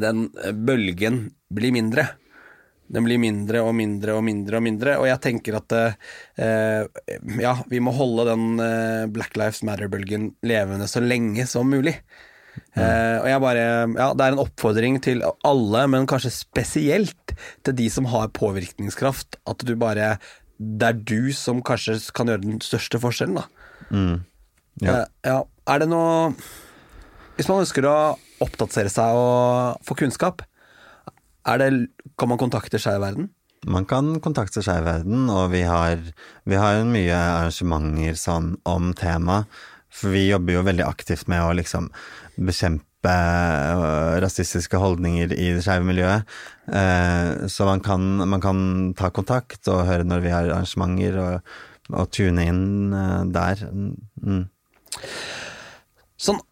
den 0.09 0.27
bølgen 0.67 1.29
blir 1.55 1.75
mindre. 1.77 2.11
Den 2.93 3.07
blir 3.07 3.19
mindre 3.19 3.65
og 3.67 3.75
mindre 3.75 4.15
og 4.15 4.23
mindre 4.27 4.61
og 4.61 4.65
mindre, 4.67 4.95
og 5.01 5.09
jeg 5.09 5.23
tenker 5.25 5.59
at 5.59 5.75
eh, 5.75 6.87
ja, 7.43 7.57
vi 7.67 7.81
må 7.83 7.95
holde 7.97 8.29
den 8.29 8.63
eh, 8.63 9.05
Black 9.11 9.35
Lives 9.39 9.65
Matter-bølgen 9.67 10.31
levende 10.47 10.87
så 10.91 11.03
lenge 11.03 11.49
som 11.51 11.71
mulig. 11.73 11.97
Eh, 12.77 13.17
og 13.21 13.27
jeg 13.29 13.41
bare 13.43 13.65
Ja, 13.97 14.11
det 14.17 14.25
er 14.25 14.35
en 14.35 14.43
oppfordring 14.43 14.99
til 15.05 15.23
alle, 15.45 15.83
men 15.93 16.09
kanskje 16.09 16.33
spesielt 16.35 17.35
til 17.65 17.77
de 17.77 17.89
som 17.93 18.09
har 18.13 18.33
påvirkningskraft, 18.37 19.39
at 19.49 19.65
du 19.67 19.75
bare 19.77 20.17
Det 20.57 20.89
er 20.89 20.97
du 20.97 21.33
som 21.37 21.63
kanskje 21.63 21.99
kan 22.17 22.31
gjøre 22.31 22.45
den 22.45 22.61
største 22.65 23.01
forskjellen, 23.01 23.43
da. 23.43 23.45
Mm. 23.91 24.25
Ja. 24.81 24.93
Eh, 24.93 25.07
ja. 25.25 25.41
er 25.73 25.81
det 25.83 25.89
noe 25.89 26.35
Hvis 27.37 27.49
man 27.49 27.63
ønsker 27.65 27.89
å 27.89 27.97
oppdatere 28.45 28.93
seg 28.93 29.17
og 29.17 29.81
få 29.85 29.97
kunnskap, 29.97 30.43
det, 31.47 31.71
kan 32.19 32.31
man 32.33 32.41
kontakte 32.41 32.81
Skeiv 32.83 33.01
Verden? 33.05 33.31
Man 33.67 33.87
kan 33.89 34.19
kontakte 34.23 34.63
Skeiv 34.63 34.85
Verden, 34.87 35.29
og 35.31 35.53
vi 35.55 35.63
har, 35.67 36.03
vi 36.47 36.59
har 36.59 36.83
mye 36.87 37.15
arrangementer 37.15 38.19
sånn 38.19 38.55
om 38.69 38.93
temaet. 38.99 39.47
For 39.97 40.13
vi 40.13 40.27
jobber 40.29 40.59
jo 40.59 40.67
veldig 40.67 40.85
aktivt 40.85 41.29
med 41.31 41.41
å 41.41 41.55
liksom 41.57 41.89
bekjempe 42.37 43.13
øh, 43.13 44.17
rasistiske 44.21 44.77
holdninger 44.81 45.33
i 45.33 45.53
det 45.57 45.63
skeive 45.65 45.87
miljøet. 45.89 46.27
Eh, 46.69 47.47
så 47.49 47.69
man 47.69 47.81
kan, 47.85 48.05
man 48.29 48.43
kan 48.45 48.59
ta 48.99 49.09
kontakt 49.15 49.71
og 49.73 49.87
høre 49.89 50.05
når 50.05 50.25
vi 50.27 50.35
har 50.35 50.51
arrangementer, 50.51 51.17
og, 51.23 51.57
og 51.95 52.11
tune 52.13 52.45
inn 52.51 52.67
eh, 52.93 53.23
der. 53.33 53.65
Mm. 54.21 54.45
Sånn 56.21 56.43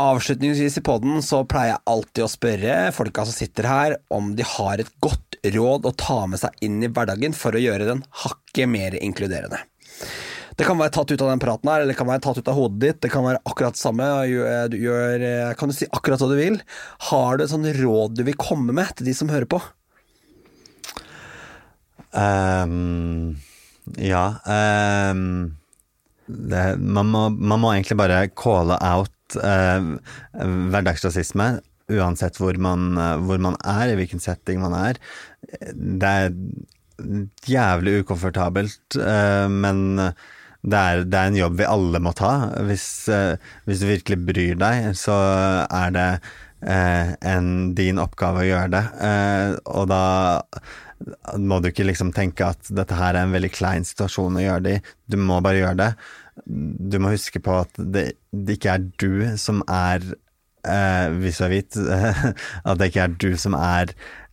avslutningsvis 0.00 0.78
i 0.78 0.84
podden 0.84 1.22
så 1.24 1.42
pleier 1.48 1.74
jeg 1.74 1.84
alltid 1.92 2.24
å 2.24 2.30
spørre 2.32 2.76
folka 2.96 3.24
som 3.28 3.36
sitter 3.36 3.68
her, 3.68 3.96
om 4.14 4.32
de 4.38 4.46
har 4.46 4.80
et 4.80 4.90
godt 5.04 5.38
råd 5.44 5.88
å 5.88 5.94
ta 5.98 6.22
med 6.30 6.40
seg 6.40 6.64
inn 6.64 6.80
i 6.82 6.90
hverdagen 6.90 7.36
for 7.36 7.54
å 7.56 7.62
gjøre 7.62 7.88
den 7.88 8.04
hakket 8.24 8.70
mer 8.70 8.96
inkluderende. 9.00 9.60
Det 10.58 10.66
kan 10.66 10.78
være 10.80 10.90
tatt 10.96 11.12
ut 11.12 11.22
av 11.22 11.30
den 11.30 11.42
praten 11.42 11.70
her, 11.70 11.84
eller 11.84 11.94
det 11.94 11.98
kan 12.00 12.08
være 12.08 12.24
tatt 12.24 12.40
ut 12.40 12.48
av 12.50 12.56
hodet 12.58 12.80
ditt. 12.82 13.00
Det 13.04 13.12
kan 13.12 13.22
være 13.22 13.38
akkurat 13.46 13.76
det 13.76 13.82
samme. 13.82 14.06
Du 14.72 14.74
gjør, 14.80 15.26
kan 15.60 15.70
du 15.70 15.76
si 15.76 15.86
akkurat 15.86 16.18
hva 16.18 16.30
du 16.32 16.38
vil? 16.40 16.56
Har 17.12 17.38
du 17.38 17.44
et 17.44 17.52
sånt 17.52 17.68
råd 17.78 18.16
du 18.18 18.24
vil 18.26 18.38
komme 18.40 18.74
med 18.74 18.90
til 18.98 19.06
de 19.06 19.14
som 19.14 19.30
hører 19.30 19.46
på? 19.46 19.60
Um, 22.08 23.36
ja 24.00 24.40
um, 24.48 25.58
det, 26.24 26.62
man, 26.80 27.10
må, 27.12 27.28
man, 27.28 27.60
må, 27.60 27.72
egentlig 27.74 27.98
bare 28.00 28.22
calle 28.32 28.78
out 28.80 29.12
uh, 29.36 29.98
hverdagsrasisme, 30.72 31.50
uansett 31.88 32.40
hvor 32.40 32.56
man, 32.60 32.96
hvor 33.24 33.40
man, 33.40 33.54
er, 33.64 33.92
i 33.92 33.98
hvilken 34.00 34.20
setting 34.20 34.60
man 34.60 34.74
er. 34.76 34.98
Det 35.72 36.08
er 36.08 36.34
jævlig 37.48 38.02
ukomfortabelt, 38.02 38.98
eh, 39.00 39.46
men 39.48 40.00
det 40.66 40.78
er, 40.78 41.04
det 41.06 41.18
er, 41.18 41.30
en 41.30 41.38
jobb 41.38 41.60
vi 41.60 41.68
alle 41.68 42.00
må 42.02 42.12
ta. 42.18 42.32
Hvis, 42.66 42.88
eh, 43.12 43.38
hvis, 43.68 43.82
du 43.82 43.88
virkelig 43.92 44.18
bryr 44.26 44.58
deg, 44.58 44.90
så 44.98 45.14
er 45.64 45.94
det 45.94 46.08
eh, 46.66 47.14
en, 47.30 47.72
din 47.78 48.02
oppgave 48.02 48.42
å 48.42 48.48
gjøre 48.48 48.72
det. 48.74 48.84
Eh, 49.08 49.54
og 49.78 49.88
da 49.92 50.02
må 51.38 51.60
du 51.62 51.70
ikke 51.70 51.86
liksom 51.86 52.10
tenke 52.16 52.48
at 52.50 52.72
dette 52.74 52.96
her 52.98 53.14
er 53.14 53.22
en 53.22 53.36
veldig 53.36 53.52
klein 53.54 53.86
situasjon 53.86 54.40
å 54.40 54.44
gjøre 54.48 54.64
det 54.66 54.78
i. 54.78 54.82
Du 55.06 55.20
må 55.22 55.38
bare 55.44 55.62
gjøre 55.62 55.78
det. 55.78 55.92
Du 56.46 56.98
må 57.02 57.12
huske 57.14 57.40
på 57.42 57.60
at 57.64 57.78
det, 57.78 58.10
det 58.32 58.58
ikke 58.58 58.74
er 58.76 58.88
du 59.00 59.12
som 59.40 59.62
er 59.66 60.04
eh, 60.66 61.06
hvis 61.20 61.40
du 61.40 61.46
er 61.46 61.52
hvit, 61.52 61.78
at 62.68 62.80
det 62.80 62.90
ikke 62.90 63.06
er 63.06 63.16
du 63.20 63.30
som 63.40 63.56
er 63.58 63.92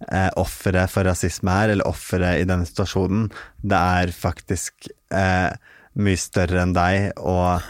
eh, 0.10 0.30
offeret 0.40 0.92
for 0.92 1.08
rasisme 1.08 1.54
her, 1.54 1.74
eller 1.74 1.90
offeret 1.90 2.42
i 2.42 2.50
denne 2.50 2.68
situasjonen. 2.68 3.30
Det 3.64 3.80
er 3.80 4.14
faktisk 4.16 4.90
eh, 5.14 5.56
mye 5.96 6.20
større 6.20 6.64
enn 6.64 6.76
deg, 6.76 7.12
og, 7.24 7.64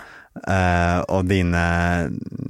uh, 0.48 1.00
og 1.14 1.28
dine 1.30 1.66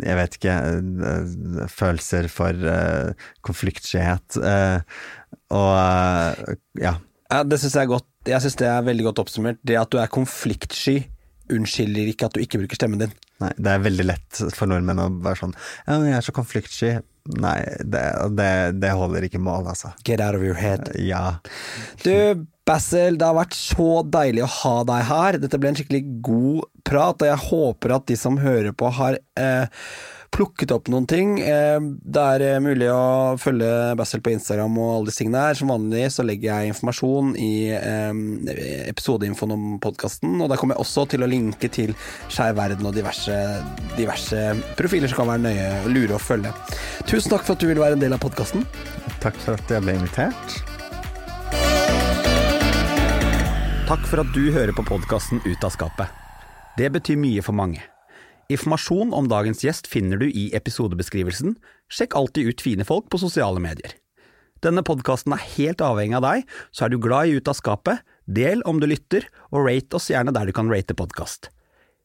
Jeg 0.06 0.18
vet 0.20 0.38
ikke 0.40 0.54
uh, 0.56 1.66
Følelser 1.72 2.30
for 2.32 2.56
uh, 2.56 3.28
konfliktskyhet. 3.46 4.40
og 5.56 5.76
ja. 6.80 6.96
ja. 7.32 7.42
Det 7.44 7.60
syns 7.60 7.76
jeg 7.76 7.84
er 7.84 7.92
godt. 7.92 8.08
Jeg 8.26 8.42
syns 8.42 8.58
det 8.62 8.70
er 8.72 8.88
veldig 8.88 9.10
godt 9.10 9.26
oppsummert. 9.26 9.60
Det 9.68 9.78
at 9.78 9.92
du 9.92 10.00
er 10.02 10.12
konfliktsky, 10.12 11.02
unnskylder 11.54 12.12
ikke 12.12 12.30
at 12.30 12.38
du 12.38 12.44
ikke 12.44 12.62
bruker 12.62 12.80
stemmen 12.80 13.02
din. 13.02 13.14
Nei, 13.44 13.52
det 13.60 13.74
er 13.74 13.84
veldig 13.84 14.08
lett 14.08 14.42
for 14.56 14.72
nordmenn 14.72 15.02
å 15.04 15.10
være 15.20 15.42
sånn 15.42 15.54
Ja, 15.58 15.98
men 15.98 16.08
jeg 16.08 16.18
er 16.18 16.26
så 16.26 16.34
konfliktsky. 16.36 16.92
Nei, 17.42 17.58
det, 17.82 18.04
det, 18.38 18.50
det, 18.80 18.92
holder 18.96 19.26
ikke 19.26 19.42
mål, 19.42 19.72
altså. 19.72 19.92
Get 20.06 20.22
out 20.22 20.38
of 20.38 20.46
your 20.46 20.58
head. 20.60 20.92
Ja. 21.02 21.40
Du, 22.04 22.46
Basil, 22.70 23.18
det 23.18 23.26
har 23.26 23.38
vært 23.38 23.58
så 23.58 24.04
deilig 24.06 24.46
å 24.46 24.52
ha 24.62 24.76
deg 24.88 25.08
her. 25.10 25.40
Dette 25.42 25.60
ble 25.62 25.74
en 25.74 25.80
skikkelig 25.80 26.04
god 26.26 26.68
prat, 26.86 27.26
og 27.26 27.32
jeg 27.32 27.44
håper 27.48 27.96
at 27.98 28.06
de 28.12 28.20
som 28.20 28.38
hører 28.42 28.76
på, 28.78 28.94
har 29.00 29.18
eh, 29.42 29.82
plukket 30.36 30.74
opp 30.76 30.90
noen 30.92 31.08
ting. 31.08 31.38
Eh, 31.40 31.78
det 31.82 32.24
er 32.36 32.44
eh, 32.44 32.62
mulig 32.64 32.90
å 32.92 33.36
følge 33.40 33.70
Bassel 34.00 34.24
på 34.24 34.34
Instagram 34.34 34.76
og 34.82 34.92
alle 34.92 35.10
disse 35.10 35.24
tingene 35.24 35.46
her. 35.48 35.58
Som 35.60 35.72
vanlig 35.72 36.10
så 36.14 36.26
legger 36.28 36.52
jeg 36.52 36.74
informasjon 36.74 37.34
i 37.40 37.54
eh, 37.72 38.12
episodeinfoen 38.92 39.56
om 39.56 39.66
podkasten, 39.84 40.36
og 40.42 40.52
der 40.52 40.60
kommer 40.60 40.76
jeg 40.76 40.86
også 40.86 41.08
til 41.14 41.26
å 41.26 41.32
linke 41.32 41.72
til 41.72 41.96
Skeiv 42.28 42.60
verden 42.60 42.88
og 42.88 42.96
diverse, 42.98 43.40
diverse 43.96 44.44
profiler 44.80 45.12
som 45.12 45.24
kan 45.24 45.34
være 45.34 45.46
nøye 45.48 45.72
og 45.86 45.90
lure 45.96 46.20
å 46.20 46.22
følge. 46.22 46.54
Tusen 47.08 47.32
takk 47.32 47.48
for 47.48 47.56
at 47.56 47.64
du 47.64 47.70
ville 47.72 47.84
være 47.84 48.00
en 48.00 48.04
del 48.04 48.16
av 48.18 48.24
podkasten. 48.24 48.68
Takk 49.24 49.40
for 49.42 49.56
at 49.56 49.72
jeg 49.72 49.86
ble 49.86 49.98
invitert. 50.02 50.62
Takk 53.86 54.08
for 54.10 54.24
at 54.24 54.32
du 54.34 54.48
hører 54.50 54.74
på 54.76 54.86
podkasten 54.88 55.44
Ut 55.46 55.66
av 55.68 55.76
skapet. 55.76 56.24
Det 56.76 56.90
betyr 56.92 57.22
mye 57.22 57.44
for 57.46 57.56
mange. 57.56 57.86
Informasjon 58.46 59.14
om 59.18 59.26
dagens 59.26 59.64
gjest 59.66 59.88
finner 59.90 60.20
du 60.22 60.28
i 60.30 60.52
episodebeskrivelsen. 60.54 61.56
Sjekk 61.90 62.14
alltid 62.18 62.52
ut 62.52 62.62
fine 62.62 62.86
folk 62.86 63.08
på 63.10 63.18
sosiale 63.22 63.62
medier. 63.62 63.96
Denne 64.62 64.84
podkasten 64.86 65.34
er 65.34 65.46
helt 65.58 65.82
avhengig 65.82 66.20
av 66.20 66.26
deg, 66.26 66.46
så 66.74 66.86
er 66.86 66.94
du 66.94 67.00
glad 67.02 67.30
i 67.30 67.40
Ut 67.40 67.50
av 67.50 67.58
skapet, 67.58 68.06
del 68.26 68.62
om 68.70 68.80
du 68.82 68.88
lytter, 68.90 69.26
og 69.50 69.66
rate 69.66 69.98
oss 69.98 70.12
gjerne 70.14 70.34
der 70.34 70.50
du 70.50 70.54
kan 70.56 70.70
rate 70.70 70.98
podkast. 70.98 71.50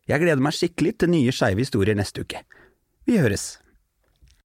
Jeg 0.08 0.24
gleder 0.24 0.42
meg 0.42 0.56
skikkelig 0.56 0.96
til 1.00 1.12
nye 1.12 1.34
skeive 1.34 1.62
historier 1.62 1.96
neste 1.96 2.24
uke. 2.24 2.40
Vi 3.08 3.20
høres! 3.20 3.60